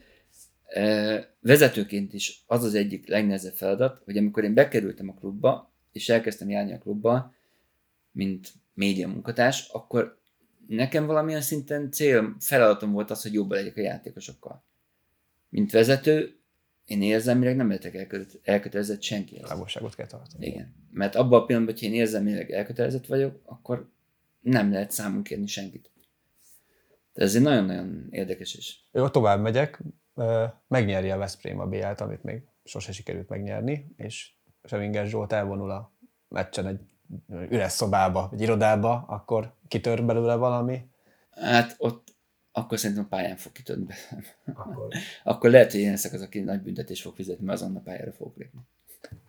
vezetőként 1.40 2.12
is 2.12 2.42
az 2.46 2.64
az 2.64 2.74
egyik 2.74 3.08
legnehezebb 3.08 3.54
feladat, 3.54 4.02
hogy 4.04 4.16
amikor 4.16 4.44
én 4.44 4.54
bekerültem 4.54 5.08
a 5.08 5.14
klubba, 5.14 5.72
és 5.92 6.08
elkezdtem 6.08 6.50
járni 6.50 6.72
a 6.72 6.78
klubba, 6.78 7.34
mint 8.12 8.52
média 8.74 9.08
munkatárs, 9.08 9.68
akkor 9.68 10.20
nekem 10.66 11.06
valamilyen 11.06 11.40
szinten 11.40 11.90
cél, 11.90 12.36
feladatom 12.40 12.92
volt 12.92 13.10
az, 13.10 13.22
hogy 13.22 13.32
jobban 13.32 13.58
legyek 13.58 13.76
a 13.76 13.80
játékosokkal. 13.80 14.64
Mint 15.48 15.72
vezető, 15.72 16.35
én 16.86 17.02
érzelmileg 17.02 17.56
nem 17.56 17.68
lehetek 17.68 17.94
elköt- 17.94 18.40
elkötelezett 18.42 19.02
senkihez. 19.02 19.48
Távolságot 19.48 19.94
kell 19.94 20.06
tartani. 20.06 20.46
Igen. 20.46 20.74
Mert 20.90 21.14
abban 21.14 21.40
a 21.40 21.44
pillanatban, 21.44 21.74
hogyha 21.74 21.92
én 21.92 22.00
érzelmileg 22.00 22.50
elkötelezett 22.50 23.06
vagyok, 23.06 23.40
akkor 23.44 23.88
nem 24.40 24.72
lehet 24.72 24.90
számon 24.90 25.22
kérni 25.22 25.46
senkit. 25.46 25.90
De 27.12 27.22
ez 27.22 27.34
egy 27.34 27.42
nagyon-nagyon 27.42 28.08
érdekes 28.10 28.54
is. 28.54 28.88
Jó, 28.92 29.08
tovább 29.08 29.40
megyek, 29.40 29.82
megnyeri 30.68 31.10
a 31.10 31.16
Veszprém 31.16 31.60
a 31.60 31.66
BL-t, 31.66 32.00
amit 32.00 32.22
még 32.22 32.42
sose 32.64 32.92
sikerült 32.92 33.28
megnyerni, 33.28 33.94
és 33.96 34.30
Sevinger 34.64 35.06
Zsolt 35.06 35.32
elvonul 35.32 35.70
a 35.70 35.92
meccsen 36.28 36.66
egy 36.66 36.80
üres 37.50 37.72
szobába, 37.72 38.30
egy 38.32 38.40
irodába, 38.40 39.04
akkor 39.08 39.54
kitör 39.68 40.04
belőle 40.04 40.34
valami, 40.34 40.88
Hát 41.40 41.74
ott 41.78 42.15
akkor 42.58 42.78
szerintem 42.78 43.04
a 43.04 43.08
pályán 43.08 43.36
fog 43.36 43.52
kitörni 43.52 43.84
be. 43.84 43.94
akkor 44.44 44.88
akkor 45.32 45.50
lehet, 45.50 45.70
hogy 45.70 45.80
én 45.80 45.90
leszek 45.90 46.12
az, 46.12 46.20
aki 46.20 46.40
nagy 46.40 46.60
büntetés 46.60 47.02
fog 47.02 47.14
fizetni, 47.14 47.44
mert 47.44 47.60
azonnal 47.60 47.82
pályára 47.82 48.12
fogok 48.12 48.36
lépni. 48.36 48.60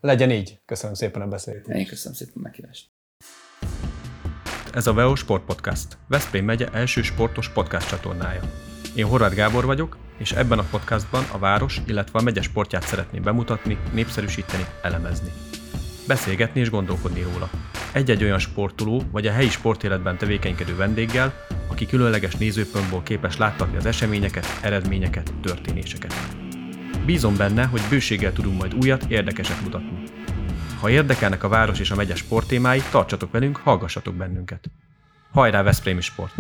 legyen 0.02 0.32
így. 0.32 0.60
Köszönöm 0.66 0.96
szépen 0.96 1.22
a 1.22 1.28
beszélgetést. 1.28 1.78
Én 1.78 1.86
köszönöm 1.86 2.18
szépen 2.18 2.34
a 2.36 2.40
meghívást. 2.40 2.90
Ez 4.74 4.88
a 4.88 4.94
VEO 4.94 5.16
Sport 5.16 5.46
Podcast, 5.46 5.98
Veszprém 6.08 6.46
megye 6.46 6.68
első 6.68 7.02
sportos 7.02 7.52
podcast 7.52 7.90
csatornája. 7.90 8.42
Én 8.96 9.06
Horváth 9.06 9.36
Gábor 9.36 9.66
vagyok, 9.66 9.98
és 10.18 10.32
ebben 10.32 10.60
a 10.60 10.68
podcastban 10.72 11.24
a 11.32 11.38
város, 11.38 11.82
illetve 11.88 12.20
a 12.20 12.22
megye 12.22 12.42
sportját 12.42 12.84
szeretném 12.84 13.24
bemutatni, 13.24 13.78
népszerűsíteni, 13.94 14.64
elemezni. 14.82 15.32
Beszélgetni 16.08 16.60
és 16.60 16.70
gondolkodni 16.70 17.22
róla. 17.22 17.50
Egy-egy 17.94 18.24
olyan 18.24 18.40
sportoló 18.40 19.02
vagy 19.12 19.28
a 19.28 19.32
helyi 19.32 19.50
sportéletben 19.50 20.18
tevékenykedő 20.18 20.76
vendéggel, 20.76 21.47
aki 21.68 21.86
különleges 21.86 22.36
nézőpontból 22.36 23.04
képes 23.04 23.38
láttatni 23.38 23.78
az 23.78 23.86
eseményeket, 23.86 24.60
eredményeket, 24.62 25.34
történéseket. 25.42 26.14
Bízom 27.06 27.38
benne, 27.38 27.66
hogy 27.66 27.82
bőséggel 27.90 28.34
tudunk 28.34 28.60
majd 28.60 28.74
újat, 28.74 29.04
érdekeset 29.08 29.62
mutatni. 29.62 30.04
Ha 30.80 30.90
érdekelnek 30.90 31.44
a 31.44 31.48
város 31.48 31.80
és 31.80 31.92
a 31.92 31.96
megye 31.96 32.16
sporttémái, 32.16 32.82
tartsatok 32.92 33.32
velünk, 33.32 33.58
hallgassatok 33.58 34.16
bennünket. 34.16 34.70
Hajrá 35.32 35.64
Veszprémi 35.64 36.02
Sport! 36.02 36.34